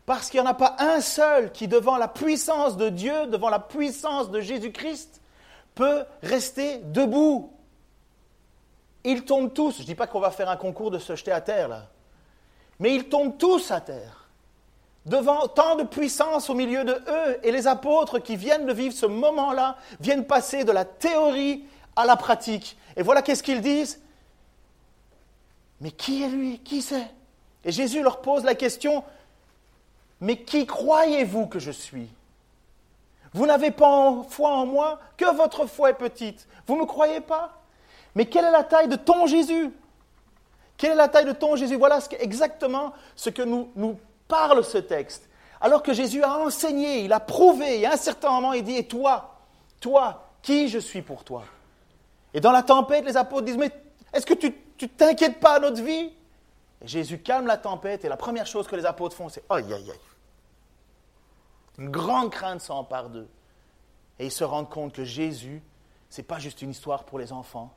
Parce 0.07 0.29
qu'il 0.29 0.41
n'y 0.41 0.47
en 0.47 0.51
a 0.51 0.55
pas 0.55 0.77
un 0.79 1.01
seul 1.01 1.53
qui, 1.53 1.69
devant 1.69 1.97
la 1.97 2.09
puissance 2.09 2.77
de 2.77 2.89
Dieu, 2.89 3.27
devant 3.27 3.49
la 3.49 3.59
puissance 3.59 4.31
de 4.31 4.41
Jésus-Christ, 4.41 5.21
peut 5.75 6.05
rester 6.23 6.79
debout. 6.79 7.53
Ils 9.03 9.25
tombent 9.25 9.53
tous. 9.53 9.77
Je 9.77 9.83
ne 9.83 9.87
dis 9.87 9.95
pas 9.95 10.07
qu'on 10.07 10.21
va 10.21 10.31
faire 10.31 10.49
un 10.49 10.57
concours 10.57 10.91
de 10.91 10.99
se 10.99 11.17
jeter 11.17 11.33
à 11.33 11.41
terre, 11.41 11.69
là. 11.69 11.89
Mais 12.81 12.95
ils 12.95 13.09
tombent 13.09 13.39
tous 13.39 13.71
à 13.71 13.81
terre. 13.81 14.24
Devant 15.07 15.49
tant 15.49 15.77
de 15.77 15.83
puissance 15.83 16.49
au 16.49 16.55
milieu 16.55 16.85
de 16.85 16.93
eux, 16.93 17.39
et 17.43 17.53
les 17.53 17.67
apôtres 17.67 18.21
qui 18.21 18.37
viennent 18.37 18.65
de 18.65 18.73
vivre 18.73 18.95
ce 18.95 19.05
moment-là, 19.05 19.77
viennent 20.01 20.25
passer 20.25 20.65
de 20.65 20.73
la 20.73 20.87
théorie 20.87 21.65
à 21.95 22.07
la 22.07 22.17
pratique. 22.17 22.79
Et 22.97 23.03
voilà 23.03 23.21
qu'est-ce 23.21 23.43
qu'ils 23.43 23.61
disent. 23.61 24.01
Mais 25.81 25.91
qui 25.91 26.23
est 26.23 26.29
lui? 26.29 26.59
Qui 26.61 26.81
c'est? 26.81 27.07
Et 27.65 27.73
Jésus 27.73 28.03
leur 28.03 28.23
pose 28.23 28.45
la 28.45 28.55
question, 28.55 29.05
mais 30.21 30.43
qui 30.43 30.67
croyez-vous 30.67 31.47
que 31.47 31.59
je 31.59 31.71
suis? 31.71 32.09
Vous 33.35 33.47
n'avez 33.47 33.73
pas 33.73 34.23
foi 34.29 34.51
en 34.51 34.65
moi 34.65 35.01
Que 35.17 35.35
votre 35.35 35.67
foi 35.67 35.91
est 35.91 35.95
petite. 35.95 36.47
Vous 36.67 36.77
ne 36.77 36.81
me 36.81 36.87
croyez 36.87 37.21
pas? 37.21 37.61
Mais 38.15 38.27
quelle 38.27 38.45
est 38.45 38.51
la 38.51 38.65
taille 38.65 38.89
de 38.89 38.97
ton 38.97 39.27
Jésus? 39.27 39.71
Quelle 40.79 40.93
est 40.93 40.97
la 40.97 41.09
taille 41.09 41.25
de 41.27 41.33
ton 41.33 41.57
Jésus? 41.57 41.77
Voilà 41.77 41.99
exactement 42.21 42.93
ce 43.17 43.29
que 43.29 43.43
nous 43.43 43.99
parle 44.35 44.65
ce 44.65 44.79
texte. 44.79 45.29
Alors 45.61 45.83
que 45.83 45.93
Jésus 45.93 46.23
a 46.23 46.39
enseigné, 46.39 47.05
il 47.05 47.13
a 47.13 47.21
prouvé, 47.21 47.81
et 47.81 47.87
à 47.87 47.93
un 47.93 47.97
certain 47.97 48.31
moment, 48.31 48.53
il 48.53 48.65
dit, 48.65 48.77
et 48.77 48.89
toi, 48.89 49.39
toi, 49.81 50.31
qui 50.43 50.69
je 50.69 50.79
suis 50.79 51.03
pour 51.03 51.23
toi? 51.25 51.45
Et 52.35 52.41
dans 52.41 52.51
la 52.51 52.63
tempête, 52.63 53.05
les 53.05 53.17
apôtres 53.17 53.47
disent, 53.47 53.57
mais 53.57 53.71
est-ce 54.13 54.27
que 54.27 54.35
tu 54.35 54.53
ne 54.83 54.87
t'inquiètes 54.89 55.39
pas 55.39 55.55
à 55.55 55.61
notre 55.61 55.83
vie? 55.83 56.13
Jésus 56.83 57.21
calme 57.21 57.47
la 57.47 57.57
tempête, 57.57 58.05
et 58.05 58.09
la 58.09 58.17
première 58.17 58.47
chose 58.47 58.67
que 58.67 58.77
les 58.77 58.85
apôtres 58.85 59.17
font, 59.17 59.29
c'est, 59.29 59.45
aïe, 59.49 59.73
aïe, 59.73 59.91
aïe. 59.91 60.01
Une 61.79 61.91
grande 61.91 62.31
crainte 62.31 62.61
s'empare 62.61 63.09
d'eux. 63.09 63.29
Et 64.19 64.27
ils 64.27 64.33
se 64.33 64.45
rendent 64.45 64.69
compte 64.69 64.93
que 64.93 65.05
Jésus, 65.05 65.63
ce 66.11 66.21
n'est 66.21 66.27
pas 66.27 66.39
juste 66.39 66.61
une 66.61 66.71
histoire 66.71 67.05
pour 67.05 67.19
les 67.19 67.33
enfants, 67.33 67.73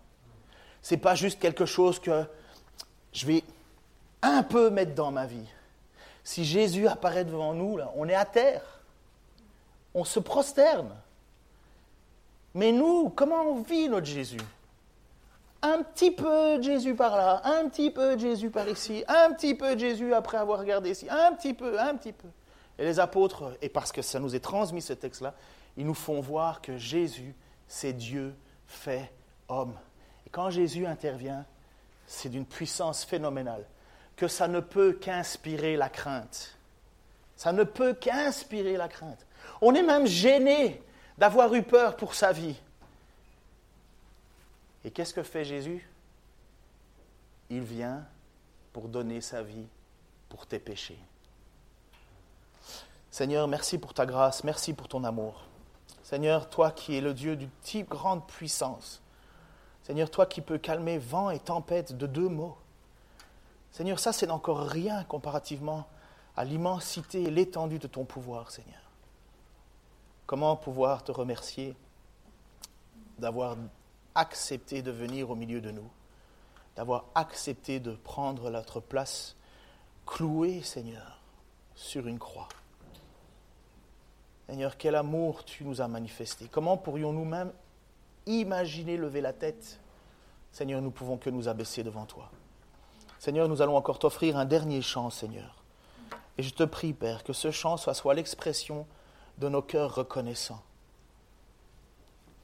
n'est 0.89 0.97
pas 0.97 1.15
juste 1.15 1.39
quelque 1.39 1.65
chose 1.65 1.99
que 1.99 2.25
je 3.13 3.25
vais 3.27 3.43
un 4.21 4.41
peu 4.43 4.69
mettre 4.69 4.95
dans 4.95 5.11
ma 5.11 5.25
vie. 5.25 5.47
Si 6.27 6.43
Jésus 6.43 6.89
apparaît 6.89 7.23
devant 7.23 7.53
nous, 7.53 7.79
on 7.95 8.09
est 8.09 8.13
à 8.13 8.25
terre. 8.25 8.81
On 9.93 10.03
se 10.03 10.19
prosterne. 10.19 10.93
Mais 12.53 12.73
nous, 12.73 13.07
comment 13.11 13.43
on 13.43 13.61
vit 13.61 13.87
notre 13.87 14.07
Jésus? 14.07 14.41
Un 15.61 15.83
petit 15.83 16.11
peu 16.11 16.61
Jésus 16.61 16.95
par 16.95 17.15
là, 17.15 17.41
un 17.45 17.69
petit 17.69 17.91
peu 17.91 18.17
de 18.17 18.19
Jésus 18.19 18.49
par 18.49 18.67
ici, 18.67 19.05
un 19.07 19.31
petit 19.31 19.55
peu 19.55 19.75
de 19.75 19.79
Jésus 19.79 20.13
après 20.13 20.35
avoir 20.35 20.59
regardé 20.59 20.91
ici, 20.91 21.07
un 21.09 21.31
petit 21.31 21.53
peu, 21.53 21.79
un 21.79 21.95
petit 21.95 22.11
peu. 22.11 22.27
Et 22.77 22.83
les 22.83 22.99
apôtres, 22.99 23.55
et 23.61 23.69
parce 23.69 23.93
que 23.93 24.01
ça 24.01 24.19
nous 24.19 24.35
est 24.35 24.41
transmis 24.41 24.81
ce 24.81 24.91
texte-là, 24.91 25.33
ils 25.77 25.85
nous 25.85 25.93
font 25.93 26.19
voir 26.19 26.61
que 26.61 26.77
Jésus, 26.77 27.33
c'est 27.69 27.93
Dieu 27.93 28.35
fait 28.67 29.13
homme. 29.47 29.77
Et 30.25 30.29
quand 30.29 30.49
Jésus 30.49 30.85
intervient, 30.85 31.45
c'est 32.05 32.27
d'une 32.27 32.45
puissance 32.45 33.05
phénoménale, 33.05 33.63
que 34.17 34.27
ça 34.27 34.47
ne 34.47 34.59
peut 34.59 34.93
qu'inspirer 34.93 35.77
la 35.77 35.89
crainte. 35.89 36.57
Ça 37.37 37.53
ne 37.53 37.63
peut 37.63 37.93
qu'inspirer 37.93 38.75
la 38.75 38.89
crainte. 38.89 39.25
On 39.61 39.73
est 39.75 39.83
même 39.83 40.07
gêné 40.07 40.83
d'avoir 41.17 41.53
eu 41.53 41.63
peur 41.63 41.95
pour 41.95 42.15
sa 42.15 42.33
vie. 42.33 42.59
Et 44.83 44.91
qu'est-ce 44.91 45.13
que 45.13 45.23
fait 45.23 45.45
Jésus? 45.45 45.87
Il 47.49 47.61
vient 47.61 48.05
pour 48.73 48.89
donner 48.89 49.21
sa 49.21 49.43
vie 49.43 49.67
pour 50.29 50.45
tes 50.45 50.59
péchés. 50.59 50.99
Seigneur, 53.09 53.47
merci 53.47 53.77
pour 53.77 53.93
ta 53.93 54.05
grâce, 54.05 54.43
merci 54.43 54.73
pour 54.73 54.87
ton 54.87 55.03
amour. 55.03 55.43
Seigneur, 56.03 56.49
toi 56.49 56.71
qui 56.71 56.95
es 56.95 57.01
le 57.01 57.13
Dieu 57.13 57.35
d'une 57.35 57.49
grande 57.85 58.25
puissance, 58.27 59.01
Seigneur, 59.83 60.09
toi 60.09 60.25
qui 60.25 60.41
peux 60.41 60.57
calmer 60.57 60.97
vent 60.97 61.29
et 61.29 61.39
tempête 61.39 61.97
de 61.97 62.07
deux 62.07 62.27
mots. 62.27 62.57
Seigneur, 63.77 63.99
ça, 63.99 64.11
c'est 64.11 64.31
encore 64.31 64.61
rien 64.61 65.03
comparativement 65.03 65.85
à 66.35 66.43
l'immensité 66.43 67.21
et 67.21 67.29
l'étendue 67.29 67.77
de 67.77 67.85
ton 67.85 68.05
pouvoir, 68.05 68.49
Seigneur. 68.49 68.81
Comment 70.25 70.55
pouvoir 70.55 71.03
te 71.03 71.11
remercier 71.11 71.75
d'avoir 73.19 73.55
accepté 74.15 74.81
de 74.81 74.89
venir 74.89 75.29
au 75.29 75.35
milieu 75.35 75.61
de 75.61 75.69
nous, 75.69 75.87
d'avoir 76.75 77.05
accepté 77.13 77.79
de 77.79 77.91
prendre 77.91 78.49
notre 78.49 78.79
place 78.79 79.35
clouée, 80.07 80.63
Seigneur, 80.63 81.21
sur 81.75 82.07
une 82.07 82.17
croix. 82.17 82.49
Seigneur, 84.49 84.75
quel 84.77 84.95
amour 84.95 85.45
tu 85.45 85.63
nous 85.63 85.81
as 85.81 85.87
manifesté. 85.87 86.47
Comment 86.49 86.77
pourrions-nous 86.77 87.25
même 87.25 87.53
imaginer 88.25 88.97
lever 88.97 89.21
la 89.21 89.33
tête, 89.33 89.79
Seigneur, 90.51 90.81
nous 90.81 90.89
pouvons 90.89 91.17
que 91.17 91.29
nous 91.29 91.47
abaisser 91.47 91.83
devant 91.83 92.07
toi. 92.07 92.31
Seigneur, 93.27 93.49
nous 93.49 93.61
allons 93.61 93.75
encore 93.75 93.99
t'offrir 93.99 94.37
un 94.37 94.45
dernier 94.45 94.81
chant, 94.81 95.09
Seigneur. 95.09 95.61
Et 96.37 96.43
je 96.43 96.53
te 96.53 96.63
prie, 96.63 96.93
Père, 96.93 97.25
que 97.25 97.33
ce 97.33 97.51
chant 97.51 97.75
soit, 97.75 98.13
l'expression 98.13 98.87
de 99.37 99.49
nos 99.49 99.61
cœurs 99.61 99.95
reconnaissants. 99.95 100.61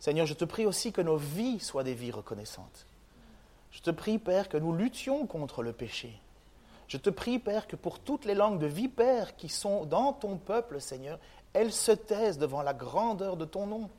Seigneur, 0.01 0.25
je 0.25 0.33
te 0.33 0.43
prie 0.43 0.65
aussi 0.65 0.91
que 0.91 0.99
nos 0.99 1.15
vies 1.15 1.61
soient 1.61 1.85
des 1.85 1.93
vies 1.93 2.11
reconnaissantes. 2.11 2.85
Je 3.71 3.79
te 3.79 3.91
prie, 3.91 4.17
Père, 4.17 4.49
que 4.49 4.57
nous 4.57 4.75
luttions 4.75 5.25
contre 5.25 5.63
le 5.63 5.71
péché. 5.71 6.19
Je 6.89 6.97
te 6.97 7.09
prie, 7.09 7.39
Père, 7.39 7.65
que 7.65 7.77
pour 7.77 7.99
toutes 7.99 8.25
les 8.25 8.35
langues 8.35 8.59
de 8.59 8.67
vipères 8.67 9.37
qui 9.37 9.47
sont 9.47 9.85
dans 9.85 10.11
ton 10.11 10.35
peuple, 10.35 10.81
Seigneur, 10.81 11.17
elles 11.53 11.71
se 11.71 11.93
taisent 11.93 12.39
devant 12.39 12.61
la 12.61 12.73
grandeur 12.73 13.37
de 13.37 13.45
ton 13.45 13.67
nom. 13.67 13.89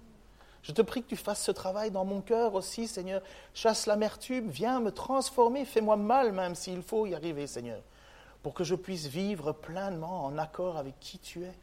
Je 0.65 0.73
te 0.73 0.81
prie 0.81 1.03
que 1.03 1.09
tu 1.09 1.17
fasses 1.17 1.43
ce 1.43 1.51
travail 1.51 1.91
dans 1.91 2.07
mon 2.07 2.23
cœur 2.23 2.55
aussi, 2.55 2.89
Seigneur. 2.89 3.21
Chasse 3.53 3.85
l'amertume, 3.85 4.49
viens 4.49 4.81
me 4.81 4.91
transformer, 4.91 5.67
fais-moi 5.67 5.97
mal 5.97 6.33
même 6.33 6.55
s'il 6.55 6.83
faut 6.83 7.05
y 7.05 7.15
arriver, 7.15 7.47
Seigneur, 7.47 7.83
pour 8.43 8.55
que 8.55 8.65
je 8.65 8.75
puisse 8.75 9.07
vivre 9.07 9.53
pleinement 9.53 10.25
en 10.25 10.39
accord 10.39 10.79
avec 10.79 10.99
qui 11.01 11.19
tu 11.19 11.45
es. 11.45 11.55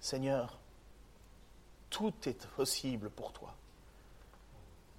Seigneur, 0.00 0.58
tout 1.88 2.12
est 2.26 2.46
possible 2.48 3.08
pour 3.08 3.32
toi. 3.32 3.54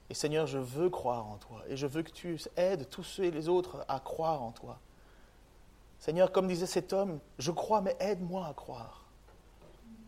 Et 0.10 0.16
Seigneur, 0.16 0.48
je 0.48 0.58
veux 0.58 0.89
croire 0.89 1.28
en 1.28 1.38
toi 1.38 1.62
et 1.68 1.78
je 1.78 1.86
veux 1.86 2.02
que 2.02 2.12
tu 2.12 2.39
aides 2.58 2.89
tous 2.89 3.04
ceux 3.04 3.26
et 3.26 3.32
les 3.32 3.50
autres 3.50 3.86
à 3.88 4.00
croire 4.00 4.41
en 4.41 4.52
toi. 4.52 4.80
Seigneur, 6.00 6.32
comme 6.32 6.48
disait 6.48 6.66
cet 6.66 6.91
homme, 6.91 7.20
je 7.38 7.52
crois, 7.52 7.82
mais 7.82 7.96
aide-moi 8.00 8.48
à 8.48 8.54
croire. 8.54 9.05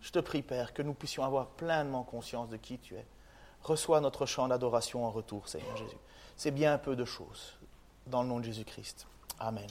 Je 0.01 0.11
te 0.11 0.19
prie, 0.19 0.41
Père, 0.41 0.73
que 0.73 0.81
nous 0.81 0.93
puissions 0.93 1.23
avoir 1.23 1.47
pleinement 1.47 2.03
conscience 2.03 2.49
de 2.49 2.57
qui 2.57 2.77
tu 2.77 2.95
es. 2.95 3.05
Reçois 3.61 3.99
notre 3.99 4.25
chant 4.25 4.47
d'adoration 4.47 5.05
en 5.05 5.11
retour, 5.11 5.47
Seigneur 5.47 5.75
Jésus. 5.75 5.97
C'est 6.35 6.51
bien 6.51 6.77
peu 6.77 6.95
de 6.95 7.05
choses. 7.05 7.57
Dans 8.05 8.21
le 8.21 8.29
nom 8.29 8.39
de 8.39 8.45
Jésus-Christ. 8.45 9.07
Amen. 9.39 9.67